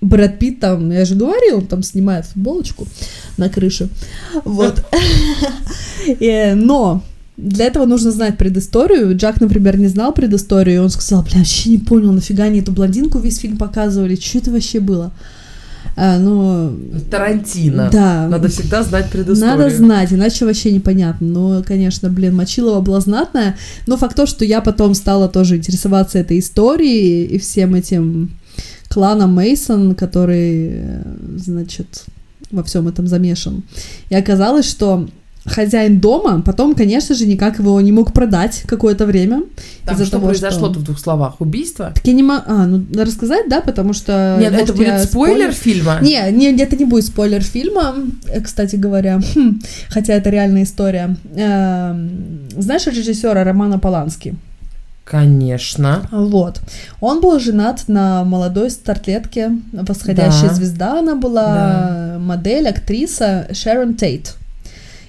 Брэд 0.00 0.38
Питт 0.38 0.60
там, 0.60 0.90
я 0.90 1.04
же 1.04 1.14
говорила, 1.14 1.58
он 1.58 1.66
там 1.66 1.82
снимает 1.82 2.26
футболочку 2.26 2.86
на 3.36 3.48
крыше. 3.48 3.88
Вот. 4.44 4.84
Э, 6.20 6.54
Но 6.54 7.02
для 7.36 7.66
этого 7.66 7.84
нужно 7.84 8.12
знать 8.12 8.38
предысторию. 8.38 9.16
Джак, 9.16 9.40
например, 9.40 9.76
не 9.76 9.88
знал 9.88 10.12
предысторию, 10.12 10.76
и 10.76 10.78
он 10.78 10.88
сказал, 10.90 11.22
бля, 11.24 11.38
вообще 11.38 11.70
не 11.70 11.78
понял, 11.78 12.12
нафига 12.12 12.44
они 12.44 12.60
эту 12.60 12.70
блондинку 12.70 13.18
весь 13.18 13.38
фильм 13.38 13.56
показывали, 13.56 14.14
что 14.14 14.38
это 14.38 14.52
вообще 14.52 14.78
было? 14.78 15.12
А, 15.98 16.18
ну, 16.18 16.78
Тарантино. 17.10 17.88
да. 17.90 18.28
Надо 18.28 18.48
всегда 18.48 18.82
знать 18.82 19.10
предысторию. 19.10 19.56
Надо 19.56 19.74
знать, 19.74 20.12
иначе 20.12 20.44
вообще 20.44 20.70
непонятно. 20.70 21.26
Ну, 21.26 21.64
конечно, 21.66 22.10
блин, 22.10 22.36
Мочилова 22.36 22.80
была 22.82 23.00
знатная, 23.00 23.56
но 23.86 23.96
факт 23.96 24.14
то, 24.14 24.26
что 24.26 24.44
я 24.44 24.60
потом 24.60 24.94
стала 24.94 25.28
тоже 25.28 25.56
интересоваться 25.56 26.18
этой 26.18 26.38
историей 26.38 27.24
и 27.24 27.38
всем 27.38 27.74
этим 27.74 28.30
кланом 28.96 29.34
Мейсон, 29.34 29.94
который, 29.94 30.70
э, 30.72 31.02
значит, 31.36 32.06
во 32.50 32.62
всем 32.62 32.88
этом 32.88 33.06
замешан. 33.06 33.62
И 34.08 34.14
оказалось, 34.14 34.66
что 34.66 35.06
хозяин 35.44 36.00
дома 36.00 36.40
потом, 36.40 36.74
конечно 36.74 37.14
же, 37.14 37.26
никак 37.26 37.58
его 37.58 37.78
не 37.82 37.92
мог 37.92 38.14
продать 38.14 38.62
какое-то 38.66 39.04
время. 39.04 39.42
Там 39.84 39.96
что 39.96 40.12
того, 40.12 40.28
произошло 40.28 40.70
в 40.70 40.82
двух 40.82 40.98
словах? 40.98 41.42
Убийство? 41.42 41.92
Так 41.94 42.06
я 42.06 42.14
не 42.14 42.22
могу... 42.22 42.42
А, 42.46 42.66
ну, 42.66 42.86
рассказать, 42.94 43.50
да, 43.50 43.60
потому 43.60 43.92
что... 43.92 44.38
Нет, 44.40 44.52
может, 44.52 44.70
это 44.70 44.72
будет 44.72 44.88
я 44.88 45.04
спойлер 45.04 45.52
фильма? 45.52 45.98
Не, 46.00 46.32
не, 46.32 46.56
это 46.56 46.74
не 46.74 46.86
будет 46.86 47.04
спойлер 47.04 47.42
фильма, 47.42 47.96
э, 48.28 48.40
кстати 48.40 48.76
говоря, 48.76 49.20
хм, 49.34 49.60
хотя 49.90 50.14
это 50.14 50.30
реальная 50.30 50.62
история. 50.62 51.18
Эм, 51.36 52.48
знаешь 52.56 52.86
режиссера 52.86 53.44
Романа 53.44 53.78
Полански? 53.78 54.36
Конечно. 55.06 56.02
Вот. 56.10 56.60
Он 57.00 57.20
был 57.20 57.38
женат 57.38 57.84
на 57.86 58.24
молодой 58.24 58.70
старлетке, 58.70 59.52
восходящая 59.72 60.48
Да. 60.48 60.54
звезда 60.54 60.98
она 60.98 61.14
была, 61.14 62.16
модель, 62.18 62.68
актриса 62.68 63.46
Шерон 63.52 63.94
Тейт. 63.94 64.34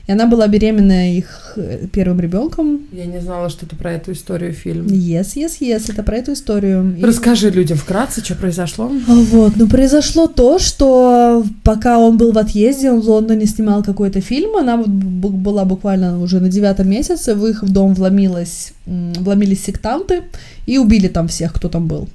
И 0.07 0.11
она 0.13 0.25
была 0.25 0.47
беременна 0.47 1.17
их 1.17 1.53
э, 1.57 1.85
первым 1.91 2.21
ребенком. 2.21 2.79
Я 2.93 3.05
не 3.05 3.19
знала, 3.21 3.49
что 3.49 3.65
это 3.65 3.75
про 3.75 3.91
эту 3.91 4.13
историю 4.13 4.53
фильм. 4.53 4.85
Yes, 4.87 5.35
yes, 5.35 5.59
yes, 5.59 5.91
это 5.91 6.01
про 6.01 6.15
эту 6.17 6.31
историю. 6.31 6.95
И- 6.97 7.03
Расскажи 7.03 7.49
людям 7.49 7.77
вкратце, 7.77 8.23
что 8.23 8.35
произошло. 8.35 8.87
Вот, 9.07 9.57
ну 9.57 9.67
произошло 9.67 10.27
то, 10.27 10.59
что 10.59 11.43
пока 11.63 11.99
он 11.99 12.17
был 12.17 12.31
в 12.31 12.37
отъезде, 12.37 12.89
он 12.91 13.01
в 13.01 13.09
Лондоне 13.09 13.45
снимал 13.47 13.83
какой-то 13.83 14.21
фильм, 14.21 14.55
она 14.55 14.77
была 14.77 15.65
буквально 15.65 16.21
уже 16.21 16.39
на 16.39 16.47
девятом 16.49 16.89
месяце, 16.89 17.35
в 17.35 17.45
их 17.45 17.63
дом 17.69 17.93
вломилась, 17.93 18.71
вломились 18.85 19.63
сектанты 19.65 20.21
и 20.65 20.77
убили 20.77 21.09
там 21.09 21.27
всех, 21.27 21.51
кто 21.53 21.67
там 21.67 21.87
был. 21.87 22.07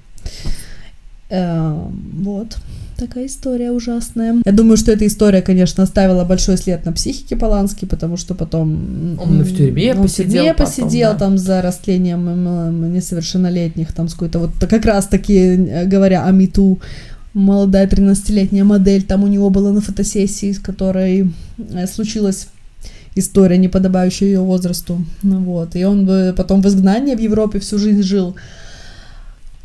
Эм, 1.29 1.93
Вот. 2.23 2.57
Такая 3.03 3.27
история 3.27 3.73
ужасная. 3.73 4.41
Я 4.45 4.53
думаю, 4.53 4.77
что 4.77 4.93
эта 4.93 5.05
история, 5.09 5.43
конечно, 5.43 5.83
оставила 5.83 6.25
большой 6.25 6.57
след 6.57 6.87
на 6.87 6.93
психике 6.93 7.35
Полански, 7.35 7.85
потому 7.85 8.17
что 8.17 8.37
потом... 8.37 9.19
Он 9.21 9.43
в 9.43 9.57
тюрьме 9.57 9.93
он 9.93 10.03
посидел 10.03 10.29
в 10.29 10.33
тюрьме 10.33 10.55
потом, 10.55 10.67
посидел 10.67 11.11
да. 11.11 11.19
там 11.19 11.37
за 11.37 11.63
растлением 11.63 12.93
несовершеннолетних, 12.95 13.93
там 13.93 14.07
какой-то 14.07 14.39
вот 14.39 14.51
как 14.71 14.85
раз-таки, 14.85 15.35
э, 15.35 15.85
говоря 15.87 16.25
о 16.27 16.31
МИТУ, 16.31 16.79
молодая 17.35 17.89
13-летняя 17.89 18.63
модель, 18.63 19.03
там 19.03 19.25
у 19.25 19.27
него 19.27 19.51
была 19.51 19.73
на 19.73 19.81
фотосессии, 19.81 20.53
с 20.53 20.61
которой 20.61 21.29
э, 21.59 21.87
случилась 21.89 22.47
история, 23.17 23.59
не 23.59 23.67
подобающая 23.67 24.29
ее 24.29 24.41
возрасту. 24.41 25.05
Вот. 25.25 25.75
И 25.75 25.85
он 25.85 26.07
бы 26.07 26.35
потом 26.37 26.63
в 26.63 26.69
изгнании 26.69 27.17
в 27.17 27.21
Европе 27.21 27.59
всю 27.59 27.79
жизнь 27.79 28.03
жил. 28.05 28.37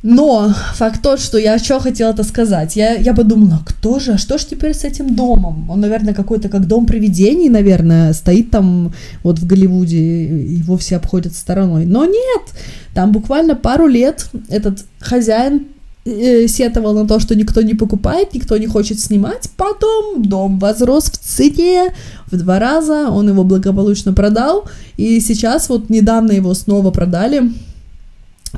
Но 0.03 0.53
факт 0.75 1.01
тот, 1.01 1.19
что 1.19 1.37
я 1.39 1.57
что 1.57 1.79
хотела 1.79 2.11
это 2.11 2.23
сказать. 2.23 2.75
Я, 2.75 2.95
я 2.95 3.13
подумала, 3.13 3.61
кто 3.65 3.99
же, 3.99 4.13
а 4.13 4.17
что 4.17 4.37
ж 4.37 4.45
теперь 4.45 4.75
с 4.75 4.83
этим 4.83 5.15
домом? 5.15 5.69
Он, 5.69 5.79
наверное, 5.79 6.13
какой-то 6.13 6.49
как 6.49 6.67
дом 6.67 6.85
привидений, 6.85 7.49
наверное, 7.49 8.13
стоит 8.13 8.51
там 8.51 8.93
вот 9.23 9.39
в 9.39 9.47
Голливуде, 9.47 10.27
его 10.27 10.77
все 10.77 10.97
обходят 10.97 11.33
стороной. 11.35 11.85
Но 11.85 12.05
нет, 12.05 12.41
там 12.93 13.11
буквально 13.11 13.55
пару 13.55 13.87
лет 13.87 14.29
этот 14.49 14.85
хозяин 14.99 15.65
э, 16.05 16.47
сетовал 16.47 16.93
на 16.93 17.07
то, 17.07 17.19
что 17.19 17.35
никто 17.35 17.63
не 17.63 17.73
покупает, 17.73 18.35
никто 18.35 18.55
не 18.57 18.67
хочет 18.67 18.99
снимать. 18.99 19.49
Потом 19.57 20.21
дом 20.21 20.59
возрос 20.59 21.05
в 21.05 21.17
цене 21.17 21.95
в 22.31 22.37
два 22.37 22.59
раза, 22.59 23.09
он 23.09 23.29
его 23.29 23.43
благополучно 23.43 24.13
продал, 24.13 24.69
и 24.95 25.19
сейчас 25.19 25.69
вот 25.69 25.89
недавно 25.89 26.33
его 26.33 26.53
снова 26.53 26.91
продали, 26.91 27.51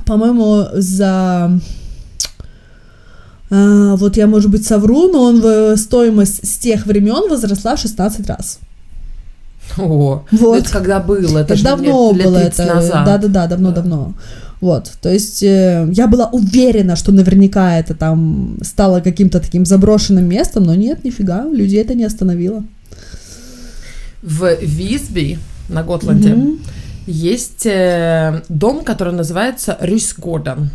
по-моему, 0.05 0.65
за... 0.73 1.51
а, 3.49 3.95
вот 3.95 4.17
я, 4.17 4.27
может 4.27 4.49
быть, 4.51 4.65
совру, 4.65 5.11
но 5.11 5.23
он 5.23 5.41
в 5.41 5.77
стоимость 5.77 6.47
с 6.47 6.57
тех 6.57 6.85
времен 6.85 7.29
возросла 7.29 7.75
в 7.75 7.79
16 7.79 8.27
раз. 8.27 8.59
О, 9.77 10.23
Вот. 10.31 10.59
это 10.59 10.69
когда 10.71 10.99
было, 10.99 11.39
это, 11.39 11.53
Это 11.53 11.63
давно 11.63 12.11
лет, 12.11 12.17
лет 12.17 12.25
было 12.27 12.39
30 12.39 12.59
это. 12.59 12.73
назад. 12.75 13.05
Да-да-да, 13.05 13.47
давно-давно. 13.47 14.13
Вот, 14.61 14.91
то 15.01 15.09
есть 15.09 15.41
э, 15.41 15.87
я 15.93 16.07
была 16.07 16.27
уверена, 16.33 16.97
что 16.97 17.13
наверняка 17.13 17.77
это 17.79 17.93
там 17.95 18.57
стало 18.61 18.99
каким-то 18.99 19.39
таким 19.39 19.65
заброшенным 19.65 20.25
местом, 20.27 20.63
но 20.65 20.75
нет, 20.75 21.05
нифига, 21.05 21.45
людей 21.45 21.81
это 21.81 21.93
не 21.93 22.03
остановило. 22.03 22.63
В 24.21 24.57
Висби 24.61 25.39
на 25.69 25.81
Готланде 25.83 26.33
Мгм. 26.33 26.59
Есть 27.07 27.65
э, 27.65 28.41
дом, 28.49 28.83
который 28.83 29.13
называется 29.13 29.77
Рюсгорден. 29.79 30.69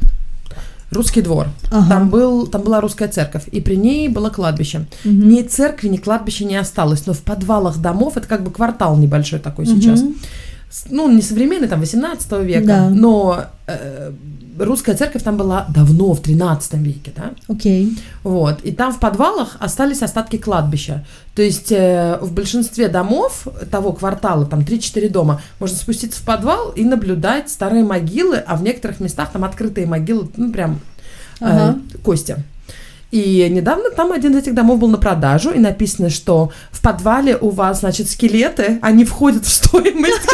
Русский 0.90 1.22
двор. 1.22 1.48
Ага. 1.72 1.88
Там, 1.88 2.08
был, 2.08 2.46
там 2.46 2.62
была 2.62 2.80
русская 2.80 3.08
церковь, 3.08 3.48
и 3.50 3.60
при 3.60 3.74
ней 3.76 4.08
было 4.08 4.30
кладбище. 4.30 4.86
Мгм. 5.04 5.28
Ни 5.28 5.42
церкви, 5.42 5.88
ни 5.88 5.96
кладбища 5.96 6.44
не 6.44 6.54
осталось, 6.56 7.06
но 7.06 7.14
в 7.14 7.20
подвалах 7.20 7.78
домов, 7.78 8.16
это 8.16 8.28
как 8.28 8.44
бы 8.44 8.50
квартал 8.52 8.96
небольшой 8.96 9.40
такой 9.40 9.66
сейчас, 9.66 10.00
Мгм. 10.02 10.14
С- 10.14 10.16
ну, 10.90 11.10
не 11.10 11.22
современный, 11.22 11.68
там, 11.68 11.80
18 11.80 12.32
века, 12.44 12.66
Да. 12.66 12.88
но 12.90 13.44
э, 13.66 14.12
русская 14.58 14.94
церковь 14.94 15.22
там 15.22 15.36
была 15.36 15.66
давно, 15.74 16.12
в 16.14 16.20
13 16.20 16.74
веке, 16.74 17.12
да, 17.16 17.32
Окей. 17.48 17.96
вот, 18.22 18.60
и 18.62 18.72
там 18.72 18.92
в 18.92 19.00
подвалах 19.00 19.56
остались 19.60 20.02
остатки 20.02 20.36
кладбища, 20.38 21.04
то 21.34 21.42
есть 21.42 21.72
э, 21.72 22.18
в 22.20 22.32
большинстве 22.32 22.88
домов 22.88 23.46
того 23.70 23.92
квартала, 23.92 24.46
там 24.46 24.60
3-4 24.60 25.08
дома, 25.10 25.40
можно 25.60 25.76
спуститься 25.76 26.20
в 26.20 26.24
подвал 26.24 26.70
и 26.70 26.84
наблюдать 26.84 27.50
старые 27.50 27.84
могилы, 27.84 28.36
а 28.36 28.56
в 28.56 28.62
некоторых 28.62 29.00
местах 29.00 29.32
там 29.32 29.44
открытые 29.44 29.86
могилы, 29.86 30.28
ну, 30.36 30.52
прям 30.52 30.80
э, 31.40 31.44
Ага. 31.46 31.78
кости. 32.04 32.36
И 33.14 33.48
недавно 33.48 33.90
там 33.90 34.10
один 34.10 34.32
из 34.32 34.38
этих 34.38 34.54
домов 34.54 34.80
был 34.80 34.88
на 34.88 34.98
продажу, 34.98 35.52
и 35.52 35.60
написано, 35.60 36.10
что 36.10 36.50
в 36.72 36.82
подвале 36.82 37.36
у 37.36 37.50
вас, 37.50 37.78
значит, 37.78 38.10
скелеты, 38.10 38.80
они 38.82 39.04
входят 39.04 39.46
в 39.46 39.52
стоимость, 39.52 40.28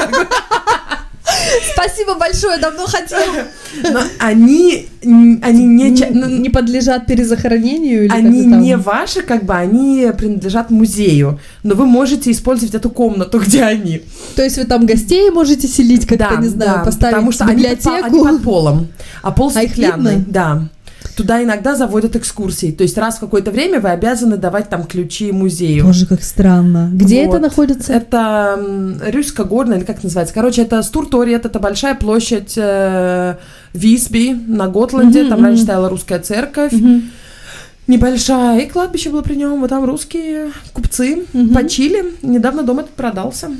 Спасибо 1.74 2.14
большое, 2.14 2.58
давно 2.58 2.86
хотела. 2.86 3.44
но 3.92 4.00
они, 4.18 4.88
они 5.02 5.64
не, 5.66 5.90
Не 5.90 6.48
подлежат 6.48 7.04
перезахоронению 7.06 8.06
или 8.06 8.12
они 8.12 8.46
не 8.46 8.76
ваши, 8.78 9.20
как 9.22 9.44
бы, 9.44 9.54
они 9.54 10.10
принадлежат 10.16 10.70
музею, 10.70 11.38
но 11.62 11.74
вы 11.74 11.84
можете 11.84 12.30
использовать 12.30 12.74
эту 12.74 12.88
комнату, 12.88 13.38
где 13.40 13.62
они. 13.62 14.02
То 14.36 14.42
есть 14.42 14.56
вы 14.56 14.64
там 14.64 14.86
гостей 14.86 15.30
можете 15.30 15.68
селить, 15.68 16.06
как-то, 16.06 16.36
не 16.40 16.48
знаю, 16.48 16.78
да, 16.78 16.84
поставить 16.84 17.14
потому 17.14 17.32
что 17.32 17.44
они 17.44 17.62
под, 17.64 17.82
по- 17.82 17.90
библиотеку. 17.90 18.06
они 18.06 18.24
под 18.24 18.42
полом, 18.42 18.88
а 19.22 19.30
пол 19.32 19.52
А 19.54 19.62
их 19.62 19.70
стеклянный, 19.72 20.16
видно? 20.16 20.32
да. 20.32 20.68
Туда 21.20 21.42
иногда 21.44 21.76
заводят 21.76 22.16
экскурсии, 22.16 22.72
то 22.72 22.82
есть 22.82 22.96
раз 22.96 23.18
в 23.18 23.20
какое-то 23.20 23.50
время 23.50 23.78
вы 23.78 23.90
обязаны 23.90 24.38
давать 24.38 24.70
там 24.70 24.84
ключи 24.84 25.32
музею. 25.32 25.84
Боже, 25.84 26.06
как 26.06 26.22
странно. 26.22 26.88
Где 26.94 27.26
Вот. 27.26 27.34
это 27.34 27.42
находится? 27.42 27.92
Это 27.92 28.56
м, 28.58 28.98
Рюська 29.04 29.44
горная, 29.44 29.76
или 29.76 29.84
как 29.84 29.96
это 29.98 30.06
называется? 30.06 30.32
Короче, 30.32 30.62
это 30.62 30.82
Стурторет, 30.82 31.44
это 31.44 31.58
большая 31.58 31.94
площадь 31.94 32.54
э, 32.56 33.36
Висби 33.74 34.32
на 34.32 34.68
Готланде, 34.68 35.20
Мгм, 35.24 35.28
там 35.30 35.42
раньше 35.44 35.58
мгм. 35.58 35.64
стояла 35.64 35.88
русская 35.90 36.20
церковь, 36.20 36.72
Мгм. 36.72 37.02
Небольшая, 37.90 38.60
и 38.60 38.66
кладбище 38.68 39.10
было 39.10 39.22
при 39.22 39.34
нем, 39.34 39.60
вот 39.60 39.70
там 39.70 39.84
русские 39.84 40.52
купцы 40.72 41.24
Мгм. 41.32 41.54
почили, 41.54 42.04
недавно 42.22 42.62
дом 42.62 42.78
этот 42.78 42.92
продался. 42.92 43.50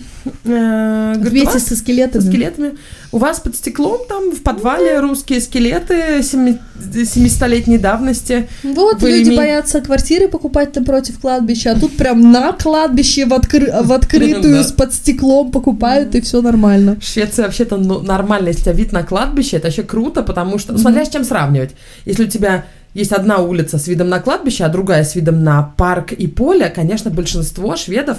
Э, 0.44 1.12
говорит, 1.14 1.30
Вместе 1.32 1.46
вас 1.54 1.62
со 1.62 1.68
со 1.70 1.76
скелетами. 1.76 2.22
скелетами. 2.22 2.72
У 3.12 3.18
вас 3.18 3.40
под 3.40 3.56
стеклом 3.56 4.00
там 4.08 4.30
в 4.30 4.42
подвале 4.42 5.00
русские 5.00 5.40
скелеты 5.40 6.22
семи- 6.22 6.58
70-летней 6.78 7.78
давности. 7.78 8.48
Вот, 8.62 9.00
Вы 9.02 9.10
люди 9.10 9.30
име- 9.30 9.36
боятся 9.36 9.80
квартиры 9.80 10.28
покупать 10.28 10.74
напротив 10.76 11.18
кладбища, 11.20 11.72
а 11.72 11.80
тут 11.80 11.96
прям 11.96 12.32
на 12.32 12.52
кладбище 12.52 13.24
в, 13.26 13.32
откры- 13.32 13.82
в 13.82 13.92
открытую 13.92 14.62
с 14.62 14.72
под 14.72 14.94
стеклом 14.94 15.50
покупают, 15.50 16.14
и 16.14 16.20
все 16.20 16.40
нормально. 16.42 16.96
Швеция 17.00 17.46
вообще-то 17.46 17.76
ну, 17.76 18.00
нормально, 18.00 18.48
если 18.48 18.60
у 18.60 18.64
тебя 18.64 18.74
вид 18.74 18.92
на 18.92 19.02
кладбище, 19.02 19.56
это 19.56 19.66
вообще 19.68 19.82
круто, 19.82 20.22
потому 20.22 20.58
что, 20.58 20.72
ну, 20.72 20.78
смотря 20.78 21.04
с 21.04 21.08
чем 21.08 21.24
сравнивать. 21.24 21.70
Если 22.04 22.24
у 22.24 22.28
тебя 22.28 22.64
есть 22.94 23.12
одна 23.12 23.38
улица 23.38 23.78
с 23.78 23.86
видом 23.88 24.08
на 24.08 24.20
кладбище, 24.20 24.64
а 24.64 24.68
другая 24.68 25.04
с 25.04 25.14
видом 25.14 25.42
на 25.44 25.62
парк 25.76 26.12
и 26.12 26.26
поле, 26.26 26.68
конечно, 26.68 27.10
большинство 27.10 27.76
шведов 27.76 28.18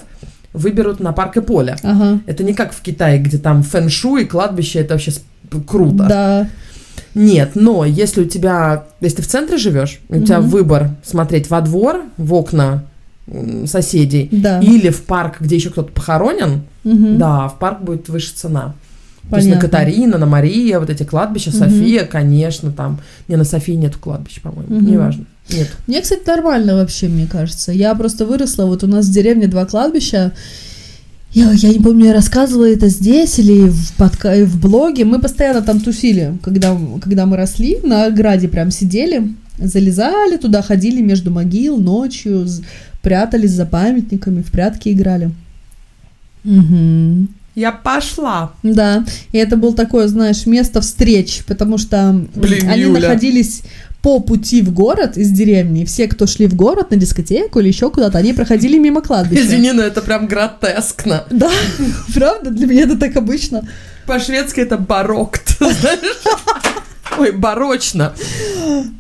выберут 0.54 1.00
на 1.00 1.12
парк 1.14 1.38
и 1.38 1.42
поле. 1.42 1.76
Ага. 1.84 2.20
Это 2.26 2.44
не 2.44 2.54
как 2.54 2.74
в 2.74 2.82
Китае, 2.82 3.20
где 3.20 3.38
там 3.38 3.64
фэн-шу 3.64 4.18
и 4.18 4.26
кладбище, 4.26 4.80
это 4.80 4.94
вообще 4.96 5.12
круто. 5.68 6.06
Да. 6.08 6.50
Нет, 7.16 7.52
но 7.56 7.84
если 7.84 8.22
у 8.22 8.26
тебя, 8.26 8.86
если 9.02 9.18
ты 9.18 9.22
в 9.24 9.28
центре 9.28 9.58
живешь, 9.58 10.00
у 10.10 10.16
тебя 10.22 10.40
Мгм. 10.40 10.50
выбор 10.50 10.90
смотреть 11.04 11.50
во 11.50 11.60
двор, 11.62 12.02
в 12.18 12.34
окна 12.34 12.84
соседей, 13.66 14.30
Да. 14.32 14.60
или 14.62 14.90
в 14.90 15.04
парк, 15.04 15.38
где 15.42 15.56
еще 15.56 15.70
кто-то 15.70 15.92
похоронен, 15.92 16.64
Мгм. 16.84 17.18
да, 17.18 17.48
в 17.48 17.60
парк 17.60 17.82
будет 17.82 18.10
выше 18.10 18.34
цена. 18.36 18.74
То 19.32 19.38
есть 19.38 19.48
на 19.50 19.56
Понятно. 19.56 19.70
Катарина, 19.70 20.18
на 20.20 20.26
Мария, 20.28 20.80
вот 20.80 20.90
эти 20.92 21.02
кладбища. 21.04 21.52
София, 21.52 22.06
конечно, 22.06 22.72
там. 22.72 23.00
Не, 23.28 23.38
на 23.38 23.44
Софии 23.46 23.72
нету 23.72 23.98
кладбища, 24.00 24.42
по-моему, 24.42 24.76
Мгм. 24.76 24.92
неважно. 24.92 25.26
Нет. 25.50 25.70
Мне, 25.88 26.02
кстати, 26.02 26.22
нормально 26.28 26.76
вообще, 26.76 27.08
мне 27.08 27.26
кажется. 27.26 27.72
Я 27.72 27.96
просто 27.96 28.26
выросла, 28.26 28.66
вот 28.66 28.84
у 28.84 28.88
нас 28.88 29.08
в 29.08 29.12
деревне 29.12 29.48
два 29.48 29.66
кладбища. 29.66 30.32
Я, 31.34 31.52
я 31.54 31.70
не 31.70 31.80
помню, 31.80 32.08
я 32.08 32.14
рассказывала 32.14 32.70
это 32.70 32.90
здесь 32.90 33.40
или 33.40 33.70
в, 33.70 33.94
подка- 33.98 34.44
в 34.44 34.60
блоге. 34.60 35.06
Мы 35.06 35.20
постоянно 35.20 35.62
там 35.62 35.80
тусили, 35.80 36.38
когда, 36.44 36.78
когда 37.02 37.26
мы 37.26 37.38
росли, 37.38 37.80
на 37.84 38.06
ограде 38.06 38.50
прям 38.50 38.70
сидели, 38.70 39.32
залезали 39.58 40.36
туда, 40.38 40.62
ходили 40.62 41.02
между 41.02 41.32
могил 41.32 41.78
ночью, 41.78 42.46
прятались 43.02 43.52
за 43.52 43.66
памятниками, 43.66 44.42
в 44.42 44.52
прятки 44.52 44.90
играли. 44.90 45.32
Мгм. 46.44 47.30
Я 47.56 47.72
пошла. 47.72 48.54
Да, 48.64 49.04
и 49.32 49.38
это 49.38 49.58
был 49.58 49.74
такое, 49.74 50.08
знаешь, 50.08 50.45
место 50.45 50.80
встреч, 50.82 51.43
потому 51.45 51.78
что 51.78 52.26
Блин, 52.36 52.70
они 52.70 52.84
Юля. 52.84 53.02
находились 53.10 53.64
по 54.02 54.20
пути 54.20 54.62
в 54.62 54.74
город 54.74 55.18
из 55.18 55.30
деревни. 55.32 55.86
Все, 55.86 56.08
кто 56.08 56.26
шли 56.28 56.47
в 56.47 56.56
город 56.56 56.91
на 56.91 56.97
дискотеку 56.97 57.60
или 57.60 57.68
еще 57.68 57.89
куда-то, 57.91 58.18
они 58.18 58.34
проходили 58.34 58.78
мимо 58.78 59.02
кладбища. 59.02 59.43
Извини, 59.43 59.74
но 59.74 59.84
это 59.84 60.02
прям 60.02 60.28
гротескно. 60.28 61.26
Да, 61.30 61.52
правда, 62.16 62.49
для 62.52 62.68
меня 62.68 62.84
это 62.84 62.97
так 62.97 63.16
обычно. 63.18 63.68
По-шведски 64.08 64.62
это 64.62 64.78
барокт, 64.78 65.56
знаешь? 65.60 66.18
Ой, 67.18 67.32
барочно. 67.32 68.14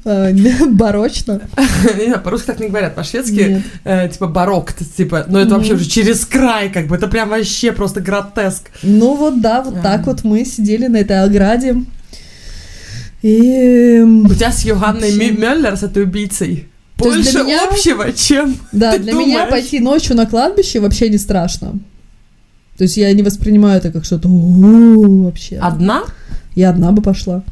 Э, 0.03 0.33
Барочно. 0.69 1.41
По-русски 2.23 2.47
так 2.47 2.59
не 2.59 2.67
говорят, 2.67 2.95
по-шведски 2.95 3.63
э, 3.83 4.09
типа 4.09 4.27
барокт, 4.27 4.77
типа, 4.97 5.25
ну 5.27 5.39
это 5.39 5.55
вообще 5.55 5.73
уже 5.75 5.85
через 5.85 6.25
край, 6.25 6.69
как 6.71 6.87
бы, 6.87 6.95
это 6.95 7.07
прям 7.07 7.29
вообще 7.29 7.71
просто 7.71 8.01
гротеск. 8.01 8.69
Ну 8.83 9.15
вот 9.15 9.41
да, 9.41 9.61
вот 9.61 9.77
А. 9.77 9.81
так 9.81 10.05
вот 10.07 10.23
мы 10.23 10.45
сидели 10.45 10.87
на 10.87 10.97
этой 10.97 11.23
ограде. 11.23 11.77
И 13.21 14.01
У 14.01 14.33
тебя 14.33 14.51
с 14.51 14.65
Йоганной 14.65 15.11
Мюллер, 15.13 15.77
с 15.77 15.83
этой 15.83 16.03
убийцей, 16.03 16.67
больше 16.97 17.43
меня- 17.43 17.67
общего, 17.69 18.11
чем 18.11 18.55
да, 18.71 18.97
для 18.97 19.13
меня 19.13 19.45
пойти 19.45 19.79
ночью 19.79 20.15
на 20.15 20.25
кладбище 20.25 20.79
вообще 20.79 21.09
не 21.09 21.17
страшно. 21.17 21.79
То 22.77 22.83
есть 22.85 22.97
я 22.97 23.13
не 23.13 23.21
воспринимаю 23.21 23.77
это 23.77 23.91
как 23.91 24.05
что-то 24.05 24.27
вообще. 24.27 25.57
одна. 25.57 26.03
Я 26.55 26.71
одна 26.71 26.91
бы 26.91 27.01
пошла. 27.01 27.43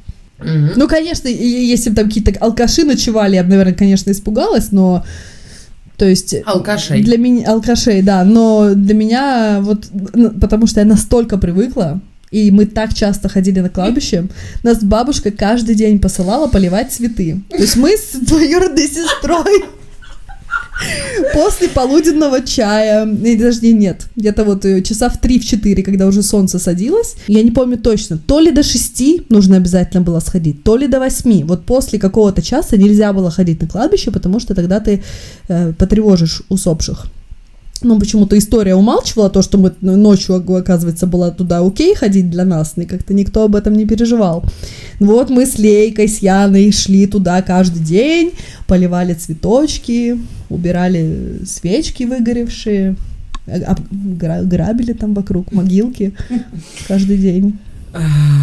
Ну, 0.42 0.88
конечно, 0.88 1.28
если 1.28 1.90
бы 1.90 1.96
там 1.96 2.06
какие-то 2.06 2.34
алкаши 2.40 2.84
ночевали, 2.86 3.36
я 3.36 3.44
бы, 3.44 3.50
наверное, 3.50 3.74
конечно, 3.74 4.12
испугалась, 4.12 4.72
но... 4.72 5.06
То 5.98 6.08
есть... 6.08 6.36
Алкашей. 6.46 7.04
Для 7.04 7.18
меня... 7.18 7.52
Алкашей, 7.52 8.02
да, 8.02 8.24
но 8.24 8.74
для 8.74 8.94
меня 8.94 9.60
вот... 9.62 9.88
Потому 10.40 10.66
что 10.66 10.80
я 10.80 10.86
настолько 10.86 11.38
привыкла, 11.38 12.00
и 12.32 12.52
мы 12.52 12.66
так 12.66 12.94
часто 12.94 13.28
ходили 13.28 13.60
на 13.60 13.70
кладбище, 13.70 14.28
нас 14.64 14.84
бабушка 14.84 15.32
каждый 15.32 15.76
день 15.76 16.00
посылала 16.00 16.48
поливать 16.48 16.92
цветы. 16.94 17.42
То 17.50 17.58
есть 17.58 17.76
мы 17.76 17.98
с 17.98 18.16
двоюродной 18.16 18.88
сестрой 18.88 19.66
после 21.34 21.68
полуденного 21.70 22.42
чая, 22.42 23.06
и 23.08 23.36
даже 23.36 23.60
не- 23.62 23.74
нет, 23.74 24.08
где-то 24.16 24.44
вот 24.44 24.66
э, 24.66 24.82
часа 24.82 25.10
в 25.10 25.22
3-4, 25.22 25.84
когда 25.84 26.08
уже 26.08 26.24
солнце 26.24 26.60
садилось, 26.60 27.16
я 27.28 27.44
не 27.44 27.52
помню 27.52 27.78
точно, 27.78 28.18
то 28.18 28.40
ли 28.40 28.52
до 28.52 28.64
6 28.64 29.30
нужно 29.30 29.58
обязательно 29.58 30.02
было 30.02 30.20
сходить, 30.20 30.64
то 30.64 30.78
ли 30.78 30.88
до 30.88 31.00
8. 31.00 31.46
Вот 31.46 31.66
после 31.66 32.00
какого-то 32.00 32.42
часа 32.42 32.78
нельзя 32.78 33.14
было 33.14 33.32
ходить 33.32 33.62
на 33.62 33.68
кладбище, 33.68 34.12
потому 34.12 34.40
что 34.40 34.56
тогда 34.56 34.80
ты 34.80 35.04
э, 35.48 35.74
потревожишь 35.74 36.44
усопших. 36.50 37.08
Ну, 37.82 37.98
почему-то 37.98 38.38
история 38.38 38.76
умалчивала 38.76 39.30
то, 39.30 39.42
что 39.42 39.58
мы 39.58 39.72
ночью, 39.80 40.36
оказывается, 40.36 41.08
было 41.08 41.32
туда 41.32 41.60
окей 41.66 41.96
ходить 41.96 42.30
для 42.30 42.44
нас, 42.44 42.74
и 42.76 42.86
как-то 42.86 43.14
никто 43.14 43.44
об 43.44 43.56
этом 43.56 43.74
не 43.74 43.86
переживал. 43.86 44.44
Вот 45.00 45.30
мы 45.30 45.46
с 45.46 45.58
Лейкой, 45.58 46.10
с 46.10 46.20
Яной 46.20 46.74
шли 46.74 47.08
туда 47.08 47.42
каждый 47.42 47.82
день, 47.82 48.34
поливали 48.70 49.14
цветочки, 49.16 50.18
убирали 50.50 51.40
свечки 51.46 52.04
выгоревшие, 52.04 52.96
гра- 53.48 54.44
грабили 54.44 54.94
там 54.94 55.14
вокруг 55.14 55.52
могилки 55.52 56.14
каждый 56.88 57.18
день. 57.18 57.58
А, 57.92 58.02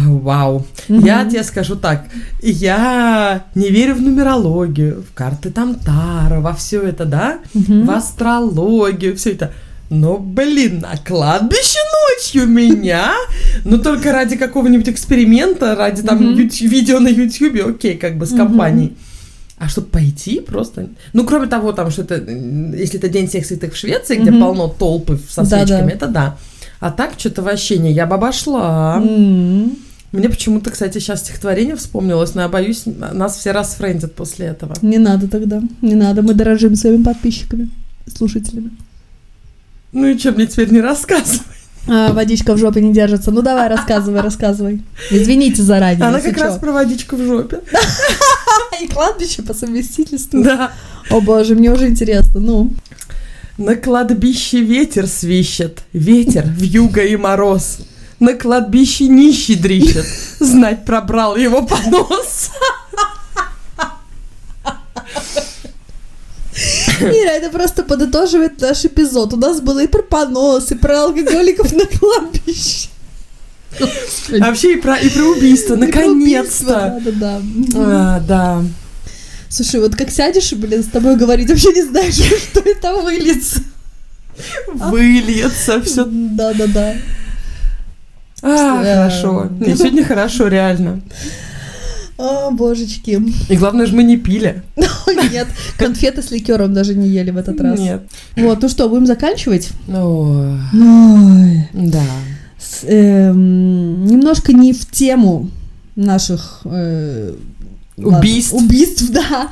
Вау. 0.09 0.65
Я 0.89 1.23
тебе 1.23 1.43
скажу 1.43 1.77
так. 1.77 2.05
Я 2.43 3.45
не 3.55 3.69
верю 3.69 3.95
в 3.95 4.01
нумерологию, 4.01 5.03
в 5.09 5.13
карты 5.13 5.49
Тамтара, 5.49 6.41
во 6.41 6.53
все 6.53 6.81
это, 6.81 7.05
да? 7.05 7.39
Мгм. 7.53 7.85
В 7.85 7.91
астрологию, 7.91 9.15
все 9.15 9.31
это. 9.31 9.53
Но, 9.89 10.17
блин, 10.17 10.79
на 10.81 10.97
кладбище 10.97 11.79
ночью 11.97 12.45
меня, 12.45 13.13
ну 13.63 13.77
только 13.77 14.11
ради 14.11 14.35
какого-нибудь 14.35 14.89
эксперимента, 14.89 15.75
ради 15.75 16.01
там 16.01 16.35
видео 16.35 16.99
на 16.99 17.07
ютюбе, 17.07 17.63
окей, 17.63 17.95
как 17.97 18.17
бы 18.17 18.25
с 18.25 18.33
компанией. 18.35 18.97
А 19.59 19.67
чтобы 19.67 19.87
пойти 19.87 20.39
просто... 20.39 20.89
Ну, 21.13 21.25
кроме 21.25 21.47
того, 21.47 21.71
там, 21.71 21.89
что 21.89 22.03
это, 22.03 22.15
если 22.15 22.99
это 22.99 23.09
День 23.09 23.27
всех 23.27 23.45
святых 23.45 23.73
в 23.73 23.77
Швеции, 23.77 24.17
где 24.17 24.29
Мгм. 24.31 24.39
полно 24.41 24.67
толпы 24.67 25.19
со 25.29 25.43
свечками, 25.45 25.93
это 25.93 26.07
да. 26.07 26.37
А 26.79 26.91
так 26.91 27.13
что-то 27.17 27.41
вообще 27.41 27.79
не, 27.79 27.91
я 27.91 28.05
бы 28.05 28.15
обошла. 28.15 28.97
М. 29.03 29.75
Мне 30.11 30.29
почему-то, 30.29 30.69
кстати, 30.69 30.99
сейчас 30.99 31.21
стихотворение 31.21 31.75
вспомнилось, 31.75 32.35
но 32.35 32.41
я 32.43 32.47
боюсь, 32.49 32.83
нас 32.85 33.37
все 33.37 33.51
расфрендят 33.51 34.13
после 34.13 34.45
этого. 34.47 34.75
Не 34.83 34.99
надо 34.99 35.27
тогда, 35.27 35.61
не 35.81 35.95
надо, 35.95 36.21
мы 36.21 36.33
дорожим 36.35 36.75
своими 36.75 37.03
подписчиками, 37.03 37.69
слушателями. 38.15 38.71
Ну 39.91 40.05
и 40.07 40.17
что, 40.17 40.31
мне 40.33 40.45
теперь 40.45 40.71
не 40.71 40.81
рассказывать? 40.81 41.41
А, 41.87 42.13
водичка 42.13 42.53
в 42.53 42.57
жопе 42.57 42.81
не 42.81 42.93
держится. 42.93 43.31
Ну 43.31 43.41
давай, 43.41 43.67
рассказывай, 43.69 44.21
рассказывай. 44.21 44.81
Извините 45.09 45.61
заранее. 45.61 46.05
Она 46.05 46.19
как 46.19 46.35
чё. 46.35 46.43
раз 46.43 46.57
про 46.57 46.71
водичку 46.71 47.15
в 47.15 47.25
жопе. 47.25 47.61
И 48.81 48.87
кладбище 48.87 49.41
по 49.41 49.53
совместительству. 49.53 50.43
Да. 50.43 50.71
О 51.09 51.21
боже, 51.21 51.55
мне 51.55 51.71
уже 51.71 51.87
интересно. 51.87 52.39
Ну, 52.39 52.71
На 53.57 53.75
кладбище 53.75 54.61
ветер 54.61 55.07
свищет, 55.07 55.83
ветер 55.93 56.43
в 56.45 56.61
юго 56.61 57.01
и 57.01 57.15
мороз. 57.15 57.79
На 58.19 58.33
кладбище 58.33 59.07
нищий 59.07 59.55
дрищет, 59.55 60.05
знать 60.39 60.85
пробрал 60.85 61.35
его 61.35 61.61
понос. 61.63 62.51
Ира, 67.01 67.31
это 67.31 67.49
просто 67.49 67.83
подытоживает 67.83 68.59
наш 68.61 68.85
эпизод. 68.85 69.33
У 69.33 69.37
нас 69.37 69.61
было 69.61 69.83
и 69.83 69.87
про 69.87 70.01
понос, 70.03 70.71
и 70.71 70.75
про 70.75 71.03
алкоголиков 71.03 71.71
на 71.73 71.85
кладбище. 71.85 72.89
А 73.79 74.47
Вообще 74.47 74.73
и 74.73 74.77
про, 74.77 74.95
и 74.97 75.09
про 75.09 75.23
убийство, 75.23 75.75
наконец-то. 75.75 76.95
убийство, 76.95 77.01
Да-да-да. 77.03 77.41
А, 77.75 78.19
да. 78.21 78.63
Слушай, 79.49 79.79
вот 79.81 79.95
как 79.95 80.09
сядешь, 80.09 80.51
блин, 80.53 80.83
с 80.83 80.87
тобой 80.87 81.15
говорить, 81.15 81.49
вообще 81.49 81.71
не 81.73 81.83
знаешь, 81.83 82.15
что 82.51 82.59
это 82.61 82.93
выльется. 82.95 83.61
Выльется 84.73 85.81
все. 85.81 86.05
Да-да-да. 86.05 86.95
А, 88.43 88.83
Э, 88.83 88.95
хорошо. 89.09 89.49
Не, 89.59 89.75
сегодня 89.75 90.03
хорошо, 90.05 90.47
реально. 90.47 91.01
О, 92.17 92.51
божечки. 92.51 93.21
И 93.49 93.55
главное 93.55 93.85
же 93.85 93.95
мы 93.95 94.03
не 94.03 94.17
пили. 94.17 94.63
Нет, 95.31 95.47
конфеты 95.77 96.21
с 96.21 96.31
ликером 96.31 96.73
даже 96.73 96.95
не 96.95 97.07
ели 97.09 97.31
в 97.31 97.37
этот 97.37 97.61
раз. 97.61 97.79
Нет. 97.79 98.01
Вот, 98.35 98.61
ну 98.61 98.69
что, 98.69 98.89
будем 98.89 99.05
заканчивать? 99.05 99.69
Ой. 99.87 100.57
да. 101.73 102.03
Эм, 102.83 104.05
немножко 104.05 104.51
не 104.53 104.73
в 104.73 104.85
тему 104.89 105.49
наших 105.95 106.61
э, 106.65 107.33
ладно, 107.97 108.19
Убийств. 108.19 108.53
убийств, 108.53 109.09
да. 109.11 109.49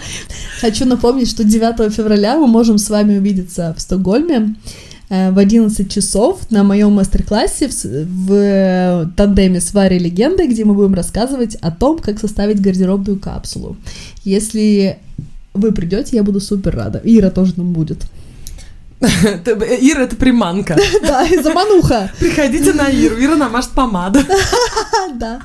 Хочу 0.59 0.85
напомнить, 0.85 1.29
что 1.29 1.43
9 1.43 1.93
февраля 1.93 2.37
мы 2.37 2.47
можем 2.47 2.77
с 2.77 2.89
вами 2.89 3.17
увидеться 3.17 3.73
в 3.77 3.81
Стокгольме 3.81 4.55
в 5.31 5.37
11 5.37 5.91
часов 5.91 6.51
на 6.51 6.63
моем 6.63 6.93
мастер-классе 6.93 7.67
в, 7.67 7.83
в, 7.83 8.33
э, 8.33 9.05
тандеме 9.15 9.59
с 9.59 9.73
Варей 9.73 9.99
Легендой, 9.99 10.47
где 10.47 10.65
мы 10.65 10.73
будем 10.73 10.93
рассказывать 10.93 11.55
о 11.55 11.71
том, 11.71 11.99
как 11.99 12.19
составить 12.19 12.61
гардеробную 12.61 13.19
капсулу. 13.19 13.77
Если 14.23 14.97
вы 15.53 15.71
придете, 15.71 16.15
я 16.17 16.23
буду 16.23 16.39
супер 16.39 16.75
рада. 16.75 17.01
Ира 17.03 17.29
тоже 17.29 17.53
там 17.53 17.73
будет. 17.73 18.05
Э, 19.01 19.77
Ира, 19.81 20.03
это 20.03 20.15
приманка. 20.15 20.77
Да, 21.01 21.25
и 21.25 21.41
замануха. 21.41 22.11
Приходите 22.19 22.73
на 22.73 22.89
Иру. 22.89 23.15
Ира 23.19 23.35
намажет 23.35 23.71
помаду. 23.71 24.19
Да. 25.19 25.39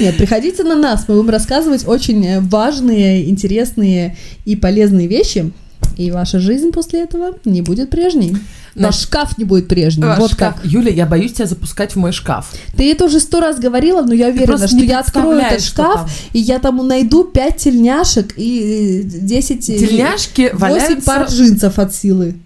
Нет, 0.00 0.16
приходите 0.16 0.64
на 0.64 0.74
нас, 0.74 1.04
мы 1.06 1.16
будем 1.16 1.30
рассказывать 1.30 1.86
очень 1.86 2.26
э, 2.26 2.40
важные, 2.40 3.28
интересные 3.28 4.16
и 4.44 4.56
полезные 4.56 5.06
вещи. 5.06 5.52
И 5.96 6.10
ваша 6.10 6.40
жизнь 6.40 6.72
после 6.72 7.02
этого 7.02 7.34
не 7.44 7.62
будет 7.62 7.90
прежней. 7.90 8.36
Ваш 8.74 9.02
шкаф 9.02 9.38
не 9.38 9.44
будет 9.44 9.68
прежним. 9.68 10.08
Ваш 10.08 10.18
вот 10.18 10.32
шкаф. 10.32 10.56
как. 10.56 10.64
Юля, 10.64 10.90
я 10.90 11.06
боюсь 11.06 11.32
тебя 11.32 11.46
запускать 11.46 11.92
в 11.92 11.96
мой 11.96 12.12
шкаф. 12.12 12.52
Ты 12.76 12.90
это 12.90 13.04
уже 13.04 13.20
сто 13.20 13.40
раз 13.40 13.58
говорила, 13.58 14.02
но 14.02 14.14
я 14.14 14.28
уверена, 14.28 14.66
что 14.66 14.78
я 14.78 15.00
открою 15.00 15.38
этот 15.38 15.62
шкаф, 15.62 15.94
там. 15.94 16.08
и 16.32 16.38
я 16.38 16.58
там 16.58 16.86
найду 16.86 17.24
5 17.24 17.56
тельняшек 17.56 18.34
и 18.36 19.02
10... 19.04 19.66
Тельняшки 19.66 20.50
8 20.52 20.58
валяются... 20.58 21.06
пар 21.06 21.28
джинсов 21.28 21.78
от 21.78 21.94
силы. 21.94 22.36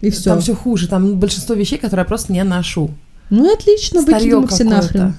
И 0.00 0.10
все. 0.10 0.30
Там 0.30 0.40
все 0.40 0.54
хуже. 0.54 0.86
Там 0.88 1.16
большинство 1.18 1.54
вещей, 1.54 1.78
которые 1.78 2.02
я 2.02 2.08
просто 2.08 2.32
не 2.32 2.44
ношу. 2.44 2.90
Ну 3.30 3.52
отлично, 3.52 4.02
выкинем 4.02 4.46
все 4.48 4.64
нахрен. 4.64 5.14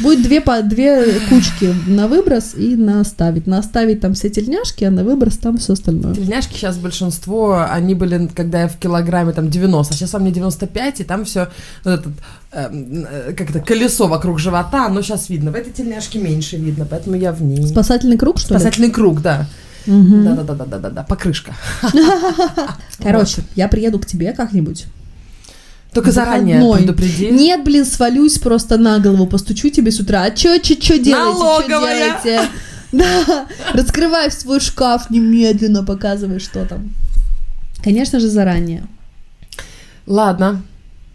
Будет 0.00 0.22
две, 0.22 0.40
по- 0.40 0.62
две 0.62 1.18
кучки 1.28 1.74
на 1.86 2.06
выброс 2.06 2.54
и 2.54 2.76
на 2.76 3.00
оставить. 3.00 3.46
На 3.46 3.58
оставить 3.58 4.00
там 4.00 4.14
все 4.14 4.30
тельняшки, 4.30 4.84
а 4.84 4.90
на 4.90 5.02
выброс 5.02 5.38
там 5.38 5.58
все 5.58 5.72
остальное. 5.72 6.14
Тельняшки 6.14 6.54
сейчас 6.54 6.76
большинство, 6.76 7.66
они 7.68 7.94
были, 7.94 8.28
когда 8.34 8.62
я 8.62 8.68
в 8.68 8.76
килограмме 8.76 9.32
там 9.32 9.48
90, 9.50 9.92
а 9.92 9.96
сейчас 9.96 10.12
во 10.12 10.20
мне 10.20 10.30
95, 10.30 11.00
и 11.00 11.04
там 11.04 11.24
все 11.24 11.48
вот 11.84 12.00
этот, 12.00 12.12
эм, 12.52 13.04
э, 13.10 13.32
как 13.36 13.50
это, 13.50 13.60
колесо 13.60 14.06
вокруг 14.06 14.38
живота, 14.38 14.86
оно 14.86 15.02
сейчас 15.02 15.28
видно. 15.28 15.50
В 15.50 15.54
этой 15.56 15.72
тельняшке 15.72 16.18
меньше 16.18 16.56
видно, 16.56 16.86
поэтому 16.88 17.16
я 17.16 17.32
в 17.32 17.42
ней. 17.42 17.66
Спасательный 17.66 18.16
круг, 18.18 18.38
что 18.38 18.54
ли? 18.54 18.60
Спасательный 18.60 18.90
круг, 18.90 19.20
да. 19.20 19.46
Да-да-да-да-да-да, 19.86 21.02
покрышка. 21.02 21.54
Короче, 23.02 23.42
я 23.56 23.68
приеду 23.68 23.98
к 23.98 24.06
тебе 24.06 24.32
как-нибудь. 24.32 24.86
Только 25.92 26.12
заранее 26.12 26.56
Выходной. 26.60 26.78
предупреди. 26.78 27.30
Нет, 27.30 27.64
блин, 27.64 27.84
свалюсь 27.84 28.38
просто 28.38 28.76
на 28.76 28.98
голову, 28.98 29.26
постучу 29.26 29.70
тебе 29.70 29.90
с 29.90 30.00
утра. 30.00 30.22
А 30.24 30.30
чё, 30.30 30.58
чё, 30.58 30.74
чё 30.74 30.98
делаете? 30.98 31.10
Чё 31.10 31.42
Налоговая. 31.42 32.20
делаете? 32.24 32.48
Да, 32.90 33.46
раскрывай 33.74 34.30
свой 34.30 34.60
шкаф 34.60 35.10
немедленно, 35.10 35.84
показывай, 35.84 36.38
что 36.40 36.64
там. 36.64 36.90
Конечно 37.84 38.18
же, 38.18 38.28
заранее. 38.28 38.86
Ладно, 40.06 40.62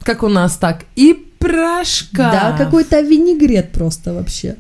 как 0.03 0.21
у 0.21 0.29
нас 0.29 0.57
так. 0.57 0.85
И 0.95 1.13
прошка. 1.39 2.31
Да, 2.31 2.55
какой-то 2.57 3.01
винегрет 3.01 3.71
просто 3.71 4.13
вообще. 4.13 4.55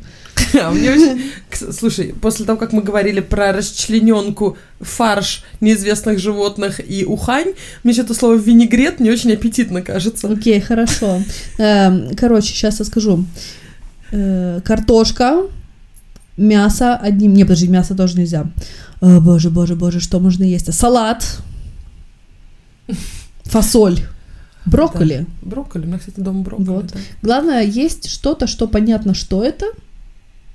А 0.61 0.71
мне 0.71 0.91
очень- 0.91 1.31
Слушай, 1.71 2.13
после 2.21 2.45
того, 2.45 2.57
как 2.59 2.73
мы 2.73 2.81
говорили 2.81 3.19
про 3.21 3.51
расчлененку, 3.53 4.57
фарш 4.79 5.43
неизвестных 5.61 6.19
животных 6.19 6.79
и 6.85 7.05
ухань, 7.05 7.53
мне 7.83 7.93
что-то 7.93 8.13
слово 8.13 8.35
винегрет 8.35 8.99
не 8.99 9.09
очень 9.09 9.31
аппетитно 9.33 9.81
кажется. 9.81 10.27
Окей, 10.27 10.59
хорошо. 10.59 11.21
Эм, 11.57 12.15
Короче, 12.15 12.47
сейчас 12.53 12.79
я 12.79 12.85
скажу. 12.85 13.25
Э, 14.11 14.59
Картошка, 14.63 15.43
мясо 16.37 16.95
одним... 16.95 17.33
Не, 17.33 17.43
подожди, 17.43 17.67
мясо 17.67 17.95
тоже 17.95 18.17
нельзя. 18.17 18.45
О, 19.01 19.19
боже, 19.19 19.49
боже, 19.49 19.75
боже, 19.75 19.99
что 19.99 20.19
можно 20.19 20.43
есть? 20.43 20.73
Салат, 20.73 21.39
фасоль, 23.45 23.99
брокколи. 24.65 25.25
Брокколи, 25.41 25.83
у 25.85 25.87
меня, 25.87 25.99
кстати, 25.99 26.19
дома 26.19 26.41
брокколи. 26.43 26.67
Вот. 26.67 26.87
да. 26.87 26.99
Главное, 27.21 27.63
есть 27.63 28.09
что-то, 28.09 28.47
что 28.47 28.67
понятно, 28.67 29.13
что 29.13 29.43
это, 29.43 29.65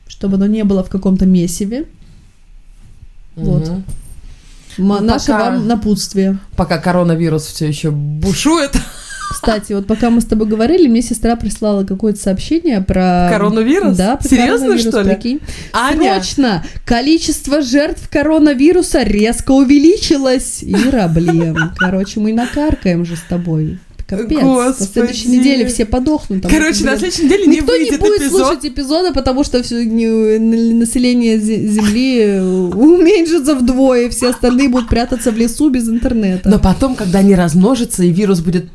чтобы 0.09 0.35
оно 0.37 0.47
не 0.47 0.65
было 0.65 0.83
в 0.83 0.89
каком-то 0.91 1.27
месиве. 1.27 1.87
Вот. 3.37 3.71
Ну, 4.79 5.01
Наше 5.01 5.27
пока- 5.29 5.51
вам 5.51 5.67
напутствие. 5.69 6.39
Пока 6.57 6.79
коронавирус 6.79 7.47
все 7.47 7.67
еще 7.69 7.91
бушует. 7.91 8.73
Кстати, 9.31 9.73
вот 9.75 9.87
пока 9.87 10.09
мы 10.11 10.21
с 10.21 10.25
тобой 10.25 10.49
говорили, 10.49 10.89
мне 10.89 11.03
сестра 11.03 11.37
прислала 11.37 11.85
какое-то 11.85 12.19
сообщение 12.19 12.81
про... 12.81 13.29
Коронавирус? 13.31 13.97
Да, 13.97 14.17
про 14.17 14.27
Серьезно, 14.29 14.69
коронавирус, 14.69 14.93
что 14.95 15.03
ли? 15.03 15.15
прикинь. 15.15 15.41
Аня, 15.73 16.15
Срочно! 16.15 16.65
Количество 16.87 17.61
жертв 17.61 18.09
коронавируса 18.09 19.03
резко 19.03 19.53
увеличилось. 19.53 20.61
Ира, 20.63 21.09
блин. 21.09 21.57
Короче, 21.77 22.21
мы 22.21 22.33
накаркаем 22.33 23.05
же 23.05 23.17
с 23.17 23.23
тобой. 23.29 23.79
Капец. 24.09 24.41
На 24.41 24.73
следующей 24.73 25.25
Господи. 25.27 25.37
неделе 25.37 25.67
все 25.67 25.85
подохнут. 25.85 26.41
там, 26.41 26.51
короче, 26.51 26.83
на 26.85 26.97
следующей 26.97 27.25
неделе 27.25 27.47
не 27.47 27.57
Никто 27.57 27.77
не 27.77 27.85
выйдет 27.85 28.01
будет 28.01 28.23
эпизод. 28.23 28.47
слушать 28.47 28.65
эпизоды, 28.65 29.13
потому 29.13 29.45
что 29.45 29.63
все 29.63 29.75
население 29.85 31.37
зе- 31.37 31.67
Земли 31.67 32.21
э, 32.21 32.43
уменьшится 32.43 33.55
вдвое, 33.55 34.09
все 34.09 34.31
остальные 34.31 34.71
будут 34.71 34.89
прятаться 34.89 35.31
в 35.31 35.37
лесу 35.37 35.69
без 35.69 35.91
интернета. 35.91 36.49
Но 36.49 36.59
потом, 36.59 36.95
когда 36.95 37.19
они 37.19 37.35
размножатся 37.35 38.03
и 38.03 38.09
вирус 38.11 38.41
будет 38.41 38.71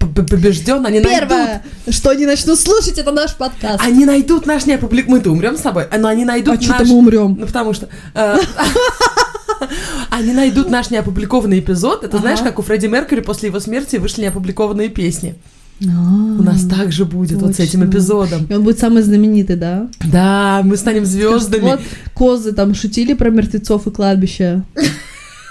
побежден, 0.00 0.84
они 0.84 0.98
найдут 0.98 1.12
Первое, 1.12 1.62
что 1.88 2.10
они 2.10 2.26
начнут 2.26 2.58
слушать, 2.58 2.98
это 2.98 3.12
наш 3.12 3.36
подкаст. 3.36 3.80
Они 3.84 4.04
найдут 4.04 4.46
наш 4.46 4.66
неопублик... 4.66 5.06
Мы-то 5.06 5.30
умрем 5.30 5.56
с 5.56 5.60
тобой, 5.60 5.84
но 5.96 6.08
они 6.08 6.24
найдут 6.24 6.58
а 6.68 6.78
наш... 6.78 6.88
мы 6.88 6.96
умрем. 6.96 7.36
Ну, 7.38 7.46
потому 7.46 7.72
что... 7.72 7.88
э, 8.14 8.36
Они 10.10 10.32
найдут 10.32 10.70
наш 10.70 10.90
неопубликованный 10.90 11.60
эпизод. 11.60 12.04
Это 12.04 12.18
знаешь, 12.18 12.40
как 12.40 12.58
у 12.58 12.62
Фредди 12.62 12.86
Меркьюри 12.86 13.20
после 13.20 13.48
его 13.48 13.60
смерти 13.60 13.96
вышли 13.96 14.22
неопубликованные 14.22 14.88
песни. 14.88 15.34
У 15.80 15.84
У 15.86 16.42
нас 16.42 16.64
так 16.64 16.92
же 16.92 17.04
будет 17.04 17.42
вот 17.42 17.56
с 17.56 17.60
этим 17.60 17.84
эпизодом. 17.88 18.46
И 18.46 18.54
он 18.54 18.62
будет 18.62 18.78
самый 18.78 19.02
знаменитый, 19.02 19.56
да? 19.56 19.88
Да, 20.04 20.60
мы 20.64 20.76
станем 20.76 21.04
звездами. 21.04 21.62
Вот 21.62 21.80
козы 22.14 22.52
там 22.52 22.74
шутили 22.74 23.14
про 23.14 23.30
мертвецов 23.30 23.86
и 23.86 23.90
кладбище. 23.90 24.62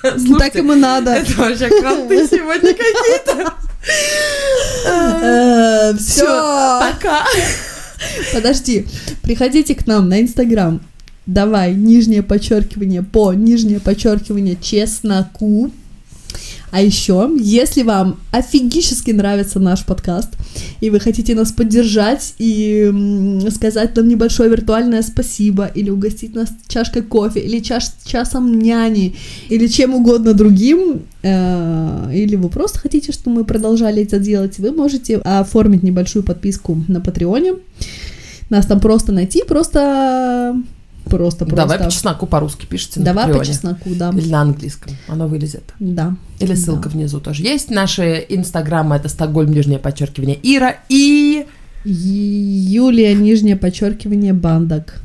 Так 0.03 0.19
Слушайте, 0.19 0.59
им 0.59 0.71
и 0.71 0.75
надо. 0.77 1.11
это 1.11 1.31
вообще 1.33 1.67
кранты 1.79 2.27
сегодня 2.31 2.73
какие-то. 2.73 3.53
Все. 5.99 6.25
Пока. 6.25 7.23
Подожди. 8.33 8.87
Приходите 9.21 9.75
к 9.75 9.85
нам 9.85 10.09
на 10.09 10.21
Инстаграм. 10.21 10.81
Давай, 11.31 11.73
нижнее 11.73 12.23
подчеркивание 12.23 13.03
по 13.03 13.31
нижнее 13.31 13.79
подчеркивание 13.79 14.57
чесноку. 14.61 15.71
А 16.71 16.81
еще, 16.81 17.29
если 17.39 17.83
вам 17.83 18.19
офигически 18.31 19.11
нравится 19.11 19.61
наш 19.61 19.85
подкаст, 19.85 20.29
и 20.81 20.89
вы 20.89 20.99
хотите 20.99 21.33
нас 21.33 21.53
поддержать 21.53 22.33
и 22.37 23.47
сказать 23.49 23.95
нам 23.95 24.09
небольшое 24.09 24.49
виртуальное 24.49 25.01
спасибо, 25.03 25.71
или 25.73 25.89
угостить 25.89 26.35
нас 26.35 26.49
чашкой 26.67 27.03
кофе, 27.03 27.39
или 27.39 27.61
чаш- 27.61 27.93
часом 28.05 28.59
няни, 28.59 29.15
или 29.47 29.67
чем 29.67 29.93
угодно 29.93 30.33
другим, 30.33 31.03
э, 31.23 32.11
или 32.13 32.35
вы 32.35 32.49
просто 32.49 32.79
хотите, 32.79 33.13
чтобы 33.13 33.37
мы 33.37 33.45
продолжали 33.45 34.03
это 34.03 34.19
делать, 34.19 34.59
вы 34.59 34.71
можете 34.71 35.15
оформить 35.17 35.83
небольшую 35.83 36.23
подписку 36.23 36.83
на 36.89 36.99
Патреоне. 36.99 37.53
Нас 38.49 38.65
там 38.65 38.81
просто 38.81 39.13
найти, 39.13 39.43
просто... 39.47 40.57
Просто, 41.05 41.45
просто. 41.45 41.55
Давай 41.55 41.79
по 41.79 41.91
чесноку 41.91 42.25
по-русски 42.25 42.65
пишите 42.65 42.99
на 42.99 43.05
Давай 43.07 43.33
по 43.33 43.45
чесноку, 43.45 43.89
да. 43.95 44.09
Или 44.09 44.29
на 44.29 44.41
английском. 44.41 44.95
Оно 45.07 45.27
вылезет. 45.27 45.73
Да. 45.79 46.15
Или 46.39 46.55
ссылка 46.55 46.89
Да. 46.89 46.89
внизу 46.89 47.19
тоже 47.19 47.43
есть. 47.43 47.69
Наши 47.69 48.25
инстаграмы 48.29 48.95
это 48.95 49.09
Стокгольм, 49.09 49.51
нижнее 49.51 49.79
подчеркивание 49.79 50.39
Ира 50.41 50.75
и... 50.89 51.45
Юлия, 51.83 53.15
нижнее 53.15 53.55
подчеркивание, 53.55 54.33
бандок. 54.33 55.01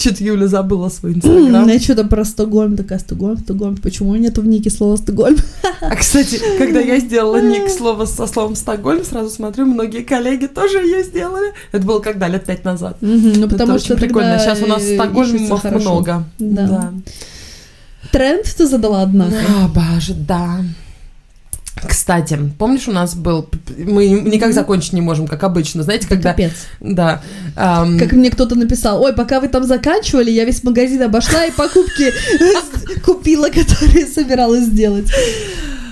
Что-то 0.00 0.24
Юля 0.24 0.46
забыла 0.46 0.88
свой 0.88 1.12
инстаграм. 1.14 1.68
Я 1.68 1.78
что-то 1.78 2.04
про 2.04 2.24
Стокгольм, 2.24 2.76
такая 2.76 2.98
Стокгольм, 2.98 3.36
Стокгольм. 3.36 3.76
Почему 3.76 4.16
нету 4.16 4.40
в 4.40 4.46
нике 4.46 4.70
слова 4.70 4.96
Стокгольм? 4.96 5.36
А, 5.82 5.96
кстати, 5.96 6.38
когда 6.58 6.78
я 6.80 6.98
сделала 6.98 7.40
ник 7.40 7.70
слова 7.70 8.04
со 8.04 8.26
словом 8.26 8.54
Стокгольм, 8.54 9.02
сразу 9.02 9.30
смотрю, 9.30 9.64
многие 9.64 10.02
коллеги 10.02 10.46
тоже 10.46 10.78
ее 10.78 11.02
сделали. 11.02 11.52
Это 11.72 11.86
было 11.86 12.00
когда? 12.00 12.28
Лет 12.28 12.44
пять 12.44 12.64
назад. 12.64 12.98
Ну, 13.00 13.48
потому 13.48 13.78
что 13.78 13.96
прикольно. 13.96 14.38
Сейчас 14.38 14.62
у 14.62 14.66
нас 14.66 14.82
Стокгольмов 14.82 15.64
много. 15.64 16.24
Да. 16.38 16.92
Тренд 18.12 18.44
ты 18.44 18.66
задала, 18.66 19.02
однако. 19.02 19.36
А, 19.58 19.68
боже, 19.68 20.14
да. 20.14 20.60
Кстати, 21.86 22.38
помнишь, 22.58 22.88
у 22.88 22.92
нас 22.92 23.14
был... 23.14 23.48
Мы 23.76 24.08
никак 24.08 24.52
закончить 24.52 24.92
не 24.92 25.00
можем, 25.00 25.26
как 25.26 25.42
обычно. 25.44 25.82
Знаете, 25.82 26.06
когда... 26.08 26.30
Капец. 26.30 26.52
Да. 26.80 27.22
ам, 27.56 27.98
Как 27.98 28.12
мне 28.12 28.30
кто-то 28.30 28.54
написал, 28.54 29.02
ой, 29.02 29.12
пока 29.12 29.40
вы 29.40 29.48
там 29.48 29.64
заканчивали, 29.64 30.30
я 30.30 30.44
весь 30.44 30.62
магазин 30.62 31.02
обошла 31.02 31.44
и 31.46 31.50
покупки 31.50 32.12
купила, 33.04 33.48
которые 33.48 34.06
собиралась 34.06 34.64
сделать. 34.64 35.10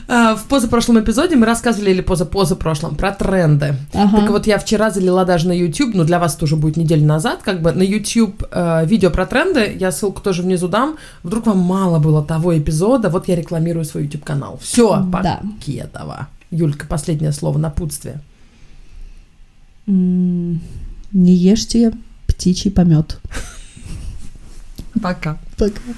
А, 0.09 0.35
В 0.35 0.45
позапрошлом 0.45 0.99
эпизоде 1.01 1.37
мы 1.37 1.47
рассказывали, 1.47 1.91
или 1.91 2.01
поза-позапрошлом, 2.01 2.97
про 2.97 3.13
тренды. 3.13 3.77
Ага. 3.93 4.21
Так 4.21 4.31
вот, 4.31 4.47
я 4.47 4.59
вчера 4.59 4.91
залила 4.91 5.25
даже 5.25 5.47
на 5.49 5.53
YouTube, 5.53 5.95
ну, 5.95 6.05
для 6.05 6.19
вас 6.19 6.35
тоже 6.37 6.57
будет 6.57 6.77
неделю 6.77 7.05
назад, 7.07 7.41
как 7.45 7.61
бы 7.63 7.73
на 7.73 7.83
YouTube 7.83 8.43
э, 8.51 8.87
видео 8.87 9.11
про 9.11 9.27
тренды, 9.27 9.77
я 9.79 9.93
ссылку 9.93 10.21
тоже 10.23 10.43
внизу 10.43 10.69
дам. 10.69 10.97
Вдруг 11.23 11.47
вам 11.47 11.59
мало 11.59 11.99
было 11.99 12.25
того 12.25 12.59
эпизода, 12.59 13.09
вот 13.11 13.29
я 13.29 13.37
рекламирую 13.37 13.85
свой 13.85 14.05
YouTube-канал. 14.05 14.59
Все, 14.63 15.07
Да. 15.23 15.41
Покедова. 15.61 16.29
Юлька, 16.51 16.87
последнее 16.87 17.33
слово, 17.33 17.59
напутствие. 17.59 18.21
М, 19.87 20.61
Не 21.13 21.33
ешьте 21.33 21.93
птичий 22.27 22.71
помет. 22.71 23.19
Пока. 25.03 25.39
Пока. 25.57 25.81